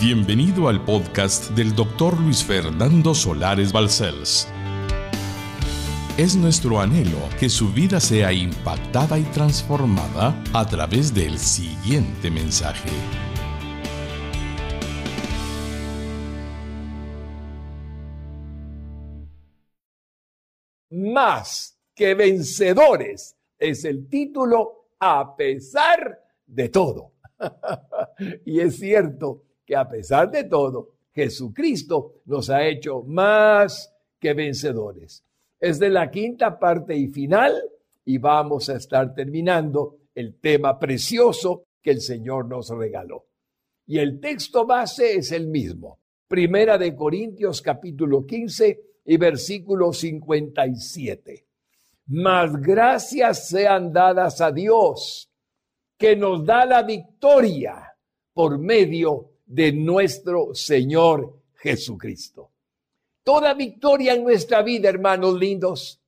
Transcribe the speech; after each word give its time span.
Bienvenido 0.00 0.68
al 0.68 0.82
podcast 0.82 1.50
del 1.50 1.74
doctor 1.76 2.18
Luis 2.18 2.42
Fernando 2.42 3.14
Solares 3.14 3.70
Balcells. 3.70 4.48
Es 6.16 6.34
nuestro 6.36 6.80
anhelo 6.80 7.18
que 7.38 7.50
su 7.50 7.70
vida 7.70 8.00
sea 8.00 8.32
impactada 8.32 9.18
y 9.18 9.24
transformada 9.24 10.42
a 10.54 10.66
través 10.66 11.12
del 11.12 11.38
siguiente 11.38 12.30
mensaje. 12.30 12.88
Más 20.88 21.78
que 21.94 22.14
vencedores 22.14 23.36
es 23.58 23.84
el 23.84 24.08
título 24.08 24.94
a 24.98 25.36
pesar 25.36 26.24
de 26.46 26.70
todo. 26.70 27.12
y 28.46 28.60
es 28.60 28.78
cierto 28.78 29.49
que 29.70 29.76
a 29.76 29.88
pesar 29.88 30.32
de 30.32 30.42
todo, 30.42 30.88
Jesucristo 31.14 32.22
nos 32.24 32.50
ha 32.50 32.66
hecho 32.66 33.04
más 33.04 33.94
que 34.18 34.34
vencedores. 34.34 35.22
Es 35.60 35.78
de 35.78 35.90
la 35.90 36.10
quinta 36.10 36.58
parte 36.58 36.96
y 36.96 37.06
final 37.06 37.54
y 38.04 38.18
vamos 38.18 38.68
a 38.68 38.74
estar 38.74 39.14
terminando 39.14 39.98
el 40.12 40.40
tema 40.40 40.76
precioso 40.76 41.66
que 41.80 41.92
el 41.92 42.00
Señor 42.00 42.48
nos 42.48 42.70
regaló. 42.70 43.26
Y 43.86 43.98
el 43.98 44.18
texto 44.18 44.66
base 44.66 45.14
es 45.14 45.30
el 45.30 45.46
mismo. 45.46 46.00
Primera 46.26 46.76
de 46.76 46.96
Corintios 46.96 47.62
capítulo 47.62 48.26
15 48.26 48.80
y 49.04 49.16
versículo 49.18 49.92
57. 49.92 51.46
Más 52.06 52.60
gracias 52.60 53.46
sean 53.46 53.92
dadas 53.92 54.40
a 54.40 54.50
Dios 54.50 55.30
que 55.96 56.16
nos 56.16 56.44
da 56.44 56.66
la 56.66 56.82
victoria 56.82 57.86
por 58.34 58.58
medio 58.58 59.29
de 59.50 59.72
nuestro 59.72 60.54
Señor 60.54 61.40
Jesucristo. 61.54 62.52
Toda 63.24 63.52
victoria 63.54 64.14
en 64.14 64.22
nuestra 64.22 64.62
vida, 64.62 64.88
hermanos 64.88 65.38
lindos, 65.38 66.00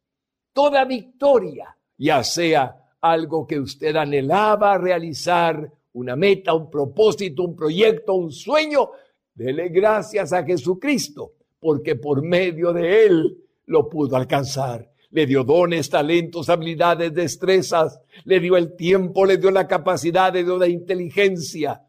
toda 0.52 0.84
victoria, 0.84 1.76
ya 1.98 2.22
sea 2.22 2.94
algo 3.00 3.44
que 3.44 3.58
usted 3.58 3.96
anhelaba 3.96 4.78
realizar, 4.78 5.70
una 5.94 6.14
meta, 6.14 6.54
un 6.54 6.70
propósito, 6.70 7.42
un 7.42 7.56
proyecto, 7.56 8.14
un 8.14 8.30
sueño, 8.30 8.90
dele 9.34 9.70
gracias 9.70 10.32
a 10.32 10.44
Jesucristo, 10.44 11.32
porque 11.58 11.96
por 11.96 12.22
medio 12.22 12.72
de 12.72 13.06
Él 13.06 13.38
lo 13.66 13.88
pudo 13.88 14.16
alcanzar 14.16 14.88
le 15.10 15.26
dio 15.26 15.44
dones, 15.44 15.90
talentos, 15.90 16.48
habilidades, 16.48 17.12
destrezas, 17.12 18.00
le 18.24 18.40
dio 18.40 18.56
el 18.56 18.74
tiempo, 18.74 19.26
le 19.26 19.36
dio 19.36 19.50
la 19.50 19.68
capacidad, 19.68 20.32
le 20.32 20.42
dio 20.42 20.56
la 20.56 20.68
inteligencia. 20.68 21.82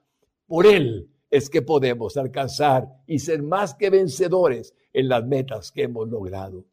Por 0.45 0.65
Él 0.65 1.07
es 1.33 1.49
que 1.49 1.63
podemos 1.63 2.15
alcanzar 2.15 2.87
y 3.07 3.17
ser 3.17 3.41
más 3.41 3.73
que 3.73 3.89
vencedores 3.89 4.75
en 4.93 5.07
las 5.07 5.25
metas 5.25 5.71
que 5.71 5.81
hemos 5.81 6.07
logrado. 6.07 6.63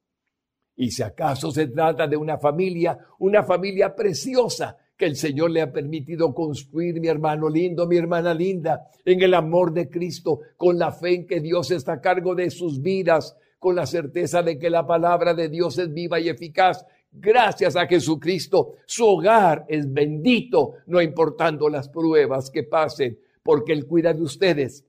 Y 0.77 0.91
si 0.91 1.03
acaso 1.03 1.51
se 1.51 1.69
trata 1.69 2.07
de 2.07 2.19
una 2.19 2.37
familia, 2.37 2.99
una 3.21 3.43
familia 3.43 3.97
preciosa 3.97 4.77
que 4.99 5.07
el 5.07 5.17
Señor 5.17 5.51
le 5.51 5.63
ha 5.63 5.73
permitido 5.73 6.35
construir, 6.35 7.01
mi 7.01 7.09
hermano 7.09 7.49
lindo, 7.49 7.87
mi 7.87 7.97
hermana 7.97 8.35
linda, 8.35 8.91
en 9.03 9.23
el 9.23 9.33
amor 9.33 9.73
de 9.73 9.89
Cristo, 9.89 10.41
con 10.59 10.79
la 10.79 10.93
fe 10.93 11.15
en 11.15 11.27
que 11.27 11.41
Dios 11.41 11.71
está 11.71 11.95
a 11.95 12.01
cargo 12.03 12.35
de 12.35 12.51
sus 12.51 12.83
vidas, 12.83 13.35
con 13.59 13.75
la 13.75 13.87
certeza 13.87 14.43
de 14.43 14.59
que 14.59 14.69
la 14.69 14.87
palabra 14.87 15.33
de 15.33 15.49
Dios 15.49 15.79
es 15.79 15.91
viva 15.91 16.21
y 16.21 16.29
eficaz. 16.29 16.85
Gracias 17.11 17.77
a 17.77 17.87
Jesucristo, 17.87 18.75
su 18.85 19.07
hogar 19.07 19.65
es 19.69 19.91
bendito, 19.91 20.75
no 20.87 21.01
importando 21.01 21.71
las 21.71 21.89
pruebas 21.89 22.51
que 22.51 22.65
pasen, 22.65 23.19
porque 23.51 23.73
Él 23.73 23.85
cuida 23.85 24.15
de 24.15 24.23
ustedes 24.23 24.85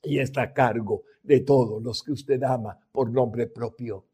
y 0.00 0.20
está 0.20 0.42
a 0.42 0.52
cargo 0.52 1.02
de 1.24 1.40
todos 1.40 1.82
los 1.82 2.00
que 2.04 2.12
usted 2.12 2.40
ama 2.44 2.78
por 2.92 3.10
nombre 3.10 3.48
propio. 3.48 4.04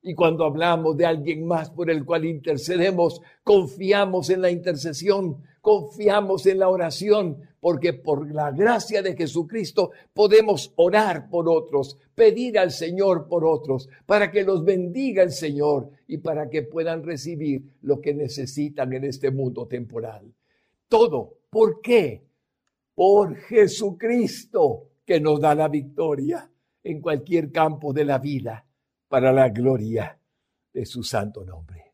Y 0.00 0.14
cuando 0.14 0.44
hablamos 0.44 0.96
de 0.96 1.04
alguien 1.04 1.44
más 1.44 1.68
por 1.68 1.90
el 1.90 2.04
cual 2.04 2.24
intercedemos, 2.24 3.20
confiamos 3.42 4.30
en 4.30 4.42
la 4.42 4.52
intercesión, 4.52 5.42
confiamos 5.60 6.46
en 6.46 6.60
la 6.60 6.68
oración, 6.68 7.48
porque 7.58 7.94
por 7.94 8.32
la 8.32 8.52
gracia 8.52 9.02
de 9.02 9.16
Jesucristo 9.16 9.90
podemos 10.14 10.72
orar 10.76 11.28
por 11.28 11.48
otros, 11.48 11.98
pedir 12.14 12.60
al 12.60 12.70
Señor 12.70 13.26
por 13.26 13.44
otros, 13.44 13.88
para 14.06 14.30
que 14.30 14.44
los 14.44 14.64
bendiga 14.64 15.24
el 15.24 15.32
Señor 15.32 15.90
y 16.06 16.18
para 16.18 16.48
que 16.48 16.62
puedan 16.62 17.02
recibir 17.02 17.64
lo 17.82 18.00
que 18.00 18.14
necesitan 18.14 18.92
en 18.92 19.02
este 19.02 19.32
mundo 19.32 19.66
temporal. 19.66 20.32
Todo, 20.88 21.38
¿por 21.50 21.80
qué? 21.80 22.27
Por 22.98 23.36
Jesucristo 23.36 24.88
que 25.06 25.20
nos 25.20 25.40
da 25.40 25.54
la 25.54 25.68
victoria 25.68 26.50
en 26.82 27.00
cualquier 27.00 27.52
campo 27.52 27.92
de 27.92 28.04
la 28.04 28.18
vida 28.18 28.66
para 29.06 29.32
la 29.32 29.50
gloria 29.50 30.18
de 30.72 30.84
su 30.84 31.04
santo 31.04 31.44
nombre. 31.44 31.92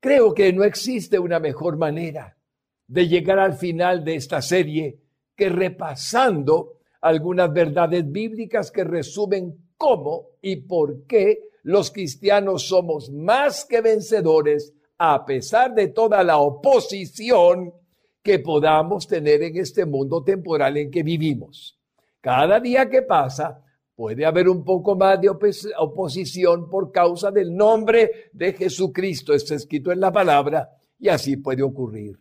Creo 0.00 0.32
que 0.32 0.50
no 0.54 0.64
existe 0.64 1.18
una 1.18 1.38
mejor 1.40 1.76
manera 1.76 2.38
de 2.86 3.06
llegar 3.06 3.38
al 3.38 3.52
final 3.52 4.02
de 4.02 4.14
esta 4.14 4.40
serie 4.40 4.98
que 5.36 5.50
repasando 5.50 6.78
algunas 7.02 7.52
verdades 7.52 8.10
bíblicas 8.10 8.70
que 8.70 8.84
resumen 8.84 9.72
cómo 9.76 10.28
y 10.40 10.56
por 10.56 11.04
qué 11.04 11.50
los 11.64 11.90
cristianos 11.90 12.66
somos 12.66 13.10
más 13.10 13.66
que 13.66 13.82
vencedores 13.82 14.72
a 14.96 15.22
pesar 15.26 15.74
de 15.74 15.88
toda 15.88 16.24
la 16.24 16.38
oposición 16.38 17.74
que 18.22 18.38
podamos 18.38 19.06
tener 19.06 19.42
en 19.42 19.56
este 19.56 19.84
mundo 19.86 20.22
temporal 20.22 20.76
en 20.76 20.90
que 20.90 21.02
vivimos. 21.02 21.78
Cada 22.20 22.60
día 22.60 22.88
que 22.88 23.02
pasa, 23.02 23.64
Puede 24.00 24.24
haber 24.24 24.48
un 24.48 24.64
poco 24.64 24.96
más 24.96 25.20
de 25.20 25.28
oposición 25.28 26.70
por 26.70 26.90
causa 26.90 27.30
del 27.30 27.54
nombre 27.54 28.30
de 28.32 28.54
Jesucristo. 28.54 29.34
Está 29.34 29.56
escrito 29.56 29.92
en 29.92 30.00
la 30.00 30.10
palabra 30.10 30.70
y 30.98 31.10
así 31.10 31.36
puede 31.36 31.62
ocurrir. 31.62 32.18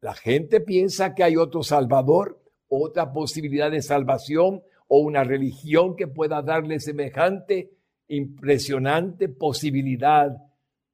La 0.00 0.14
gente 0.14 0.60
piensa 0.60 1.12
que 1.12 1.24
hay 1.24 1.36
otro 1.36 1.64
Salvador, 1.64 2.40
otra 2.68 3.12
posibilidad 3.12 3.68
de 3.68 3.82
salvación 3.82 4.62
o 4.86 5.00
una 5.00 5.24
religión 5.24 5.96
que 5.96 6.06
pueda 6.06 6.40
darle 6.40 6.78
semejante, 6.78 7.72
impresionante 8.06 9.28
posibilidad. 9.28 10.36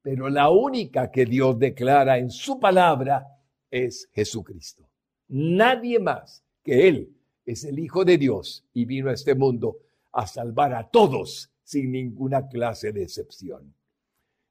Pero 0.01 0.27
la 0.27 0.49
única 0.49 1.11
que 1.11 1.27
Dios 1.27 1.59
declara 1.59 2.17
en 2.17 2.31
su 2.31 2.59
palabra 2.59 3.27
es 3.73 4.07
Jesucristo. 4.13 4.87
Nadie 5.29 5.97
más 5.97 6.43
que 6.63 6.87
Él 6.87 7.17
es 7.43 7.63
el 7.63 7.79
Hijo 7.79 8.05
de 8.05 8.19
Dios 8.19 8.63
y 8.71 8.85
vino 8.85 9.09
a 9.09 9.13
este 9.13 9.33
mundo 9.33 9.79
a 10.11 10.27
salvar 10.27 10.75
a 10.75 10.87
todos 10.87 11.51
sin 11.63 11.91
ninguna 11.91 12.47
clase 12.47 12.91
de 12.91 13.01
excepción. 13.01 13.73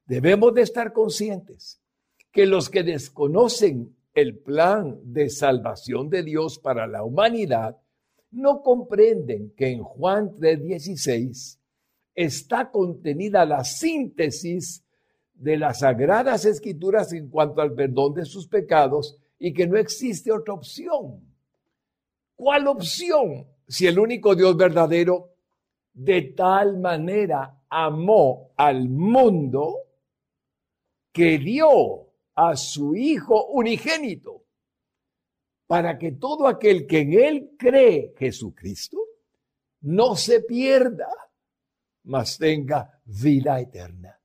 Debemos 0.05 0.53
de 0.53 0.63
estar 0.63 0.91
conscientes 0.91 1.81
que 2.33 2.45
los 2.45 2.69
que 2.69 2.83
desconocen 2.83 3.95
el 4.13 4.37
plan 4.37 4.99
de 5.05 5.29
salvación 5.29 6.09
de 6.09 6.23
Dios 6.23 6.59
para 6.59 6.85
la 6.85 7.03
humanidad 7.03 7.77
no 8.29 8.61
comprenden 8.61 9.53
que 9.55 9.69
en 9.69 9.83
Juan 9.83 10.35
3:16 10.37 11.59
está 12.13 12.71
contenida 12.71 13.45
la 13.45 13.63
síntesis 13.63 14.83
de 15.33 15.57
las 15.57 15.79
sagradas 15.79 16.45
escrituras 16.45 17.11
en 17.13 17.29
cuanto 17.29 17.61
al 17.61 17.73
perdón 17.73 18.13
de 18.13 18.25
sus 18.25 18.47
pecados 18.47 19.17
y 19.39 19.53
que 19.53 19.67
no 19.67 19.77
existe 19.77 20.31
otra 20.31 20.53
opción. 20.53 21.21
¿Cuál 22.35 22.67
opción 22.67 23.47
si 23.67 23.87
el 23.87 23.99
único 23.99 24.35
Dios 24.35 24.55
verdadero 24.55 25.31
de 25.93 26.21
tal 26.35 26.79
manera 26.79 27.61
amó 27.69 28.51
al 28.55 28.89
mundo 28.89 29.77
que 31.11 31.37
dio 31.37 32.07
a 32.35 32.55
su 32.55 32.95
Hijo 32.95 33.47
unigénito 33.47 34.43
para 35.67 35.97
que 35.97 36.13
todo 36.13 36.47
aquel 36.47 36.85
que 36.87 36.99
en 36.99 37.13
Él 37.13 37.51
cree 37.57 38.13
Jesucristo 38.17 38.97
no 39.81 40.15
se 40.15 40.41
pierda, 40.41 41.09
mas 42.03 42.37
tenga 42.37 43.01
vida 43.05 43.59
eterna. 43.59 44.19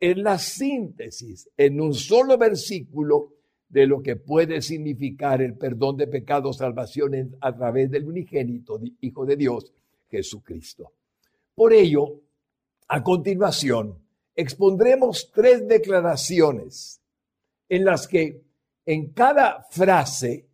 Es 0.00 0.16
la 0.16 0.38
síntesis 0.38 1.50
en 1.56 1.78
un 1.80 1.92
solo 1.92 2.38
versículo 2.38 3.34
de 3.68 3.86
lo 3.86 4.02
que 4.02 4.16
puede 4.16 4.62
significar 4.62 5.42
el 5.42 5.56
perdón 5.56 5.98
de 5.98 6.06
pecados, 6.06 6.56
salvación 6.56 7.36
a 7.40 7.54
través 7.54 7.90
del 7.90 8.06
unigénito 8.06 8.80
Hijo 9.00 9.26
de 9.26 9.36
Dios, 9.36 9.72
Jesucristo. 10.08 10.92
Por 11.54 11.74
ello, 11.74 12.22
a 12.88 13.02
continuación, 13.02 14.02
expondremos 14.34 15.30
tres 15.32 15.68
declaraciones 15.68 17.00
en 17.68 17.84
las 17.84 18.08
que 18.08 18.42
en 18.86 19.12
cada 19.12 19.62
frase 19.70 20.48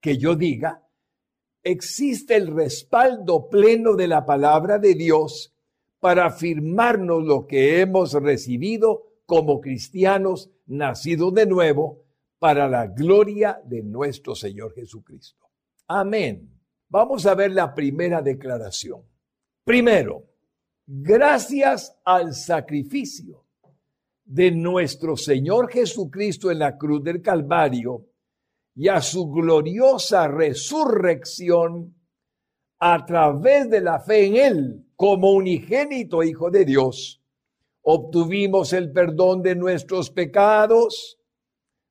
que 0.00 0.18
yo 0.18 0.36
diga, 0.36 0.86
existe 1.64 2.36
el 2.36 2.54
respaldo 2.54 3.48
pleno 3.48 3.96
de 3.96 4.06
la 4.06 4.24
palabra 4.24 4.78
de 4.78 4.94
Dios 4.94 5.55
para 6.06 6.26
afirmarnos 6.26 7.24
lo 7.24 7.48
que 7.48 7.80
hemos 7.80 8.12
recibido 8.12 9.22
como 9.26 9.60
cristianos 9.60 10.52
nacidos 10.66 11.34
de 11.34 11.46
nuevo 11.46 12.04
para 12.38 12.68
la 12.68 12.86
gloria 12.86 13.60
de 13.64 13.82
nuestro 13.82 14.36
Señor 14.36 14.72
Jesucristo. 14.72 15.50
Amén. 15.88 16.48
Vamos 16.88 17.26
a 17.26 17.34
ver 17.34 17.50
la 17.50 17.74
primera 17.74 18.22
declaración. 18.22 19.02
Primero, 19.64 20.22
gracias 20.86 21.98
al 22.04 22.34
sacrificio 22.34 23.44
de 24.24 24.52
nuestro 24.52 25.16
Señor 25.16 25.68
Jesucristo 25.72 26.52
en 26.52 26.60
la 26.60 26.78
cruz 26.78 27.02
del 27.02 27.20
Calvario 27.20 28.06
y 28.76 28.86
a 28.86 29.00
su 29.00 29.28
gloriosa 29.28 30.28
resurrección 30.28 31.96
a 32.78 33.04
través 33.04 33.68
de 33.68 33.80
la 33.80 33.98
fe 33.98 34.26
en 34.26 34.36
Él 34.36 34.85
como 34.96 35.32
unigénito 35.32 36.22
Hijo 36.22 36.50
de 36.50 36.64
Dios, 36.64 37.22
obtuvimos 37.82 38.72
el 38.72 38.90
perdón 38.90 39.42
de 39.42 39.54
nuestros 39.54 40.10
pecados, 40.10 41.18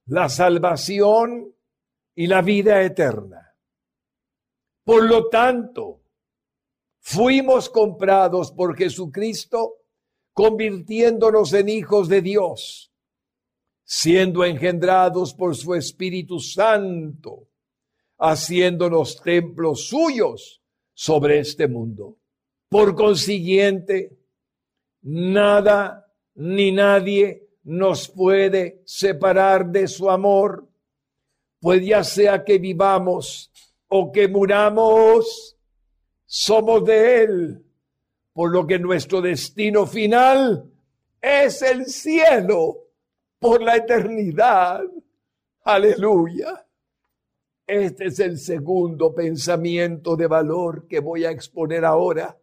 la 0.07 0.27
salvación 0.27 1.55
y 2.15 2.27
la 2.27 2.41
vida 2.41 2.81
eterna. 2.81 3.55
Por 4.83 5.05
lo 5.05 5.29
tanto, 5.29 6.01
fuimos 6.99 7.69
comprados 7.69 8.51
por 8.51 8.75
Jesucristo, 8.75 9.77
convirtiéndonos 10.33 11.53
en 11.53 11.69
hijos 11.69 12.09
de 12.09 12.21
Dios, 12.21 12.91
siendo 13.83 14.43
engendrados 14.43 15.33
por 15.33 15.55
su 15.55 15.75
Espíritu 15.75 16.39
Santo, 16.39 17.47
haciéndonos 18.17 19.21
templos 19.21 19.87
suyos 19.87 20.61
sobre 20.93 21.39
este 21.39 21.67
mundo. 21.67 22.17
Por 22.75 22.93
consiguiente, 22.93 24.17
nada 25.03 26.11
ni 26.33 26.73
nadie 26.73 27.47
nos 27.63 28.09
puede 28.09 28.81
separar 28.83 29.67
de 29.67 29.87
su 29.87 30.09
amor, 30.11 30.67
pues 31.61 31.85
ya 31.85 32.03
sea 32.03 32.43
que 32.43 32.57
vivamos 32.57 33.49
o 33.87 34.11
que 34.11 34.27
muramos, 34.27 35.55
somos 36.25 36.83
de 36.83 37.23
Él, 37.23 37.65
por 38.33 38.51
lo 38.51 38.67
que 38.67 38.77
nuestro 38.77 39.21
destino 39.21 39.87
final 39.87 40.69
es 41.21 41.61
el 41.61 41.85
cielo 41.85 42.89
por 43.39 43.61
la 43.61 43.77
eternidad. 43.77 44.81
Aleluya. 45.63 46.67
Este 47.65 48.07
es 48.07 48.19
el 48.19 48.37
segundo 48.37 49.15
pensamiento 49.15 50.17
de 50.17 50.27
valor 50.27 50.85
que 50.89 50.99
voy 50.99 51.23
a 51.23 51.31
exponer 51.31 51.85
ahora, 51.85 52.37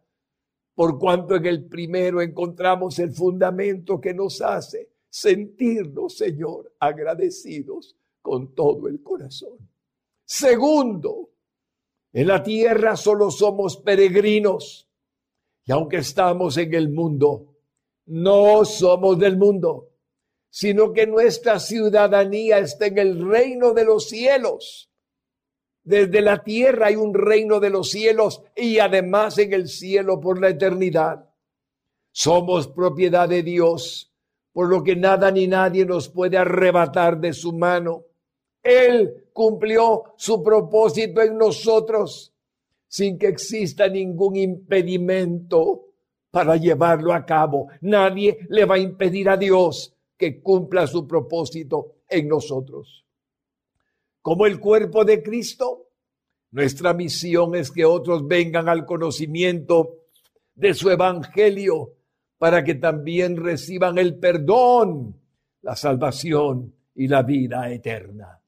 por 0.75 0.97
cuanto 0.97 1.35
en 1.35 1.45
el 1.45 1.65
primero 1.65 2.21
encontramos 2.21 2.99
el 2.99 3.11
fundamento 3.11 4.01
que 4.01 4.13
nos 4.13 4.41
hace 4.41 4.89
sentirnos, 5.09 6.17
Señor, 6.17 6.73
agradecidos 6.79 7.95
con 8.21 8.55
todo 8.55 8.87
el 8.87 9.03
corazón. 9.03 9.57
Segundo, 10.25 11.29
en 12.11 12.27
la 12.27 12.41
tierra 12.41 12.95
solo 12.95 13.29
somos 13.29 13.77
peregrinos 13.77 14.87
y 15.65 15.71
aunque 15.71 15.97
estamos 15.97 16.57
en 16.57 16.73
el 16.73 16.89
mundo, 16.89 17.55
no 18.07 18.65
somos 18.65 19.17
del 19.17 19.37
mundo, 19.37 19.91
sino 20.49 20.91
que 20.91 21.07
nuestra 21.07 21.59
ciudadanía 21.59 22.59
está 22.59 22.87
en 22.87 22.97
el 22.97 23.29
reino 23.29 23.73
de 23.73 23.85
los 23.85 24.09
cielos. 24.09 24.89
Desde 25.83 26.21
la 26.21 26.43
tierra 26.43 26.87
hay 26.87 26.95
un 26.95 27.13
reino 27.13 27.59
de 27.59 27.69
los 27.69 27.89
cielos 27.91 28.41
y 28.55 28.79
además 28.79 29.37
en 29.37 29.53
el 29.53 29.67
cielo 29.67 30.19
por 30.19 30.39
la 30.39 30.49
eternidad. 30.49 31.29
Somos 32.11 32.67
propiedad 32.67 33.27
de 33.27 33.43
Dios, 33.43 34.11
por 34.53 34.69
lo 34.69 34.83
que 34.83 34.95
nada 34.95 35.31
ni 35.31 35.47
nadie 35.47 35.85
nos 35.85 36.07
puede 36.07 36.37
arrebatar 36.37 37.19
de 37.19 37.33
su 37.33 37.51
mano. 37.53 38.05
Él 38.61 39.27
cumplió 39.33 40.13
su 40.15 40.41
propósito 40.41 41.21
en 41.21 41.37
nosotros 41.37 42.33
sin 42.87 43.17
que 43.17 43.27
exista 43.27 43.87
ningún 43.87 44.35
impedimento 44.35 45.87
para 46.29 46.55
llevarlo 46.55 47.11
a 47.11 47.25
cabo. 47.25 47.67
Nadie 47.81 48.37
le 48.49 48.65
va 48.65 48.75
a 48.75 48.79
impedir 48.79 49.27
a 49.29 49.35
Dios 49.35 49.95
que 50.15 50.41
cumpla 50.41 50.87
su 50.87 51.07
propósito 51.07 51.95
en 52.07 52.27
nosotros. 52.27 53.02
Como 54.23 54.45
el 54.45 54.61
cuerpo 54.61 55.03
de 55.03 55.21
Cristo, 55.21 55.89
nuestra 56.51 56.93
misión 56.93 57.55
es 57.55 57.69
que 57.69 57.83
otros 57.83 58.25
vengan 58.25 58.69
al 58.69 58.85
conocimiento 58.85 59.97
de 60.55 60.73
su 60.73 60.89
evangelio 60.89 61.97
para 62.37 62.63
que 62.63 62.75
también 62.75 63.35
reciban 63.35 63.97
el 63.97 64.17
perdón, 64.17 65.19
la 65.61 65.75
salvación 65.75 66.73
y 66.95 67.09
la 67.09 67.21
vida 67.21 67.69
eterna. 67.69 68.39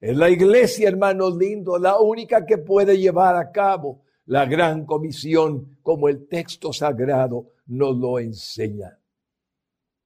Es 0.00 0.16
la 0.16 0.30
iglesia, 0.30 0.88
hermanos 0.88 1.36
lindos, 1.36 1.80
la 1.80 1.98
única 1.98 2.46
que 2.46 2.58
puede 2.58 2.96
llevar 2.96 3.34
a 3.34 3.50
cabo 3.50 4.04
la 4.26 4.46
gran 4.46 4.86
comisión 4.86 5.78
como 5.82 6.08
el 6.08 6.28
texto 6.28 6.72
sagrado 6.72 7.54
nos 7.66 7.96
lo 7.96 8.20
enseña. 8.20 8.96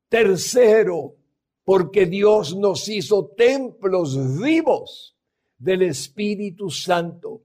Tercero, 0.08 1.16
porque 1.64 2.06
Dios 2.06 2.56
nos 2.56 2.88
hizo 2.88 3.26
templos 3.36 4.40
vivos 4.40 5.16
del 5.58 5.82
Espíritu 5.82 6.70
Santo. 6.70 7.44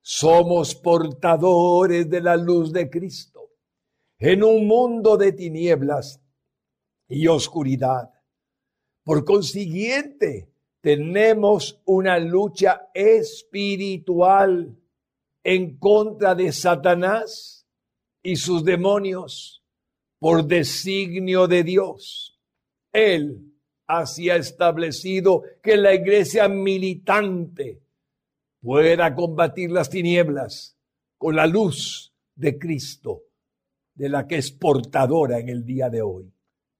Somos 0.00 0.74
portadores 0.74 2.08
de 2.08 2.20
la 2.20 2.36
luz 2.36 2.72
de 2.72 2.88
Cristo 2.88 3.50
en 4.18 4.42
un 4.42 4.66
mundo 4.66 5.16
de 5.16 5.32
tinieblas 5.32 6.20
y 7.08 7.26
oscuridad. 7.26 8.10
Por 9.02 9.24
consiguiente, 9.24 10.50
tenemos 10.80 11.80
una 11.84 12.18
lucha 12.18 12.88
espiritual 12.94 14.76
en 15.42 15.78
contra 15.78 16.34
de 16.34 16.52
Satanás 16.52 17.66
y 18.22 18.36
sus 18.36 18.64
demonios 18.64 19.62
por 20.18 20.44
designio 20.44 21.46
de 21.46 21.64
Dios. 21.64 22.38
Él 22.92 23.49
así 23.98 24.30
establecido 24.30 25.42
que 25.62 25.76
la 25.76 25.92
iglesia 25.92 26.48
militante 26.48 27.82
pueda 28.60 29.14
combatir 29.14 29.70
las 29.70 29.90
tinieblas 29.90 30.76
con 31.18 31.34
la 31.34 31.46
luz 31.46 32.14
de 32.34 32.58
Cristo, 32.58 33.24
de 33.94 34.08
la 34.08 34.26
que 34.26 34.36
es 34.36 34.52
portadora 34.52 35.38
en 35.38 35.48
el 35.48 35.64
día 35.64 35.90
de 35.90 36.02
hoy. 36.02 36.32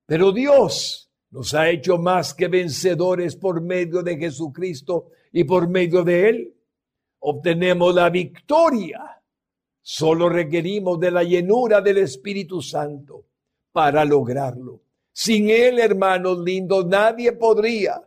Pero 0.07 0.33
Dios 0.33 1.11
nos 1.31 1.55
ha 1.55 1.69
hecho 1.69 1.99
más 1.99 2.33
que 2.35 2.49
vencedores 2.49 3.37
por 3.37 3.61
medio 3.61 4.03
de 4.03 4.17
Jesucristo 4.17 5.09
y 5.33 5.45
por 5.45 5.69
medio 5.69 6.05
de 6.05 6.29
Él. 6.29 6.55
Obtenemos 7.21 7.95
la 7.95 8.09
victoria. 8.09 9.01
Solo 9.83 10.29
requerimos 10.29 11.01
de 11.01 11.11
la 11.11 11.25
llenura 11.25 11.81
del 11.81 11.99
Espíritu 11.99 12.63
Santo 12.63 13.27
para 13.73 14.05
lograrlo. 14.05 14.83
Sin 15.23 15.51
Él, 15.51 15.79
hermanos 15.79 16.39
lindos, 16.39 16.87
nadie 16.87 17.33
podría 17.33 18.03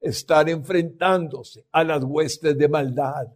estar 0.00 0.48
enfrentándose 0.48 1.64
a 1.70 1.84
las 1.84 2.02
huestes 2.02 2.58
de 2.58 2.68
maldad. 2.68 3.28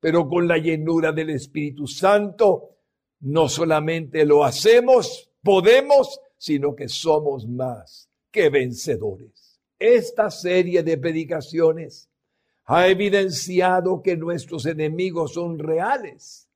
Pero 0.00 0.28
con 0.28 0.48
la 0.48 0.58
llenura 0.58 1.12
del 1.12 1.30
Espíritu 1.30 1.86
Santo, 1.86 2.70
no 3.20 3.48
solamente 3.48 4.24
lo 4.24 4.42
hacemos, 4.42 5.30
podemos, 5.44 6.20
sino 6.36 6.74
que 6.74 6.88
somos 6.88 7.46
más 7.46 8.08
vencedores. 8.50 9.60
Esta 9.78 10.28
serie 10.28 10.82
de 10.82 10.98
predicaciones 10.98 12.08
ha 12.64 12.88
evidenciado 12.88 14.02
que 14.02 14.16
nuestros 14.16 14.66
enemigos 14.66 15.34
son 15.34 15.60
reales 15.60 16.48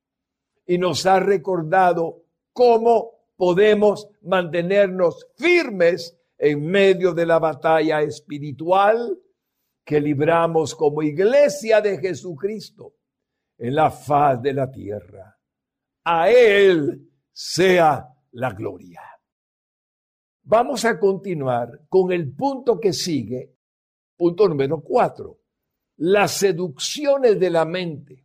y 0.67 0.77
nos 0.77 1.05
ha 1.05 1.21
recordado 1.21 2.25
cómo 2.51 3.20
podemos 3.41 4.07
mantenernos 4.21 5.27
firmes 5.35 6.15
en 6.37 6.63
medio 6.63 7.11
de 7.11 7.25
la 7.25 7.39
batalla 7.39 8.03
espiritual 8.03 9.17
que 9.83 9.99
libramos 9.99 10.75
como 10.75 11.01
iglesia 11.01 11.81
de 11.81 11.97
Jesucristo 11.97 12.93
en 13.57 13.73
la 13.73 13.89
faz 13.89 14.43
de 14.43 14.53
la 14.53 14.69
tierra. 14.69 15.39
A 16.03 16.29
Él 16.29 17.09
sea 17.31 18.09
la 18.33 18.51
gloria. 18.51 19.01
Vamos 20.43 20.85
a 20.85 20.99
continuar 20.99 21.87
con 21.89 22.11
el 22.11 22.35
punto 22.35 22.79
que 22.79 22.93
sigue, 22.93 23.55
punto 24.17 24.47
número 24.47 24.83
cuatro, 24.83 25.39
las 25.97 26.33
seducciones 26.33 27.39
de 27.39 27.49
la 27.49 27.65
mente. 27.65 28.23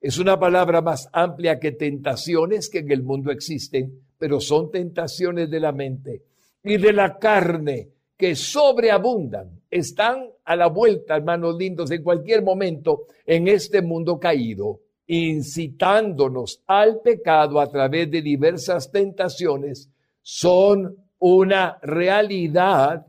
Es 0.00 0.18
una 0.18 0.38
palabra 0.38 0.80
más 0.82 1.08
amplia 1.12 1.58
que 1.58 1.72
tentaciones 1.72 2.70
que 2.70 2.78
en 2.78 2.92
el 2.92 3.02
mundo 3.02 3.32
existen, 3.32 4.06
pero 4.20 4.38
son 4.38 4.70
tentaciones 4.70 5.48
de 5.48 5.58
la 5.58 5.72
mente 5.72 6.22
y 6.62 6.76
de 6.76 6.92
la 6.92 7.18
carne 7.18 7.88
que 8.18 8.36
sobreabundan, 8.36 9.62
están 9.70 10.28
a 10.44 10.56
la 10.56 10.66
vuelta, 10.66 11.16
hermanos 11.16 11.56
lindos, 11.56 11.90
en 11.90 12.02
cualquier 12.02 12.42
momento 12.42 13.06
en 13.24 13.48
este 13.48 13.80
mundo 13.80 14.20
caído, 14.20 14.80
incitándonos 15.06 16.62
al 16.66 17.00
pecado 17.00 17.58
a 17.60 17.70
través 17.70 18.10
de 18.10 18.20
diversas 18.20 18.92
tentaciones, 18.92 19.88
son 20.20 20.94
una 21.20 21.78
realidad 21.80 23.06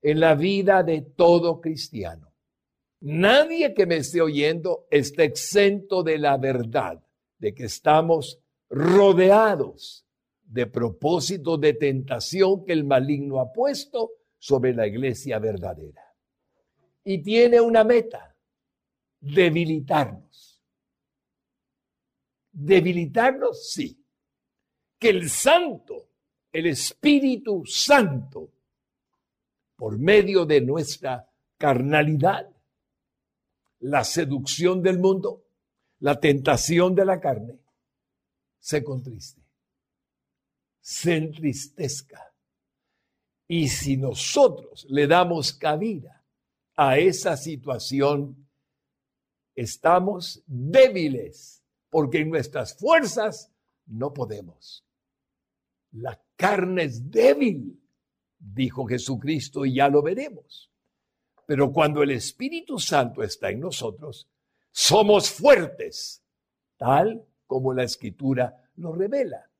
en 0.00 0.18
la 0.18 0.34
vida 0.34 0.82
de 0.82 1.02
todo 1.02 1.60
cristiano. 1.60 2.32
Nadie 3.02 3.74
que 3.74 3.84
me 3.84 3.96
esté 3.96 4.22
oyendo 4.22 4.86
está 4.90 5.24
exento 5.24 6.02
de 6.02 6.16
la 6.16 6.38
verdad, 6.38 7.04
de 7.38 7.52
que 7.52 7.64
estamos 7.64 8.40
rodeados 8.70 10.03
de 10.54 10.68
propósitos 10.68 11.60
de 11.60 11.72
tentación 11.72 12.64
que 12.64 12.72
el 12.72 12.84
maligno 12.84 13.40
ha 13.40 13.52
puesto 13.52 14.12
sobre 14.38 14.72
la 14.72 14.86
iglesia 14.86 15.40
verdadera. 15.40 16.00
Y 17.02 17.20
tiene 17.24 17.60
una 17.60 17.82
meta, 17.82 18.36
debilitarnos. 19.18 20.62
Debilitarnos, 22.52 23.68
sí. 23.68 24.00
Que 24.96 25.08
el 25.08 25.28
santo, 25.28 26.10
el 26.52 26.66
Espíritu 26.66 27.64
Santo, 27.66 28.52
por 29.74 29.98
medio 29.98 30.46
de 30.46 30.60
nuestra 30.60 31.28
carnalidad, 31.58 32.48
la 33.80 34.04
seducción 34.04 34.80
del 34.80 35.00
mundo, 35.00 35.46
la 35.98 36.20
tentación 36.20 36.94
de 36.94 37.04
la 37.04 37.20
carne, 37.20 37.58
se 38.60 38.84
contriste, 38.84 39.43
se 40.84 41.16
entristezca. 41.16 42.34
Y 43.48 43.68
si 43.68 43.96
nosotros 43.96 44.86
le 44.90 45.06
damos 45.06 45.54
cabida 45.54 46.22
a 46.76 46.98
esa 46.98 47.38
situación, 47.38 48.46
estamos 49.54 50.42
débiles, 50.46 51.64
porque 51.88 52.18
en 52.18 52.28
nuestras 52.28 52.76
fuerzas 52.76 53.50
no 53.86 54.12
podemos. 54.12 54.84
La 55.92 56.22
carne 56.36 56.84
es 56.84 57.10
débil, 57.10 57.80
dijo 58.38 58.84
Jesucristo, 58.84 59.64
y 59.64 59.76
ya 59.76 59.88
lo 59.88 60.02
veremos. 60.02 60.70
Pero 61.46 61.72
cuando 61.72 62.02
el 62.02 62.10
Espíritu 62.10 62.78
Santo 62.78 63.22
está 63.22 63.48
en 63.48 63.60
nosotros, 63.60 64.28
somos 64.70 65.30
fuertes, 65.30 66.22
tal 66.76 67.26
como 67.46 67.72
la 67.72 67.84
escritura 67.84 68.68
lo 68.76 68.92
revela. 68.92 69.50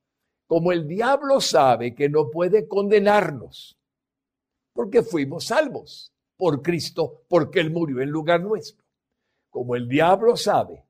Como 0.46 0.72
el 0.72 0.86
diablo 0.86 1.40
sabe 1.40 1.94
que 1.94 2.08
no 2.08 2.30
puede 2.30 2.68
condenarnos, 2.68 3.78
porque 4.72 5.02
fuimos 5.02 5.46
salvos 5.46 6.12
por 6.36 6.62
Cristo, 6.62 7.22
porque 7.28 7.60
Él 7.60 7.70
murió 7.70 8.00
en 8.00 8.10
lugar 8.10 8.42
nuestro. 8.42 8.84
Como 9.50 9.76
el 9.76 9.88
diablo 9.88 10.36
sabe 10.36 10.84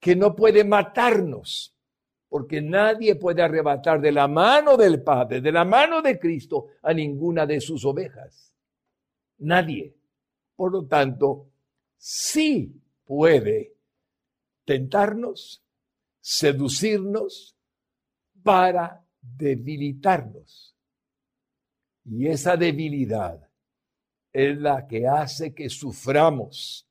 que 0.00 0.14
no 0.14 0.34
puede 0.34 0.64
matarnos, 0.64 1.74
porque 2.28 2.60
nadie 2.60 3.16
puede 3.16 3.42
arrebatar 3.42 4.00
de 4.00 4.12
la 4.12 4.28
mano 4.28 4.76
del 4.76 5.02
Padre, 5.02 5.40
de 5.40 5.52
la 5.52 5.64
mano 5.64 6.00
de 6.02 6.18
Cristo, 6.18 6.68
a 6.82 6.92
ninguna 6.92 7.46
de 7.46 7.60
sus 7.60 7.84
ovejas 7.84 8.48
Nadie. 9.38 9.94
Por 10.56 10.72
lo 10.72 10.86
tanto, 10.86 11.50
sí 11.96 12.80
puede 13.04 13.74
tentarnos, 14.64 15.62
seducirnos 16.20 17.56
para 18.48 19.06
debilitarnos. 19.20 20.74
Y 22.06 22.28
esa 22.28 22.56
debilidad 22.56 23.46
es 24.32 24.56
la 24.56 24.86
que 24.86 25.06
hace 25.06 25.52
que 25.52 25.68
suframos, 25.68 26.88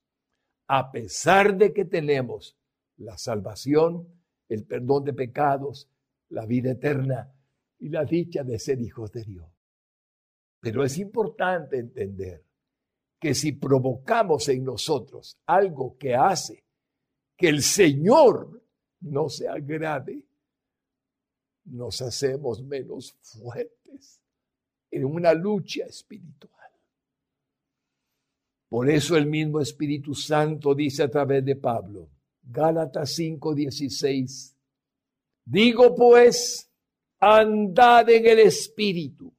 a 0.68 0.92
pesar 0.92 1.58
de 1.58 1.74
que 1.74 1.86
tenemos 1.86 2.56
la 2.98 3.18
salvación, 3.18 4.08
el 4.48 4.66
perdón 4.66 5.06
de 5.06 5.14
pecados, 5.14 5.90
la 6.30 6.46
vida 6.46 6.74
eterna 6.74 7.34
y 7.80 7.90
la 7.90 8.06
dicha 8.06 8.44
de 8.44 8.60
ser 8.60 8.80
hijos 8.80 9.12
de 9.12 9.24
Dios. 9.24 9.50
Pero 10.60 10.84
es 10.84 11.00
importante 11.00 11.80
entender 11.80 12.46
que 13.20 13.34
si 13.34 13.54
provocamos 13.54 14.48
en 14.50 14.64
nosotros 14.64 15.40
algo 15.48 15.98
que 15.98 16.14
hace 16.14 16.66
que 17.36 17.50
el 17.50 17.64
Señor 17.64 18.62
no 19.00 19.28
se 19.28 19.48
agrade, 19.48 20.27
nos 21.68 22.02
hacemos 22.02 22.62
menos 22.64 23.12
fuertes 23.22 24.22
en 24.92 25.06
una 25.06 25.34
lucha 25.34 25.86
espiritual. 25.86 26.54
Por 28.70 28.90
eso 28.90 29.16
el 29.16 29.26
mismo 29.26 29.62
Espíritu 29.62 30.14
Santo 30.14 30.76
dice 30.76 31.04
a 31.04 31.10
través 31.10 31.44
de 31.46 31.56
Pablo, 31.56 32.10
Gálatas 32.44 33.18
5:16, 33.18 34.56
digo 35.46 35.96
pues, 35.96 36.70
andad 37.20 38.10
en 38.10 38.26
el 38.26 38.40
Espíritu. 38.40 39.34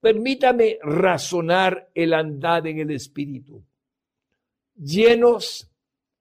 Permítame 0.00 0.78
razonar 0.82 1.90
el 1.94 2.12
andar 2.12 2.66
en 2.66 2.78
el 2.78 2.90
Espíritu, 2.90 3.62
llenos 4.74 5.70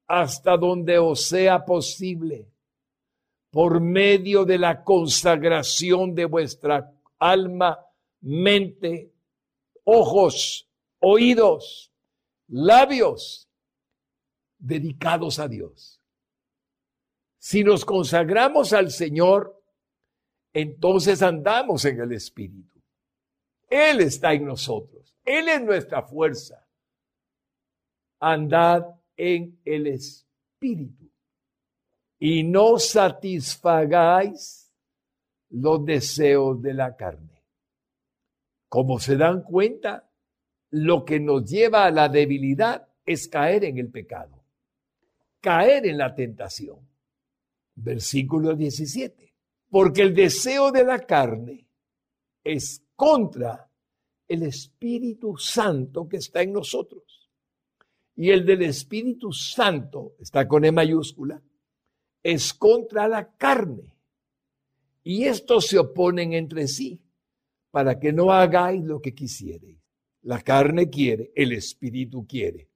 hasta 0.07 0.55
donde 0.57 0.97
os 0.97 1.25
sea 1.25 1.65
posible, 1.65 2.52
por 3.53 3.79
medio 3.79 4.45
de 4.45 4.57
la 4.57 4.83
consagración 4.83 6.15
de 6.15 6.25
vuestra 6.25 6.91
alma, 7.19 7.85
mente, 8.21 9.13
ojos, 9.83 10.67
oídos, 10.97 11.93
labios, 12.47 13.47
dedicados 14.57 15.37
a 15.37 15.47
Dios. 15.47 16.01
Si 17.37 17.63
nos 17.63 17.85
consagramos 17.85 18.73
al 18.73 18.89
Señor, 18.89 19.63
entonces 20.51 21.21
andamos 21.21 21.85
en 21.85 22.01
el 22.01 22.11
Espíritu. 22.13 22.81
Él 23.69 24.01
está 24.01 24.33
en 24.33 24.45
nosotros. 24.45 25.13
Él 25.23 25.47
es 25.47 25.61
nuestra 25.61 26.01
fuerza. 26.01 26.67
Andad 28.19 28.83
en 29.15 29.59
el 29.63 29.85
Espíritu 29.85 31.02
y 32.25 32.41
no 32.43 32.79
satisfagáis 32.79 34.71
los 35.49 35.83
deseos 35.83 36.61
de 36.61 36.73
la 36.73 36.95
carne. 36.95 37.43
Como 38.69 38.97
se 38.97 39.17
dan 39.17 39.43
cuenta, 39.43 40.09
lo 40.69 41.03
que 41.03 41.19
nos 41.19 41.43
lleva 41.43 41.83
a 41.83 41.91
la 41.91 42.07
debilidad 42.07 42.87
es 43.05 43.27
caer 43.27 43.65
en 43.65 43.77
el 43.77 43.89
pecado, 43.89 44.41
caer 45.41 45.85
en 45.85 45.97
la 45.97 46.15
tentación. 46.15 46.87
Versículo 47.75 48.55
17. 48.55 49.35
Porque 49.69 50.03
el 50.03 50.15
deseo 50.15 50.71
de 50.71 50.85
la 50.85 50.99
carne 50.99 51.67
es 52.41 52.85
contra 52.95 53.69
el 54.29 54.43
Espíritu 54.43 55.35
Santo 55.35 56.07
que 56.07 56.17
está 56.17 56.41
en 56.41 56.53
nosotros. 56.53 57.29
Y 58.15 58.29
el 58.29 58.45
del 58.45 58.61
Espíritu 58.61 59.33
Santo, 59.33 60.15
está 60.21 60.47
con 60.47 60.63
E 60.63 60.71
mayúscula, 60.71 61.41
es 62.23 62.53
contra 62.53 63.07
la 63.07 63.35
carne. 63.35 63.93
Y 65.03 65.25
estos 65.25 65.67
se 65.67 65.77
oponen 65.77 66.33
entre 66.33 66.67
sí 66.67 67.01
para 67.69 67.99
que 67.99 68.13
no 68.13 68.31
hagáis 68.31 68.83
lo 68.83 69.01
que 69.01 69.13
quisierais. 69.13 69.77
La 70.21 70.41
carne 70.41 70.89
quiere, 70.89 71.31
el 71.35 71.51
Espíritu 71.51 72.25
quiere. 72.25 72.69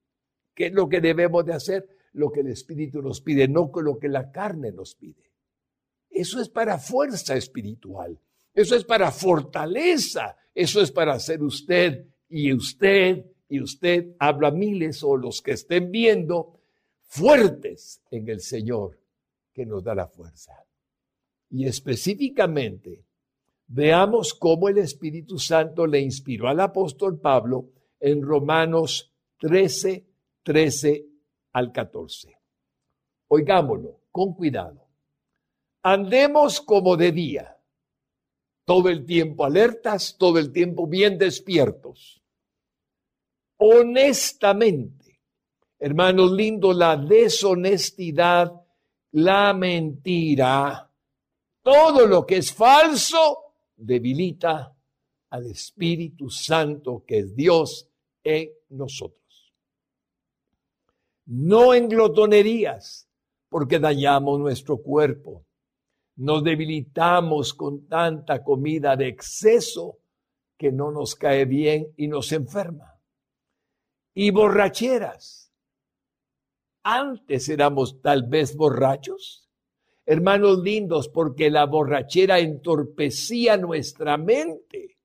¿Qué 0.53 0.67
es 0.67 0.73
lo 0.73 0.89
que 0.89 0.99
debemos 0.99 1.45
de 1.45 1.53
hacer? 1.53 1.87
Lo 2.13 2.31
que 2.31 2.41
el 2.41 2.47
Espíritu 2.47 3.01
nos 3.01 3.21
pide, 3.21 3.47
no 3.47 3.71
lo 3.73 3.97
que 3.97 4.09
la 4.09 4.31
carne 4.31 4.71
nos 4.73 4.95
pide. 4.95 5.31
Eso 6.09 6.41
es 6.41 6.49
para 6.49 6.77
fuerza 6.77 7.35
espiritual. 7.35 8.19
Eso 8.53 8.75
es 8.75 8.83
para 8.83 9.11
fortaleza. 9.11 10.35
Eso 10.53 10.81
es 10.81 10.91
para 10.91 11.17
ser 11.19 11.41
usted 11.41 12.05
y 12.27 12.51
usted 12.51 13.23
y 13.49 13.61
usted, 13.61 14.15
habla 14.19 14.51
miles 14.51 15.03
o 15.03 15.15
los 15.15 15.41
que 15.41 15.51
estén 15.51 15.89
viendo, 15.89 16.59
fuertes 17.03 18.01
en 18.11 18.27
el 18.27 18.41
Señor 18.41 18.99
que 19.57 19.65
nos 19.65 19.83
da 19.83 19.95
la 19.95 20.07
fuerza. 20.07 20.53
Y 21.49 21.65
específicamente, 21.65 23.03
veamos 23.65 24.35
cómo 24.35 24.69
el 24.69 24.77
Espíritu 24.77 25.39
Santo 25.39 25.87
le 25.87 25.99
inspiró 25.99 26.47
al 26.47 26.59
apóstol 26.59 27.19
Pablo 27.19 27.71
en 27.99 28.21
Romanos 28.21 29.11
13, 29.39 30.05
13 30.43 31.05
al 31.53 31.71
14. 31.71 32.37
Oigámoslo 33.29 34.01
con 34.11 34.35
cuidado. 34.35 34.87
Andemos 35.81 36.61
como 36.61 36.95
de 36.95 37.11
día 37.11 37.57
todo 38.63 38.89
el 38.89 39.07
tiempo 39.07 39.43
alertas, 39.43 40.17
todo 40.19 40.37
el 40.37 40.51
tiempo 40.51 40.85
bien 40.85 41.17
despiertos. 41.17 42.21
Honestamente, 43.57 45.19
hermanos 45.79 46.31
lindos, 46.31 46.75
la 46.75 46.95
deshonestidad, 46.95 48.66
la 49.11 49.53
mentira, 49.53 50.91
todo 51.61 52.05
lo 52.05 52.25
que 52.25 52.37
es 52.37 52.53
falso, 52.53 53.53
debilita 53.75 54.75
al 55.29 55.47
Espíritu 55.47 56.29
Santo 56.29 57.03
que 57.05 57.19
es 57.19 57.35
Dios 57.35 57.89
en 58.23 58.49
nosotros. 58.69 59.53
No 61.25 61.73
en 61.73 61.89
glotonerías, 61.89 63.09
porque 63.49 63.79
dañamos 63.79 64.39
nuestro 64.39 64.77
cuerpo 64.77 65.47
nos 66.17 66.43
debilitamos 66.43 67.53
con 67.53 67.87
tanta 67.87 68.43
comida 68.43 68.95
de 68.95 69.07
exceso 69.07 69.99
que 70.57 70.71
no 70.71 70.91
nos 70.91 71.15
cae 71.15 71.45
bien 71.45 71.93
y 71.95 72.07
nos 72.07 72.31
enferma. 72.31 72.99
Y 74.15 74.31
borracheras, 74.31 75.46
antes 76.87 77.49
éramos 77.49 78.01
tal 78.01 78.23
vez 78.23 78.55
borrachos? 78.55 79.49
Hermanos 80.05 80.59
lindos, 80.59 81.09
porque 81.09 81.49
la 81.49 81.65
borrachera 81.65 82.39
entorpecía 82.39 83.57
nuestra 83.57 84.17
mente. 84.17 84.97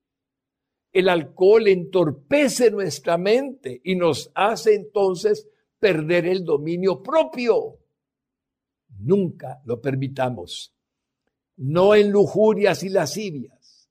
El 0.93 1.09
alcohol 1.09 1.67
entorpece 1.67 2.71
nuestra 2.71 3.17
mente 3.17 3.81
y 3.83 3.95
nos 3.95 4.31
hace 4.33 4.75
entonces 4.75 5.47
perder 5.77 6.25
el 6.25 6.45
dominio 6.45 7.03
propio. 7.03 7.79
Nunca 8.99 9.61
lo 9.65 9.81
permitamos. 9.81 10.73
No 11.57 11.95
en 11.95 12.11
lujurias 12.11 12.83
y 12.83 12.89
lascivias. 12.89 13.89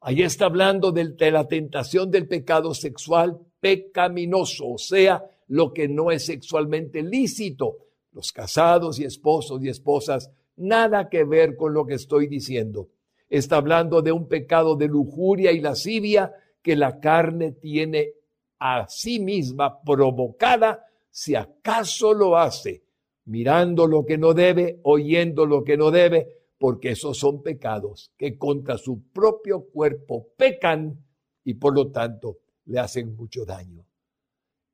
Ahí 0.00 0.22
está 0.22 0.46
hablando 0.46 0.92
de, 0.92 1.30
la 1.30 1.46
tentación 1.46 2.10
del 2.10 2.26
pecado 2.26 2.74
sexual 2.74 3.38
pecaminoso, 3.60 4.68
o 4.68 4.78
sea, 4.78 5.22
lo 5.50 5.72
que 5.72 5.88
no 5.88 6.10
es 6.10 6.26
sexualmente 6.26 7.02
lícito. 7.02 7.78
Los 8.12 8.32
casados 8.32 8.98
y 8.98 9.04
esposos 9.04 9.62
y 9.62 9.68
esposas, 9.68 10.30
nada 10.56 11.08
que 11.08 11.24
ver 11.24 11.56
con 11.56 11.74
lo 11.74 11.86
que 11.86 11.94
estoy 11.94 12.26
diciendo. 12.26 12.88
Está 13.28 13.56
hablando 13.56 14.00
de 14.00 14.12
un 14.12 14.28
pecado 14.28 14.76
de 14.76 14.86
lujuria 14.86 15.52
y 15.52 15.60
lascivia 15.60 16.32
que 16.62 16.76
la 16.76 17.00
carne 17.00 17.52
tiene 17.52 18.12
a 18.58 18.86
sí 18.88 19.20
misma 19.20 19.80
provocada 19.82 20.84
si 21.10 21.34
acaso 21.34 22.14
lo 22.14 22.36
hace 22.36 22.84
mirando 23.24 23.86
lo 23.86 24.04
que 24.04 24.18
no 24.18 24.34
debe, 24.34 24.80
oyendo 24.82 25.46
lo 25.46 25.62
que 25.62 25.76
no 25.76 25.90
debe, 25.90 26.26
porque 26.58 26.90
esos 26.90 27.18
son 27.18 27.42
pecados 27.42 28.12
que 28.16 28.36
contra 28.36 28.76
su 28.76 29.02
propio 29.12 29.66
cuerpo 29.66 30.28
pecan 30.36 31.04
y 31.44 31.54
por 31.54 31.74
lo 31.74 31.90
tanto 31.90 32.38
le 32.66 32.78
hacen 32.80 33.14
mucho 33.16 33.44
daño. 33.44 33.84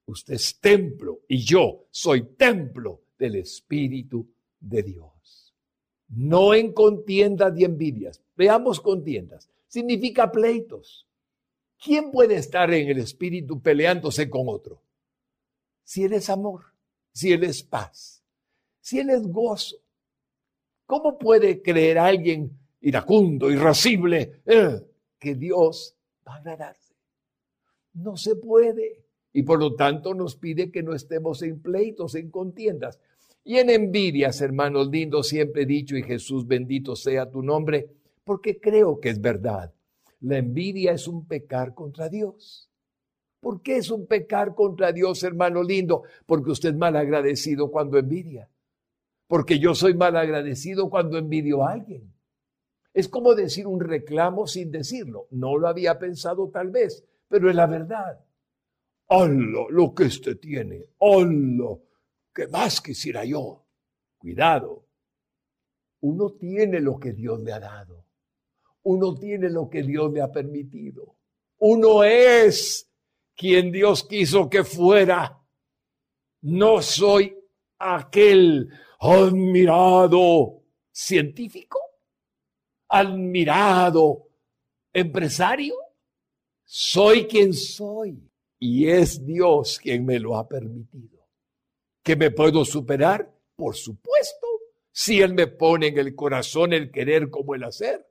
Usted 0.07 0.35
es 0.35 0.59
templo 0.61 1.21
y 1.29 1.45
yo 1.45 1.87
soy 1.91 2.23
templo 2.37 3.03
del 3.19 3.37
Espíritu 3.37 4.29
de 4.61 4.83
Dios. 4.83 5.55
No 6.09 6.55
en 6.55 6.73
contiendas 6.73 7.59
y 7.59 7.65
envidias. 7.65 8.23
Veamos 8.37 8.81
contiendas. 8.81 9.51
Significa 9.67 10.31
pleitos. 10.31 11.07
¿Quién 11.83 12.11
puede 12.11 12.37
estar 12.37 12.73
en 12.73 12.89
el 12.89 12.99
Espíritu 12.99 13.61
peleándose 13.61 14.31
con 14.31 14.49
otro? 14.49 14.81
Si 15.83 16.05
Él 16.05 16.13
es 16.15 16.31
amor, 16.31 16.63
si 17.13 17.33
Él 17.33 17.45
es 17.45 17.63
paz, 17.63 18.23
si 18.81 19.01
Él 19.01 19.11
es 19.11 19.27
gozo. 19.27 19.77
¿Cómo 20.87 21.19
puede 21.19 21.63
creer 21.63 21.99
alguien 21.99 22.57
iracundo, 22.81 23.51
irascible, 23.51 24.43
eh, 24.47 24.81
que 25.19 25.35
Dios 25.35 25.97
va 26.27 26.35
a 26.35 26.39
agradarse? 26.39 26.95
No 27.95 28.17
se 28.17 28.37
puede. 28.37 29.06
Y 29.37 29.43
por 29.43 29.59
lo 29.59 29.75
tanto 29.75 30.15
nos 30.15 30.37
pide 30.37 30.71
que 30.71 30.83
no 30.83 30.95
estemos 30.95 31.43
en 31.43 31.61
pleitos, 31.61 32.15
en 32.15 32.31
contiendas. 32.31 32.99
Y 33.45 33.59
en 33.59 33.69
envidias, 33.69 34.41
hermanos 34.41 34.89
lindos, 34.89 35.29
siempre 35.29 35.63
he 35.63 35.67
dicho, 35.67 35.97
y 35.97 36.03
Jesús 36.03 36.47
bendito 36.47 36.97
sea 36.97 37.31
tu 37.31 37.43
nombre, 37.43 37.91
porque 38.25 38.59
creo 38.59 38.99
que 38.99 39.11
es 39.11 39.21
verdad. 39.21 39.73
La 40.21 40.39
envidia 40.39 40.93
es 40.93 41.07
un 41.07 41.27
pecar 41.27 41.75
contra 41.75 42.09
Dios. 42.09 42.71
¿Por 43.41 43.61
qué 43.61 43.77
es 43.77 43.91
un 43.91 44.07
pecar 44.07 44.55
contra 44.55 44.91
Dios, 44.93 45.23
hermano 45.23 45.63
lindo? 45.63 46.05
Porque 46.25 46.51
usted 46.51 46.71
es 46.71 46.77
mal 46.77 46.97
agradecido 46.97 47.71
cuando 47.71 47.99
envidia 47.99 48.49
porque 49.29 49.59
yo 49.59 49.75
soy 49.75 49.95
mal 49.95 50.17
agradecido 50.17 50.89
cuando 50.89 51.19
envidio 51.19 51.65
a 51.65 51.73
alguien. 51.73 52.13
Es 52.95 53.09
como 53.09 53.35
decir 53.35 53.67
un 53.67 53.81
reclamo 53.81 54.47
sin 54.47 54.71
decirlo. 54.71 55.27
No 55.31 55.59
lo 55.59 55.69
había 55.69 55.99
pensado 55.99 56.49
tal 56.49 56.71
vez, 56.71 57.05
pero 57.29 57.51
es 57.51 57.57
la 57.57 57.67
verdad. 57.67 58.21
¡Hola 59.09 59.67
lo 59.71 59.95
que 59.95 60.05
este 60.05 60.35
tiene! 60.35 60.85
¡Hola! 60.99 61.79
¿Qué 62.35 62.49
más 62.49 62.81
quisiera 62.81 63.25
yo? 63.25 63.65
Cuidado. 64.19 64.85
Uno 66.01 66.33
tiene 66.33 66.81
lo 66.81 66.99
que 66.99 67.13
Dios 67.13 67.41
le 67.41 67.53
ha 67.53 67.61
dado. 67.61 68.05
Uno 68.83 69.15
tiene 69.15 69.49
lo 69.49 69.71
que 69.71 69.85
Dios 69.85 70.13
le 70.13 70.23
ha 70.23 70.33
permitido. 70.33 71.17
Uno 71.59 72.03
es 72.03 72.91
quien 73.37 73.71
Dios 73.71 74.03
quiso 74.05 74.51
que 74.51 74.65
fuera. 74.65 75.41
No 76.43 76.83
soy 76.83 77.37
aquel 77.79 78.69
admirado 78.99 80.65
científico, 80.91 81.79
admirado 82.89 84.29
empresario. 84.93 85.75
Soy 86.65 87.27
quien 87.27 87.55
soy 87.55 88.26
y 88.59 88.89
es 88.89 89.25
Dios 89.25 89.79
quien 89.79 90.05
me 90.05 90.19
lo 90.19 90.37
ha 90.37 90.49
permitido. 90.49 91.27
¿Que 92.03 92.17
me 92.17 92.31
puedo 92.31 92.65
superar? 92.65 93.33
Por 93.55 93.75
supuesto, 93.75 94.47
si 94.93 95.21
Él 95.21 95.35
me 95.35 95.47
pone 95.47 95.89
en 95.89 95.99
el 95.99 96.15
corazón 96.15 96.73
el 96.73 96.91
querer 96.91 97.31
como 97.31 97.55
el 97.55 97.65
hacer. 97.65 98.07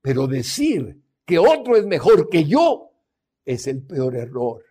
Pero 0.00 0.26
decir 0.26 1.02
que 1.24 1.38
otro 1.38 1.76
es 1.76 1.86
mejor 1.86 2.28
que 2.28 2.44
yo 2.44 2.92
es 3.44 3.66
el 3.66 3.82
peor 3.82 4.16
error. 4.16 4.64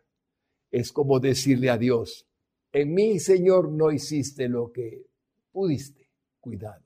Es 0.71 0.91
como 0.91 1.19
decirle 1.19 1.69
a 1.69 1.77
Dios, 1.77 2.27
en 2.71 2.93
mí, 2.93 3.19
Señor, 3.19 3.71
no 3.71 3.91
hiciste 3.91 4.49
lo 4.49 4.71
que 4.71 5.05
pudiste. 5.51 6.09
Cuidado, 6.39 6.83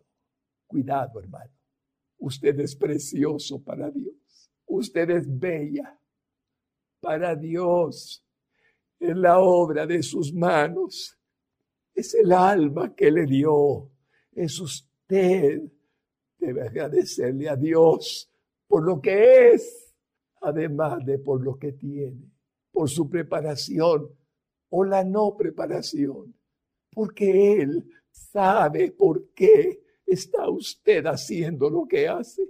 cuidado, 0.68 1.20
hermano. 1.20 1.52
Usted 2.20 2.60
es 2.60 2.76
precioso 2.76 3.64
para 3.64 3.90
Dios. 3.90 4.52
Usted 4.66 5.10
es 5.10 5.40
bella 5.40 5.99
para 7.00 7.36
Dios. 7.36 8.26
Es 9.00 9.16
la 9.16 9.40
obra 9.40 9.86
de 9.86 10.04
sus 10.04 10.34
manos. 10.34 11.18
Es 11.94 12.14
el 12.14 12.32
alma 12.32 12.96
que 12.96 13.12
le 13.12 13.26
dio. 13.26 13.90
Es 14.32 14.60
usted. 14.60 15.62
Debe 16.38 16.62
agradecerle 16.64 17.50
a 17.50 17.56
Dios 17.56 18.30
por 18.68 18.84
lo 18.84 19.02
que 19.02 19.50
es, 19.50 19.94
además 20.42 21.04
de 21.04 21.20
por 21.20 21.44
lo 21.44 21.58
que 21.58 21.74
tiene, 21.74 22.32
por 22.72 22.88
su 22.90 23.10
preparación 23.10 24.10
o 24.70 24.84
la 24.86 25.04
no 25.04 25.36
preparación, 25.36 26.34
porque 26.92 27.62
Él 27.62 27.84
sabe 28.12 28.92
por 28.92 29.30
qué 29.34 29.82
está 30.06 30.48
usted 30.48 31.06
haciendo 31.08 31.70
lo 31.70 31.88
que 31.88 32.08
hace. 32.08 32.44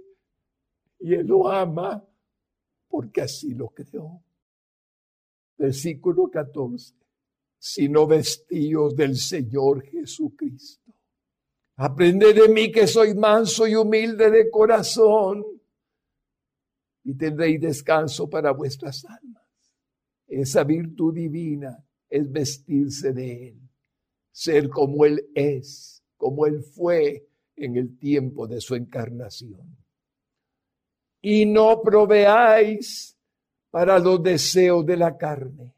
Y 0.98 1.14
Él 1.14 1.26
lo 1.26 1.48
ama 1.48 2.06
porque 2.86 3.22
así 3.22 3.54
lo 3.54 3.68
creó. 3.68 4.22
Versículo 5.60 6.28
14. 6.28 6.94
Sino 7.58 8.06
vestíos 8.06 8.96
del 8.96 9.16
Señor 9.16 9.84
Jesucristo. 9.84 10.92
Aprended 11.76 12.34
de 12.34 12.48
mí 12.48 12.72
que 12.72 12.86
soy 12.86 13.14
manso 13.14 13.66
y 13.66 13.76
humilde 13.76 14.30
de 14.30 14.50
corazón 14.50 15.44
y 17.04 17.14
tendréis 17.14 17.60
descanso 17.60 18.28
para 18.28 18.52
vuestras 18.52 19.04
almas. 19.04 19.44
Esa 20.26 20.64
virtud 20.64 21.14
divina 21.14 21.84
es 22.08 22.30
vestirse 22.30 23.12
de 23.12 23.48
Él 23.48 23.70
ser 24.40 24.68
como 24.68 25.04
Él 25.04 25.28
es, 25.34 26.02
como 26.16 26.46
Él 26.46 26.62
fue 26.62 27.28
en 27.56 27.76
el 27.76 27.98
tiempo 27.98 28.46
de 28.46 28.60
su 28.60 28.74
encarnación. 28.74 29.76
Y 31.20 31.44
no 31.44 31.82
proveáis 31.82 33.18
para 33.70 33.98
los 33.98 34.22
deseos 34.22 34.84
de 34.84 34.96
la 34.96 35.16
carne. 35.16 35.72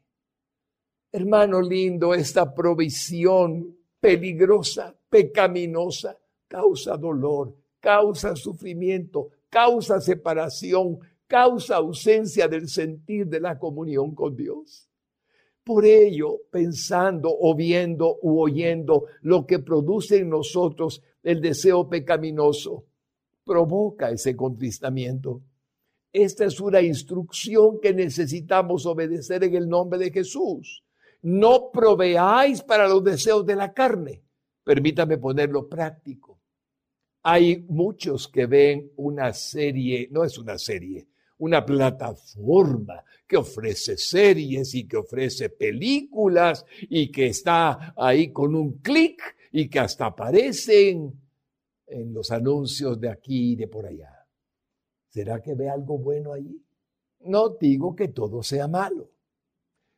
Hermano 1.11 1.61
lindo, 1.61 2.13
esta 2.13 2.53
provisión 2.53 3.77
peligrosa, 3.99 4.95
pecaminosa, 5.09 6.17
causa 6.47 6.97
dolor, 6.97 7.55
causa 7.79 8.35
sufrimiento, 8.35 9.29
causa 9.49 10.01
separación, 10.01 10.99
causa 11.27 11.75
ausencia 11.77 12.47
del 12.47 12.67
sentir 12.67 13.27
de 13.27 13.39
la 13.39 13.59
comunión 13.59 14.15
con 14.15 14.35
Dios. 14.35 14.89
Por 15.63 15.85
ello, 15.85 16.41
pensando 16.51 17.29
o 17.39 17.55
viendo 17.55 18.17
u 18.21 18.41
oyendo 18.41 19.05
lo 19.21 19.45
que 19.45 19.59
produce 19.59 20.17
en 20.17 20.29
nosotros 20.29 21.01
el 21.21 21.39
deseo 21.39 21.87
pecaminoso, 21.87 22.85
provoca 23.45 24.09
ese 24.09 24.35
contristamiento. 24.35 25.41
Esta 26.13 26.45
es 26.45 26.59
una 26.59 26.79
instrucción 26.79 27.79
que 27.81 27.91
necesitamos 27.91 28.85
obedecer 28.85 29.43
en 29.43 29.55
el 29.55 29.67
nombre 29.67 29.97
de 29.97 30.11
Jesús. 30.11 30.83
No 31.23 31.71
proveáis 31.71 32.61
para 32.61 32.87
los 32.87 33.03
deseos 33.03 33.43
de 33.43 33.55
la 33.55 33.73
carne. 33.73 34.21
Permítame 34.63 35.17
ponerlo 35.17 35.67
práctico. 35.67 36.39
Hay 37.23 37.65
muchos 37.67 38.27
que 38.27 38.45
ven 38.45 38.91
una 38.97 39.33
serie, 39.33 40.07
no 40.11 40.23
es 40.23 40.37
una 40.37 40.59
serie, 40.59 41.07
una 41.39 41.65
plataforma 41.65 43.03
que 43.25 43.37
ofrece 43.37 43.97
series 43.97 44.75
y 44.75 44.87
que 44.87 44.97
ofrece 44.97 45.49
películas 45.49 46.63
y 46.89 47.11
que 47.11 47.27
está 47.27 47.95
ahí 47.97 48.31
con 48.31 48.53
un 48.53 48.73
clic 48.79 49.19
y 49.51 49.67
que 49.67 49.79
hasta 49.79 50.07
aparecen 50.07 51.11
en 51.87 52.13
los 52.13 52.29
anuncios 52.29 52.99
de 52.99 53.09
aquí 53.09 53.53
y 53.53 53.55
de 53.55 53.67
por 53.67 53.87
allá. 53.87 54.22
¿Será 55.13 55.41
que 55.41 55.53
ve 55.53 55.69
algo 55.69 55.97
bueno 55.97 56.33
allí? 56.33 56.61
No 57.21 57.49
digo 57.49 57.95
que 57.95 58.07
todo 58.07 58.41
sea 58.43 58.67
malo, 58.67 59.11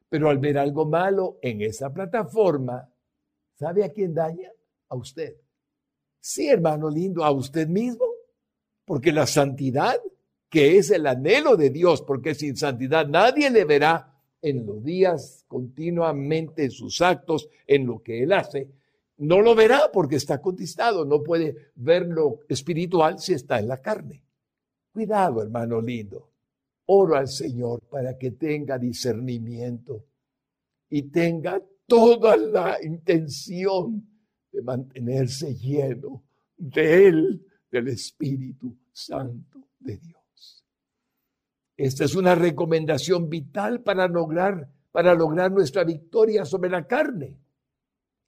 pero 0.09 0.29
al 0.29 0.37
ver 0.39 0.57
algo 0.57 0.85
malo 0.85 1.39
en 1.41 1.61
esa 1.61 1.91
plataforma, 1.93 2.89
¿Sabe 3.55 3.85
a 3.85 3.89
quién 3.89 4.13
daña? 4.13 4.51
A 4.89 4.95
usted. 4.95 5.35
Sí, 6.19 6.49
hermano 6.49 6.89
lindo, 6.89 7.23
a 7.23 7.31
usted 7.31 7.67
mismo. 7.67 8.05
Porque 8.83 9.11
la 9.11 9.25
santidad, 9.25 9.99
que 10.49 10.77
es 10.77 10.91
el 10.91 11.07
anhelo 11.07 11.55
de 11.55 11.69
Dios, 11.69 12.01
porque 12.01 12.35
sin 12.35 12.55
santidad 12.55 13.07
nadie 13.07 13.49
le 13.49 13.65
verá 13.65 14.13
en 14.41 14.65
los 14.65 14.83
días 14.83 15.43
continuamente 15.47 16.65
en 16.65 16.71
sus 16.71 17.01
actos, 17.01 17.49
en 17.65 17.87
lo 17.87 18.03
que 18.03 18.21
él 18.21 18.33
hace, 18.33 18.69
no 19.17 19.41
lo 19.41 19.55
verá 19.55 19.89
porque 19.91 20.17
está 20.17 20.41
contestado, 20.41 21.05
no 21.05 21.23
puede 21.23 21.71
ver 21.75 22.05
lo 22.05 22.41
espiritual 22.49 23.17
si 23.17 23.33
está 23.33 23.57
en 23.57 23.69
la 23.69 23.81
carne. 23.81 24.21
Cuidado, 24.95 25.41
hermano 25.41 25.81
lindo. 25.81 26.31
Oro 26.85 27.17
al 27.17 27.27
Señor 27.27 27.81
para 27.89 28.17
que 28.17 28.31
tenga 28.31 28.77
discernimiento 28.77 30.05
y 30.89 31.11
tenga 31.11 31.61
toda 31.85 32.37
la 32.37 32.77
intención 32.81 34.07
de 34.53 34.61
mantenerse 34.61 35.53
lleno 35.53 36.23
de 36.55 37.07
Él, 37.07 37.45
del 37.69 37.89
Espíritu 37.89 38.73
Santo 38.93 39.67
de 39.79 39.97
Dios. 39.97 40.63
Esta 41.75 42.05
es 42.05 42.15
una 42.15 42.33
recomendación 42.33 43.29
vital 43.29 43.81
para 43.81 44.07
lograr, 44.07 44.65
para 44.93 45.13
lograr 45.13 45.51
nuestra 45.51 45.83
victoria 45.83 46.45
sobre 46.45 46.69
la 46.69 46.87
carne. 46.87 47.37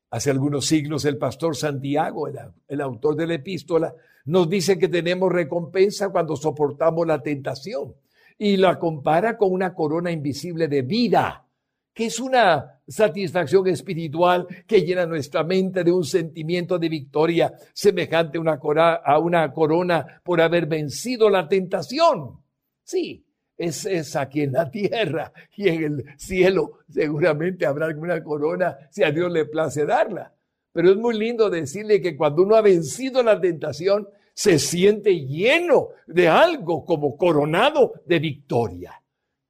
Hace 0.10 0.32
algunos 0.32 0.66
siglos 0.66 1.06
el 1.06 1.18
pastor 1.18 1.56
Santiago, 1.56 2.28
el, 2.28 2.38
el, 2.68 2.82
autor 2.82 3.16
de 3.16 3.28
la 3.28 3.34
epístola, 3.36 3.94
nos 4.26 4.50
dice 4.50 4.80
que 4.80 4.88
tenemos 4.88 5.32
recompensa 5.32 6.10
cuando 6.10 6.36
soportamos 6.36 7.06
la 7.06 7.22
tentación 7.22 7.94
y 8.38 8.58
la 8.58 8.80
compara 8.80 9.38
con 9.38 9.52
una 9.52 9.74
corona 9.74 10.12
invisible 10.12 10.68
de 10.68 10.82
vida 10.82 11.48
que 11.98 12.06
es 12.06 12.20
una 12.20 12.80
satisfacción 12.88 13.68
espiritual 13.70 14.46
que 14.68 14.82
llena 14.82 15.08
nuestra 15.08 15.44
mente 15.44 15.84
de 15.84 15.92
un 15.92 16.04
sentimiento 16.04 16.78
de 16.78 16.90
victoria 16.90 17.52
semejante 17.74 18.38
a 18.38 18.42
una, 18.42 18.60
a 19.04 19.18
una 19.18 19.52
corona 19.52 20.22
por 20.24 20.40
haber 20.40 20.68
vencido 20.68 21.28
la 21.28 21.50
tentación. 21.50 22.38
Sí, 22.84 23.26
es, 23.58 23.86
es 23.86 24.16
aquí 24.16 24.42
en 24.42 24.54
la 24.54 24.70
tierra 24.70 25.32
y 25.56 25.68
en 25.68 25.84
el 25.84 26.06
cielo 26.18 26.80
seguramente 26.90 27.66
habrá 27.66 27.88
alguna 27.88 28.24
corona 28.24 28.78
si 28.92 29.04
a 29.04 29.12
Dios 29.12 29.32
le 29.32 29.46
place 29.46 29.86
darla. 29.86 30.34
Pero 30.72 30.92
es 30.92 30.98
muy 30.98 31.18
lindo 31.18 31.50
decirle 31.50 32.00
que 32.02 32.16
cuando 32.16 32.44
uno 32.44 32.56
ha 32.56 32.62
vencido 32.62 33.24
la 33.24 33.42
tentación, 33.42 34.08
se 34.34 34.60
siente 34.60 35.26
lleno 35.26 35.90
de 36.06 36.28
algo 36.28 36.86
como 36.86 37.18
coronado 37.18 37.94
de 38.06 38.20
victoria. 38.20 39.02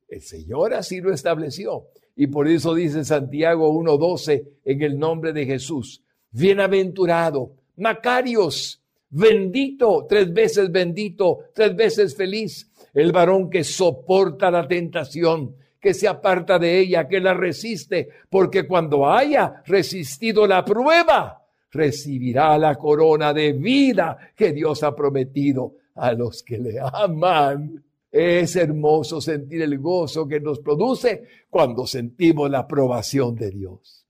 El 0.08 0.22
Señor 0.22 0.74
así 0.74 1.02
lo 1.02 1.12
estableció. 1.12 1.88
Y 2.16 2.28
por 2.28 2.48
eso 2.48 2.74
dice 2.74 3.04
Santiago 3.04 3.70
1.12 3.74 4.48
en 4.64 4.82
el 4.82 4.98
nombre 4.98 5.34
de 5.34 5.46
Jesús. 5.46 6.02
Bienaventurado, 6.32 7.52
Macarios, 7.76 8.82
bendito, 9.10 10.06
tres 10.08 10.32
veces 10.34 10.72
bendito, 10.72 11.40
tres 11.54 11.76
veces 11.76 12.16
feliz, 12.16 12.72
el 12.98 13.12
varón 13.12 13.48
que 13.48 13.64
soporta 13.64 14.50
la 14.50 14.68
tentación, 14.68 15.56
que 15.80 15.94
se 15.94 16.08
aparta 16.08 16.58
de 16.58 16.80
ella, 16.80 17.08
que 17.08 17.20
la 17.20 17.36
resiste, 17.36 18.10
porque 18.28 18.68
cuando 18.68 19.08
haya 19.08 19.62
resistido 19.68 20.48
la 20.48 20.66
prueba, 20.66 21.46
recibirá 21.70 22.58
la 22.58 22.74
corona 22.74 23.36
de 23.36 23.54
vida 23.54 24.18
que 24.36 24.52
Dios 24.52 24.82
ha 24.82 24.96
prometido 24.96 25.76
a 25.94 26.12
los 26.14 26.42
que 26.42 26.58
le 26.58 26.80
aman. 26.80 27.84
Es 28.12 28.56
hermoso 28.56 29.22
sentir 29.22 29.62
el 29.62 29.78
gozo 29.78 30.28
que 30.28 30.40
nos 30.40 30.58
produce 30.58 31.24
cuando 31.52 31.86
sentimos 31.86 32.50
la 32.50 32.60
aprobación 32.60 33.36
de 33.36 33.52
Dios. 33.52 34.07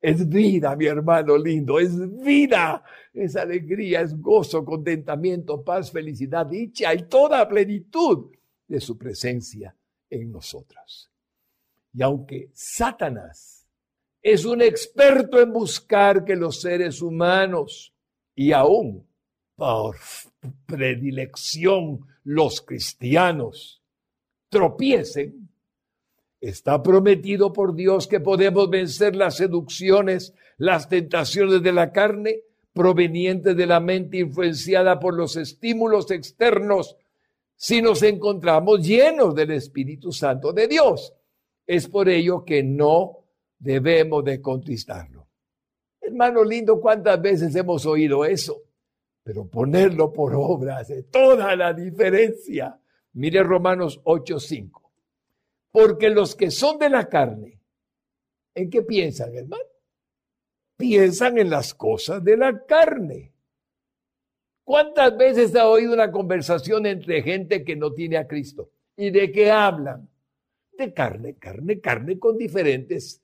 Es 0.00 0.28
vida, 0.28 0.76
mi 0.76 0.86
hermano 0.86 1.36
lindo, 1.36 1.78
es 1.80 1.92
vida, 2.22 2.84
es 3.12 3.34
alegría, 3.34 4.00
es 4.02 4.16
gozo, 4.20 4.64
contentamiento, 4.64 5.62
paz, 5.64 5.90
felicidad, 5.90 6.46
dicha 6.46 6.94
y 6.94 7.02
toda 7.08 7.48
plenitud 7.48 8.30
de 8.68 8.80
su 8.80 8.96
presencia 8.96 9.74
en 10.08 10.30
nosotros. 10.30 11.10
Y 11.92 12.02
aunque 12.02 12.50
Satanás 12.52 13.66
es 14.22 14.44
un 14.44 14.62
experto 14.62 15.40
en 15.40 15.52
buscar 15.52 16.24
que 16.24 16.36
los 16.36 16.60
seres 16.60 17.02
humanos 17.02 17.92
y 18.34 18.52
aún 18.52 19.06
por 19.56 19.96
predilección 20.66 22.06
los 22.24 22.60
cristianos 22.60 23.82
tropiecen, 24.48 25.47
está 26.40 26.82
prometido 26.82 27.52
por 27.52 27.74
Dios 27.74 28.06
que 28.06 28.20
podemos 28.20 28.70
vencer 28.70 29.16
las 29.16 29.36
seducciones, 29.36 30.34
las 30.56 30.88
tentaciones 30.88 31.62
de 31.62 31.72
la 31.72 31.92
carne 31.92 32.42
provenientes 32.72 33.56
de 33.56 33.66
la 33.66 33.80
mente 33.80 34.18
influenciada 34.18 35.00
por 35.00 35.14
los 35.14 35.36
estímulos 35.36 36.10
externos 36.10 36.96
si 37.56 37.82
nos 37.82 38.02
encontramos 38.02 38.86
llenos 38.86 39.34
del 39.34 39.50
Espíritu 39.50 40.12
Santo 40.12 40.52
de 40.52 40.68
Dios. 40.68 41.12
Es 41.66 41.88
por 41.88 42.08
ello 42.08 42.44
que 42.44 42.62
no 42.62 43.24
debemos 43.58 44.24
de 44.24 44.40
contristarlo. 44.40 45.26
Hermano 46.00 46.44
lindo, 46.44 46.80
¿cuántas 46.80 47.20
veces 47.20 47.54
hemos 47.56 47.84
oído 47.84 48.24
eso? 48.24 48.62
pero 49.28 49.46
ponerlo 49.46 50.10
por 50.10 50.34
obra 50.34 50.78
hace 50.78 51.02
toda 51.02 51.54
la 51.54 51.74
diferencia. 51.74 52.80
Mire 53.12 53.42
Romanos 53.42 54.00
8:5. 54.04 54.87
Porque 55.70 56.10
los 56.10 56.34
que 56.34 56.50
son 56.50 56.78
de 56.78 56.88
la 56.88 57.08
carne, 57.08 57.60
¿en 58.54 58.70
qué 58.70 58.82
piensan, 58.82 59.34
hermano? 59.34 59.62
Piensan 60.76 61.38
en 61.38 61.50
las 61.50 61.74
cosas 61.74 62.22
de 62.24 62.36
la 62.36 62.64
carne. 62.64 63.32
¿Cuántas 64.64 65.16
veces 65.16 65.54
ha 65.56 65.66
oído 65.66 65.94
una 65.94 66.10
conversación 66.10 66.86
entre 66.86 67.22
gente 67.22 67.64
que 67.64 67.76
no 67.76 67.92
tiene 67.92 68.16
a 68.16 68.26
Cristo? 68.26 68.70
¿Y 68.96 69.10
de 69.10 69.32
qué 69.32 69.50
hablan? 69.50 70.08
De 70.72 70.92
carne, 70.92 71.36
carne, 71.36 71.80
carne 71.80 72.18
con 72.18 72.36
diferentes 72.36 73.22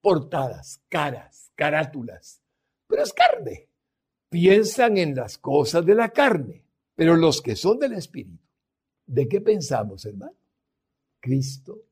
portadas, 0.00 0.82
caras, 0.88 1.50
carátulas. 1.54 2.42
Pero 2.86 3.02
es 3.02 3.12
carne 3.12 3.68
piensan 4.28 4.98
en 4.98 5.14
las 5.14 5.38
cosas 5.38 5.84
de 5.84 5.94
la 5.94 6.10
carne, 6.10 6.64
pero 6.94 7.16
los 7.16 7.42
que 7.42 7.56
son 7.56 7.78
del 7.78 7.94
Espíritu, 7.94 8.44
¿de 9.06 9.28
qué 9.28 9.40
pensamos, 9.40 10.04
hermano? 10.04 10.36
Cristo, 11.20 11.82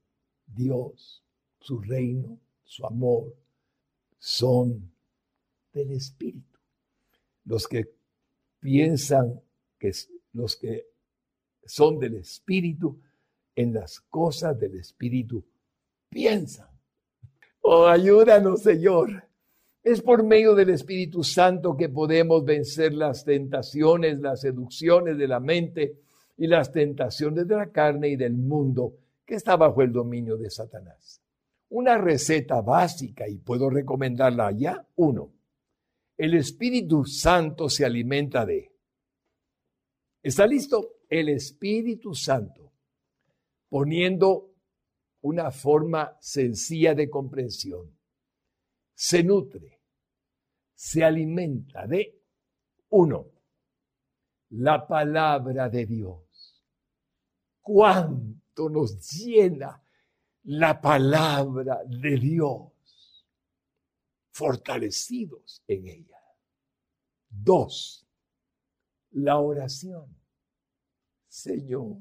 Dios, 0.46 1.24
su 1.58 1.80
reino, 1.80 2.38
su 2.64 2.86
amor, 2.86 3.34
son 4.18 4.90
del 5.72 5.92
Espíritu. 5.92 6.58
Los 7.44 7.68
que 7.68 7.90
piensan 8.60 9.40
que 9.78 9.92
los 10.32 10.56
que 10.56 10.86
son 11.64 11.98
del 11.98 12.16
Espíritu, 12.16 13.00
en 13.54 13.72
las 13.72 14.00
cosas 14.00 14.58
del 14.58 14.76
Espíritu, 14.76 15.44
piensan. 16.08 16.68
Oh, 17.60 17.86
ayúdanos, 17.86 18.62
Señor, 18.62 19.28
es 19.82 20.00
por 20.00 20.24
medio 20.24 20.54
del 20.54 20.70
Espíritu 20.70 21.22
Santo 21.22 21.76
que 21.76 21.88
podemos 21.88 22.44
vencer 22.44 22.94
las 22.94 23.24
tentaciones, 23.24 24.20
las 24.20 24.40
seducciones 24.40 25.18
de 25.18 25.28
la 25.28 25.40
mente 25.40 26.00
y 26.36 26.46
las 26.46 26.72
tentaciones 26.72 27.46
de 27.46 27.56
la 27.56 27.70
carne 27.70 28.08
y 28.08 28.16
del 28.16 28.34
mundo 28.34 28.96
que 29.24 29.34
está 29.34 29.56
bajo 29.56 29.82
el 29.82 29.92
dominio 29.92 30.36
de 30.36 30.50
Satanás. 30.50 31.22
Una 31.70 31.98
receta 31.98 32.60
básica, 32.60 33.28
y 33.28 33.38
puedo 33.38 33.70
recomendarla 33.70 34.52
ya. 34.52 34.86
Uno, 34.96 35.32
el 36.16 36.34
Espíritu 36.34 37.04
Santo 37.04 37.68
se 37.68 37.84
alimenta 37.84 38.44
de. 38.44 38.70
¿Está 40.22 40.46
listo? 40.46 40.98
El 41.08 41.28
Espíritu 41.28 42.14
Santo, 42.14 42.72
poniendo 43.68 44.54
una 45.22 45.50
forma 45.50 46.16
sencilla 46.20 46.94
de 46.94 47.08
comprensión 47.10 47.94
se 48.94 49.22
nutre, 49.24 49.80
se 50.74 51.04
alimenta 51.04 51.86
de, 51.86 52.22
uno, 52.90 53.26
la 54.50 54.86
palabra 54.86 55.68
de 55.68 55.84
Dios. 55.86 56.64
¿Cuánto 57.60 58.43
nos 58.56 59.10
llena 59.10 59.82
la 60.44 60.80
palabra 60.80 61.82
de 61.84 62.16
Dios? 62.16 63.26
Fortalecidos 64.30 65.62
en 65.66 65.86
ella. 65.86 66.20
Dos, 67.28 68.06
la 69.12 69.38
oración. 69.38 70.16
Señor, 71.28 71.98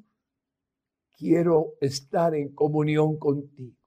quiero 1.12 1.76
estar 1.82 2.34
en 2.36 2.54
comunión 2.54 3.18
contigo. 3.18 3.78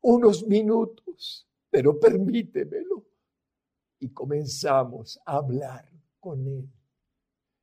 Unos 0.00 0.46
minutos 0.46 1.48
pero 1.74 1.98
permítemelo. 1.98 3.04
Y 3.98 4.10
comenzamos 4.10 5.18
a 5.26 5.38
hablar 5.38 5.90
con 6.20 6.46
Él 6.46 6.70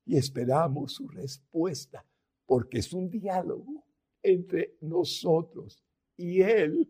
y 0.03 0.17
esperamos 0.17 0.91
su 0.91 1.07
respuesta, 1.07 2.05
porque 2.51 2.79
es 2.79 2.91
un 2.91 3.09
diálogo 3.09 3.85
entre 4.21 4.75
nosotros 4.81 5.81
y 6.17 6.41
Él. 6.41 6.85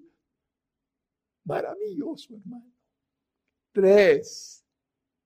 Maravilloso, 1.44 2.34
hermano. 2.34 2.74
Tres, 3.72 4.66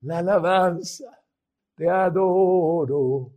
la 0.02 0.18
alabanza. 0.18 1.24
Te 1.74 1.88
adoro, 1.88 3.32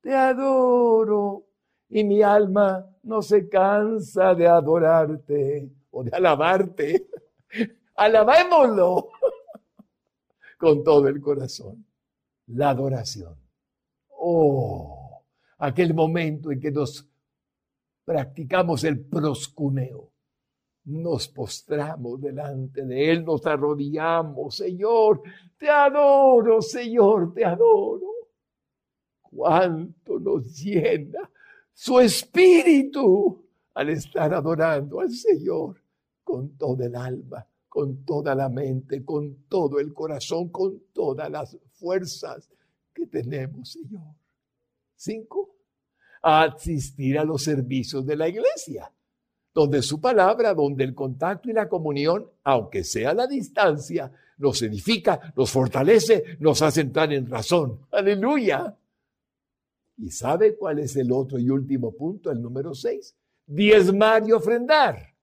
te 0.00 0.14
adoro. 0.14 1.48
Y 1.88 2.04
mi 2.04 2.22
alma 2.22 2.94
no 3.02 3.22
se 3.22 3.48
cansa 3.48 4.32
de 4.36 4.46
adorarte 4.46 5.68
o 5.90 6.04
de 6.04 6.12
alabarte. 6.12 7.08
Alabémoslo 7.96 9.08
con 10.58 10.84
todo 10.84 11.08
el 11.08 11.20
corazón. 11.20 11.84
La 12.46 12.70
adoración. 12.70 13.36
Oh, 14.10 14.95
aquel 15.58 15.94
momento 15.94 16.50
en 16.50 16.60
que 16.60 16.70
nos 16.70 17.08
practicamos 18.04 18.84
el 18.84 19.00
proscuneo. 19.00 20.12
Nos 20.84 21.26
postramos 21.28 22.20
delante 22.20 22.84
de 22.84 23.10
Él, 23.10 23.24
nos 23.24 23.44
arrodillamos. 23.44 24.56
Señor, 24.56 25.22
te 25.58 25.68
adoro, 25.68 26.62
Señor, 26.62 27.34
te 27.34 27.44
adoro. 27.44 28.06
Cuánto 29.22 30.20
nos 30.20 30.62
llena 30.62 31.28
su 31.74 31.98
espíritu 31.98 33.44
al 33.74 33.90
estar 33.90 34.32
adorando 34.32 35.00
al 35.00 35.10
Señor 35.10 35.76
con 36.22 36.56
toda 36.56 36.86
el 36.86 36.94
alma, 36.94 37.46
con 37.68 38.04
toda 38.04 38.34
la 38.34 38.48
mente, 38.48 39.04
con 39.04 39.44
todo 39.48 39.78
el 39.80 39.92
corazón, 39.92 40.48
con 40.48 40.84
todas 40.92 41.30
las 41.30 41.58
fuerzas 41.72 42.48
que 42.94 43.06
tenemos, 43.06 43.72
Señor. 43.72 44.14
Cinco, 44.96 45.56
asistir 46.22 47.18
a 47.18 47.24
los 47.24 47.44
servicios 47.44 48.04
de 48.04 48.16
la 48.16 48.28
iglesia, 48.28 48.90
donde 49.54 49.82
su 49.82 50.00
palabra, 50.00 50.54
donde 50.54 50.84
el 50.84 50.94
contacto 50.94 51.50
y 51.50 51.52
la 51.52 51.68
comunión, 51.68 52.26
aunque 52.44 52.82
sea 52.82 53.10
a 53.10 53.14
la 53.14 53.26
distancia, 53.26 54.10
nos 54.38 54.60
edifica, 54.62 55.32
nos 55.36 55.50
fortalece, 55.50 56.36
nos 56.40 56.60
hace 56.62 56.80
entrar 56.80 57.12
en 57.12 57.26
razón. 57.26 57.86
Aleluya. 57.90 58.74
¿Y 59.98 60.10
sabe 60.10 60.56
cuál 60.56 60.78
es 60.78 60.96
el 60.96 61.12
otro 61.12 61.38
y 61.38 61.48
último 61.48 61.92
punto, 61.92 62.30
el 62.30 62.42
número 62.42 62.74
seis? 62.74 63.14
Diezmar 63.46 64.28
y 64.28 64.32
ofrendar. 64.32 65.14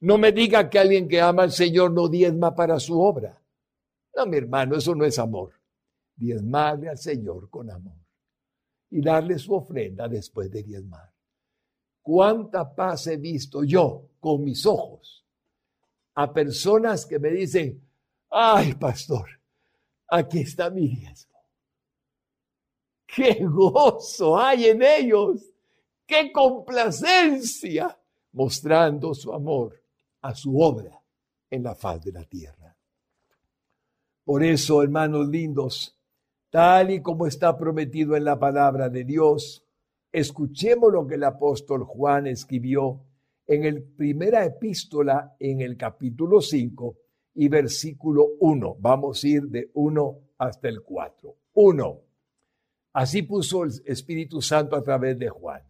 No 0.00 0.16
me 0.16 0.32
diga 0.32 0.70
que 0.70 0.78
alguien 0.78 1.08
que 1.08 1.20
ama 1.20 1.42
al 1.42 1.52
Señor 1.52 1.92
no 1.92 2.08
diezma 2.08 2.54
para 2.54 2.80
su 2.80 3.00
obra. 3.00 3.40
No, 4.16 4.26
mi 4.26 4.38
hermano, 4.38 4.76
eso 4.76 4.94
no 4.94 5.04
es 5.04 5.18
amor. 5.18 5.52
Diezmarle 6.16 6.88
al 6.88 6.98
Señor 6.98 7.50
con 7.50 7.70
amor 7.70 8.07
y 8.90 9.00
darle 9.00 9.38
su 9.38 9.54
ofrenda 9.54 10.08
después 10.08 10.50
de 10.50 10.62
diezmar. 10.62 11.12
¿Cuánta 12.02 12.74
paz 12.74 13.06
he 13.06 13.16
visto 13.16 13.64
yo 13.64 14.12
con 14.18 14.42
mis 14.42 14.64
ojos 14.64 15.26
a 16.14 16.32
personas 16.32 17.04
que 17.04 17.18
me 17.18 17.30
dicen, 17.30 17.86
ay, 18.30 18.74
pastor, 18.74 19.28
aquí 20.08 20.40
está 20.40 20.70
mi 20.70 20.88
diezmo? 20.88 21.38
¡Qué 23.06 23.44
gozo 23.44 24.38
hay 24.38 24.66
en 24.66 24.82
ellos! 24.82 25.42
¡Qué 26.06 26.32
complacencia! 26.32 27.98
Mostrando 28.32 29.14
su 29.14 29.32
amor 29.32 29.82
a 30.22 30.34
su 30.34 30.58
obra 30.58 31.02
en 31.50 31.62
la 31.62 31.74
faz 31.74 32.04
de 32.04 32.12
la 32.12 32.24
tierra. 32.24 32.76
Por 34.24 34.42
eso, 34.44 34.82
hermanos 34.82 35.28
lindos, 35.28 35.97
tal 36.50 36.90
y 36.90 37.02
como 37.02 37.26
está 37.26 37.56
prometido 37.56 38.16
en 38.16 38.24
la 38.24 38.38
palabra 38.38 38.88
de 38.88 39.04
Dios, 39.04 39.64
escuchemos 40.12 40.92
lo 40.92 41.06
que 41.06 41.16
el 41.16 41.24
apóstol 41.24 41.84
Juan 41.84 42.26
escribió 42.26 43.04
en 43.46 43.64
el 43.64 43.82
primera 43.82 44.44
epístola 44.44 45.36
en 45.38 45.60
el 45.60 45.76
capítulo 45.76 46.40
5 46.40 46.96
y 47.34 47.48
versículo 47.48 48.26
1. 48.40 48.76
Vamos 48.78 49.24
a 49.24 49.28
ir 49.28 49.42
de 49.44 49.70
1 49.74 50.18
hasta 50.38 50.68
el 50.68 50.82
4. 50.82 51.34
1. 51.54 52.00
Así 52.92 53.22
puso 53.22 53.64
el 53.64 53.70
Espíritu 53.86 54.42
Santo 54.42 54.76
a 54.76 54.82
través 54.82 55.18
de 55.18 55.28
Juan. 55.28 55.62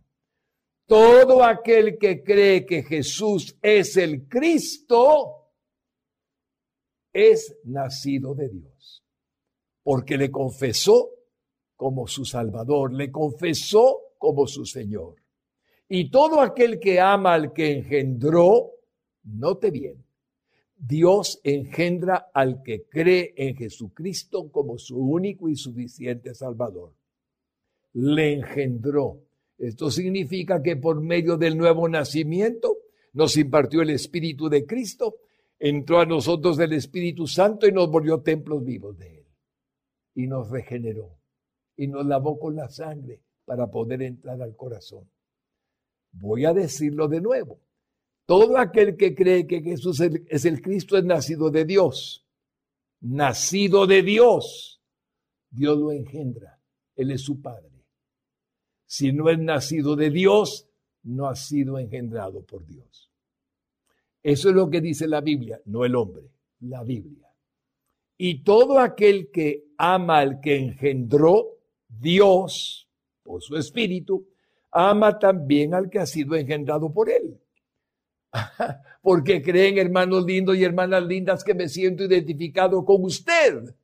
Todo 0.86 1.44
aquel 1.44 1.98
que 1.98 2.22
cree 2.22 2.64
que 2.64 2.82
Jesús 2.82 3.56
es 3.60 3.96
el 3.98 4.26
Cristo 4.26 5.38
es 7.12 7.58
nacido 7.64 8.34
de 8.34 8.48
Dios, 8.48 9.04
porque 9.88 10.18
le 10.18 10.30
confesó 10.30 11.08
como 11.74 12.06
su 12.06 12.26
Salvador, 12.26 12.92
le 12.92 13.10
confesó 13.10 14.00
como 14.18 14.46
su 14.46 14.66
Señor. 14.66 15.14
Y 15.88 16.10
todo 16.10 16.42
aquel 16.42 16.78
que 16.78 17.00
ama 17.00 17.32
al 17.32 17.54
que 17.54 17.72
engendró, 17.72 18.72
note 19.22 19.70
bien, 19.70 20.04
Dios 20.76 21.40
engendra 21.42 22.28
al 22.34 22.62
que 22.62 22.82
cree 22.82 23.32
en 23.34 23.56
Jesucristo 23.56 24.52
como 24.52 24.76
su 24.76 24.98
único 24.98 25.48
y 25.48 25.56
suficiente 25.56 26.34
Salvador. 26.34 26.92
Le 27.94 28.34
engendró 28.34 29.22
esto 29.56 29.90
significa 29.90 30.62
que 30.62 30.76
por 30.76 31.00
medio 31.00 31.38
del 31.38 31.56
nuevo 31.56 31.88
nacimiento 31.88 32.76
nos 33.14 33.38
impartió 33.38 33.80
el 33.80 33.88
Espíritu 33.88 34.50
de 34.50 34.66
Cristo, 34.66 35.16
entró 35.58 35.98
a 35.98 36.04
nosotros 36.04 36.58
el 36.58 36.74
Espíritu 36.74 37.26
Santo 37.26 37.66
y 37.66 37.72
nos 37.72 37.90
volvió 37.90 38.20
templos 38.20 38.62
vivos 38.62 38.98
de 38.98 39.16
Él. 39.16 39.17
Y 40.18 40.26
nos 40.26 40.50
regeneró 40.50 41.16
y 41.76 41.86
nos 41.86 42.04
lavó 42.04 42.40
con 42.40 42.56
la 42.56 42.68
sangre 42.68 43.20
para 43.44 43.70
poder 43.70 44.02
entrar 44.02 44.42
al 44.42 44.56
corazón. 44.56 45.08
Voy 46.10 46.44
a 46.44 46.52
decirlo 46.52 47.06
de 47.06 47.20
nuevo. 47.20 47.60
Todo 48.26 48.58
aquel 48.58 48.96
que 48.96 49.14
cree 49.14 49.46
que 49.46 49.62
Jesús 49.62 50.00
es 50.00 50.44
el 50.44 50.60
Cristo 50.60 50.98
es 50.98 51.04
nacido 51.04 51.50
de 51.50 51.64
Dios. 51.64 52.26
Nacido 53.00 53.86
de 53.86 54.02
Dios. 54.02 54.82
Dios 55.50 55.78
lo 55.78 55.92
engendra. 55.92 56.58
Él 56.96 57.12
es 57.12 57.20
su 57.20 57.40
Padre. 57.40 57.86
Si 58.86 59.12
no 59.12 59.30
es 59.30 59.38
nacido 59.38 59.94
de 59.94 60.10
Dios, 60.10 60.68
no 61.04 61.28
ha 61.28 61.36
sido 61.36 61.78
engendrado 61.78 62.42
por 62.42 62.66
Dios. 62.66 63.08
Eso 64.20 64.48
es 64.48 64.54
lo 64.56 64.68
que 64.68 64.80
dice 64.80 65.06
la 65.06 65.20
Biblia, 65.20 65.60
no 65.66 65.84
el 65.84 65.94
hombre, 65.94 66.28
la 66.58 66.82
Biblia. 66.82 67.32
Y 68.16 68.42
todo 68.42 68.80
aquel 68.80 69.30
que 69.30 69.67
ama 69.78 70.18
al 70.18 70.40
que 70.40 70.56
engendró 70.56 71.56
Dios 71.88 72.88
por 73.22 73.42
su 73.42 73.56
espíritu, 73.56 74.28
ama 74.70 75.18
también 75.18 75.72
al 75.72 75.88
que 75.88 76.00
ha 76.00 76.06
sido 76.06 76.34
engendrado 76.34 76.92
por 76.92 77.08
él. 77.08 77.40
Porque 79.02 79.40
creen, 79.40 79.78
hermanos 79.78 80.24
lindos 80.24 80.56
y 80.56 80.64
hermanas 80.64 81.02
lindas, 81.04 81.44
que 81.44 81.54
me 81.54 81.68
siento 81.68 82.04
identificado 82.04 82.84
con 82.84 83.04
usted. 83.04 83.74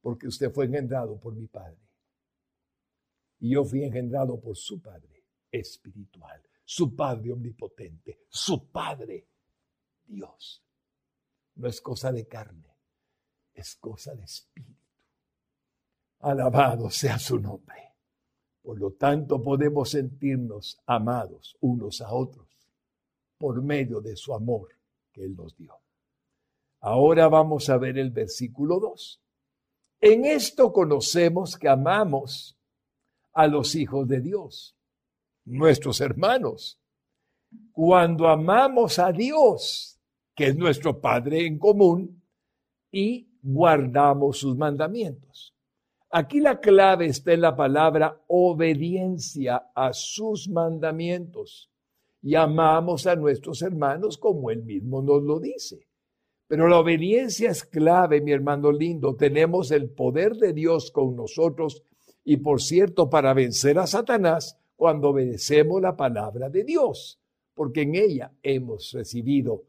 Porque 0.00 0.26
usted 0.26 0.50
fue 0.50 0.64
engendrado 0.64 1.18
por 1.20 1.34
mi 1.34 1.46
Padre. 1.46 1.78
Y 3.40 3.50
yo 3.50 3.64
fui 3.64 3.84
engendrado 3.84 4.40
por 4.40 4.56
su 4.56 4.80
Padre 4.80 5.24
espiritual, 5.50 6.42
su 6.64 6.96
Padre 6.96 7.32
omnipotente, 7.32 8.20
su 8.28 8.70
Padre 8.70 9.26
Dios. 10.06 10.64
No 11.56 11.68
es 11.68 11.80
cosa 11.80 12.10
de 12.10 12.26
carne, 12.26 12.76
es 13.52 13.76
cosa 13.76 14.14
de 14.14 14.24
espíritu. 14.24 14.83
Alabado 16.24 16.88
sea 16.88 17.18
su 17.18 17.38
nombre. 17.38 17.92
Por 18.62 18.78
lo 18.78 18.92
tanto, 18.92 19.42
podemos 19.42 19.90
sentirnos 19.90 20.80
amados 20.86 21.54
unos 21.60 22.00
a 22.00 22.14
otros 22.14 22.48
por 23.36 23.62
medio 23.62 24.00
de 24.00 24.16
su 24.16 24.32
amor 24.32 24.68
que 25.12 25.22
Él 25.22 25.36
nos 25.36 25.54
dio. 25.54 25.74
Ahora 26.80 27.28
vamos 27.28 27.68
a 27.68 27.76
ver 27.76 27.98
el 27.98 28.10
versículo 28.10 28.80
2. 28.80 29.20
En 30.00 30.24
esto 30.24 30.72
conocemos 30.72 31.58
que 31.58 31.68
amamos 31.68 32.58
a 33.34 33.46
los 33.46 33.74
hijos 33.74 34.08
de 34.08 34.20
Dios, 34.20 34.78
nuestros 35.44 36.00
hermanos. 36.00 36.80
Cuando 37.70 38.28
amamos 38.28 38.98
a 38.98 39.12
Dios, 39.12 40.00
que 40.34 40.46
es 40.46 40.56
nuestro 40.56 41.02
Padre 41.02 41.46
en 41.46 41.58
común, 41.58 42.22
y 42.90 43.28
guardamos 43.42 44.38
sus 44.38 44.56
mandamientos. 44.56 45.53
Aquí 46.16 46.38
la 46.38 46.60
clave 46.60 47.06
está 47.06 47.32
en 47.32 47.40
la 47.40 47.56
palabra 47.56 48.22
obediencia 48.28 49.72
a 49.74 49.92
sus 49.92 50.48
mandamientos. 50.48 51.72
Y 52.22 52.36
amamos 52.36 53.08
a 53.08 53.16
nuestros 53.16 53.62
hermanos 53.62 54.16
como 54.16 54.52
él 54.52 54.62
mismo 54.62 55.02
nos 55.02 55.24
lo 55.24 55.40
dice. 55.40 55.88
Pero 56.46 56.68
la 56.68 56.78
obediencia 56.78 57.50
es 57.50 57.64
clave, 57.64 58.20
mi 58.20 58.30
hermano 58.30 58.70
lindo. 58.70 59.16
Tenemos 59.16 59.72
el 59.72 59.90
poder 59.90 60.36
de 60.36 60.52
Dios 60.52 60.92
con 60.92 61.16
nosotros 61.16 61.82
y 62.22 62.36
por 62.36 62.62
cierto, 62.62 63.10
para 63.10 63.34
vencer 63.34 63.76
a 63.80 63.88
Satanás 63.88 64.56
cuando 64.76 65.08
obedecemos 65.08 65.82
la 65.82 65.96
palabra 65.96 66.48
de 66.48 66.62
Dios, 66.62 67.20
porque 67.54 67.82
en 67.82 67.96
ella 67.96 68.32
hemos 68.40 68.92
recibido 68.92 69.64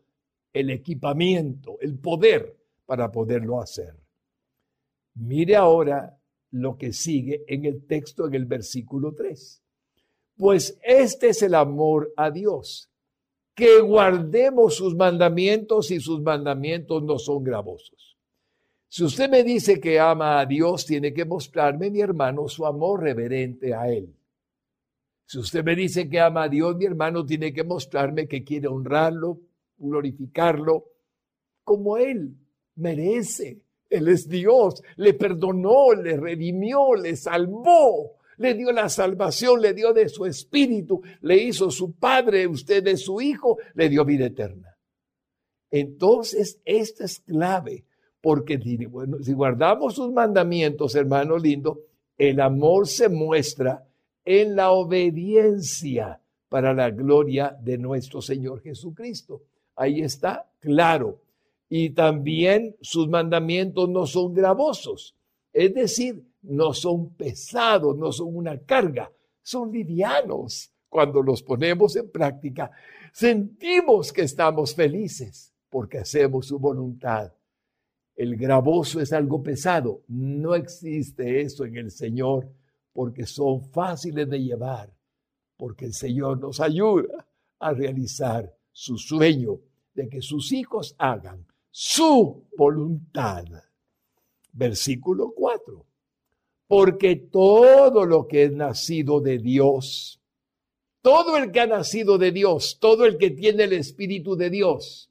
el 0.53 0.69
equipamiento, 0.69 1.79
el 1.81 1.97
poder 1.97 2.55
para 2.85 3.11
poderlo 3.11 3.59
hacer. 3.59 3.95
Mire 5.15 5.55
ahora 5.55 6.15
lo 6.51 6.77
que 6.77 6.93
sigue 6.93 7.43
en 7.47 7.65
el 7.65 7.85
texto 7.85 8.27
en 8.27 8.35
el 8.35 8.45
versículo 8.45 9.13
3. 9.13 9.61
Pues 10.37 10.77
este 10.83 11.29
es 11.29 11.41
el 11.41 11.55
amor 11.55 12.13
a 12.17 12.31
Dios, 12.31 12.89
que 13.53 13.79
guardemos 13.81 14.75
sus 14.75 14.95
mandamientos 14.95 15.91
y 15.91 15.99
sus 15.99 16.21
mandamientos 16.21 17.03
no 17.03 17.17
son 17.17 17.43
gravosos. 17.43 18.17
Si 18.87 19.03
usted 19.03 19.29
me 19.29 19.43
dice 19.43 19.79
que 19.79 19.99
ama 19.99 20.39
a 20.39 20.45
Dios, 20.45 20.85
tiene 20.85 21.13
que 21.13 21.25
mostrarme, 21.25 21.89
mi 21.89 22.01
hermano, 22.01 22.47
su 22.47 22.65
amor 22.65 23.01
reverente 23.01 23.73
a 23.73 23.89
Él. 23.89 24.15
Si 25.25 25.39
usted 25.39 25.63
me 25.63 25.75
dice 25.75 26.07
que 26.07 26.19
ama 26.19 26.43
a 26.43 26.49
Dios, 26.49 26.75
mi 26.77 26.85
hermano, 26.85 27.25
tiene 27.25 27.51
que 27.51 27.63
mostrarme 27.63 28.27
que 28.27 28.43
quiere 28.43 28.67
honrarlo, 28.67 29.41
glorificarlo, 29.77 30.85
como 31.63 31.97
Él 31.97 32.35
merece. 32.75 33.64
Él 33.89 34.07
es 34.07 34.27
Dios, 34.27 34.81
le 34.97 35.13
perdonó, 35.13 35.93
le 35.93 36.17
redimió, 36.17 36.95
le 36.95 37.15
salvó, 37.15 38.17
le 38.37 38.53
dio 38.53 38.71
la 38.71 38.89
salvación, 38.89 39.61
le 39.61 39.73
dio 39.73 39.93
de 39.93 40.09
su 40.09 40.25
espíritu, 40.25 41.01
le 41.21 41.37
hizo 41.37 41.69
su 41.71 41.93
padre, 41.93 42.47
usted 42.47 42.85
es 42.87 43.01
su 43.01 43.21
hijo, 43.21 43.57
le 43.73 43.89
dio 43.89 44.03
vida 44.03 44.25
eterna. 44.25 44.75
Entonces, 45.71 46.59
esta 46.65 47.05
es 47.05 47.19
clave, 47.19 47.85
porque 48.21 48.59
si 48.59 49.33
guardamos 49.33 49.95
sus 49.95 50.11
mandamientos, 50.11 50.95
hermano 50.95 51.37
lindo, 51.37 51.81
el 52.17 52.39
amor 52.39 52.87
se 52.87 53.09
muestra 53.09 53.85
en 54.23 54.55
la 54.55 54.71
obediencia 54.71 56.19
para 56.49 56.73
la 56.73 56.89
gloria 56.89 57.55
de 57.61 57.77
nuestro 57.77 58.21
Señor 58.21 58.61
Jesucristo. 58.61 59.41
Ahí 59.75 60.01
está, 60.01 60.49
claro. 60.59 61.19
Y 61.69 61.91
también 61.91 62.75
sus 62.81 63.07
mandamientos 63.07 63.89
no 63.89 64.05
son 64.05 64.33
gravosos, 64.33 65.15
es 65.51 65.73
decir, 65.73 66.23
no 66.43 66.73
son 66.73 67.09
pesados, 67.15 67.97
no 67.97 68.11
son 68.11 68.35
una 68.35 68.59
carga, 68.59 69.11
son 69.41 69.71
livianos. 69.71 70.71
Cuando 70.89 71.21
los 71.21 71.41
ponemos 71.41 71.95
en 71.95 72.09
práctica, 72.09 72.71
sentimos 73.11 74.13
que 74.13 74.21
estamos 74.21 74.75
felices 74.75 75.53
porque 75.69 75.99
hacemos 75.99 76.47
su 76.47 76.59
voluntad. 76.59 77.33
El 78.15 78.37
gravoso 78.37 79.01
es 79.01 79.11
algo 79.11 79.43
pesado. 79.43 80.03
No 80.07 80.55
existe 80.55 81.41
eso 81.41 81.65
en 81.65 81.75
el 81.75 81.91
Señor 81.91 82.47
porque 82.93 83.25
son 83.25 83.61
fáciles 83.71 84.29
de 84.29 84.41
llevar, 84.41 84.93
porque 85.57 85.85
el 85.85 85.93
Señor 85.93 86.39
nos 86.39 86.61
ayuda 86.61 87.27
a 87.59 87.73
realizar 87.73 88.55
su 88.71 88.97
sueño 88.97 89.59
de 89.93 90.07
que 90.07 90.21
sus 90.21 90.53
hijos 90.53 90.95
hagan 90.97 91.45
su 91.77 92.47
voluntad. 92.55 93.43
Versículo 94.53 95.33
4. 95.35 95.85
Porque 96.67 97.17
todo 97.17 98.05
lo 98.05 98.29
que 98.29 98.43
es 98.43 98.53
nacido 98.53 99.19
de 99.19 99.39
Dios, 99.39 100.21
todo 101.01 101.35
el 101.35 101.51
que 101.51 101.59
ha 101.59 101.67
nacido 101.67 102.17
de 102.17 102.31
Dios, 102.31 102.77
todo 102.79 103.05
el 103.05 103.17
que 103.17 103.31
tiene 103.31 103.65
el 103.65 103.73
Espíritu 103.73 104.37
de 104.37 104.49
Dios, 104.49 105.09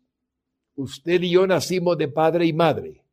usted 0.77 1.21
y 1.21 1.33
yo 1.33 1.47
nacimos 1.47 1.99
de 1.99 2.09
padre 2.09 2.47
y 2.47 2.55
madre. 2.55 3.05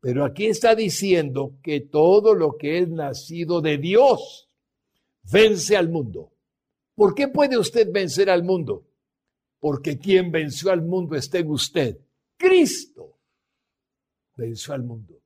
Pero 0.00 0.24
aquí 0.24 0.46
está 0.46 0.74
diciendo 0.74 1.56
que 1.62 1.80
todo 1.80 2.32
lo 2.32 2.56
que 2.56 2.78
es 2.78 2.88
nacido 2.88 3.60
de 3.60 3.76
Dios 3.76 4.48
vence 5.30 5.76
al 5.76 5.90
mundo. 5.90 6.32
¿Por 6.94 7.14
qué 7.14 7.28
puede 7.28 7.58
usted 7.58 7.92
vencer 7.92 8.30
al 8.30 8.42
mundo? 8.42 8.86
Porque 9.60 9.98
quien 9.98 10.32
venció 10.32 10.70
al 10.70 10.80
mundo 10.80 11.14
está 11.14 11.40
en 11.40 11.50
usted. 11.50 11.98
Cristo 12.44 13.20
venció 14.36 14.74
al 14.74 14.82
mundo. 14.82 15.22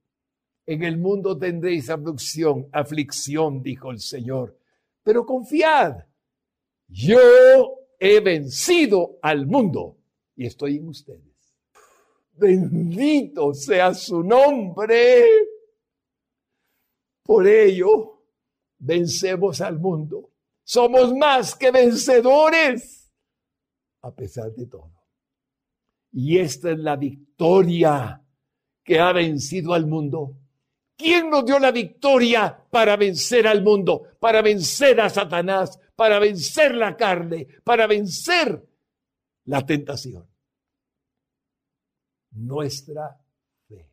En 0.64 0.84
el 0.84 0.98
mundo 0.98 1.36
tendréis 1.36 1.90
aflicción, 1.90 2.68
aflicción, 2.72 3.60
dijo 3.60 3.90
el 3.90 3.98
Señor. 3.98 4.56
Pero 5.02 5.26
confiad, 5.26 5.96
yo 6.86 7.18
he 7.98 8.20
vencido 8.20 9.18
al 9.20 9.46
mundo 9.46 9.98
y 10.36 10.46
estoy 10.46 10.76
en 10.76 10.88
ustedes. 10.88 11.56
Bendito 12.34 13.52
sea 13.52 13.94
su 13.94 14.22
nombre. 14.22 15.24
Por 17.24 17.48
ello, 17.48 18.22
vencemos 18.78 19.60
al 19.60 19.80
mundo. 19.80 20.30
Somos 20.62 21.12
más 21.16 21.56
que 21.56 21.72
vencedores, 21.72 23.10
a 24.02 24.14
pesar 24.14 24.52
de 24.52 24.66
todo. 24.66 24.97
Y 26.12 26.38
esta 26.38 26.72
es 26.72 26.78
la 26.78 26.96
victoria 26.96 28.22
que 28.82 28.98
ha 28.98 29.12
vencido 29.12 29.74
al 29.74 29.86
mundo. 29.86 30.36
¿Quién 30.96 31.30
nos 31.30 31.44
dio 31.44 31.58
la 31.58 31.70
victoria 31.70 32.64
para 32.70 32.96
vencer 32.96 33.46
al 33.46 33.62
mundo, 33.62 34.02
para 34.18 34.42
vencer 34.42 35.00
a 35.00 35.08
Satanás, 35.08 35.78
para 35.94 36.18
vencer 36.18 36.74
la 36.74 36.96
carne, 36.96 37.46
para 37.62 37.86
vencer 37.86 38.66
la 39.44 39.64
tentación? 39.64 40.26
nuestra 42.38 43.18
fe. 43.66 43.90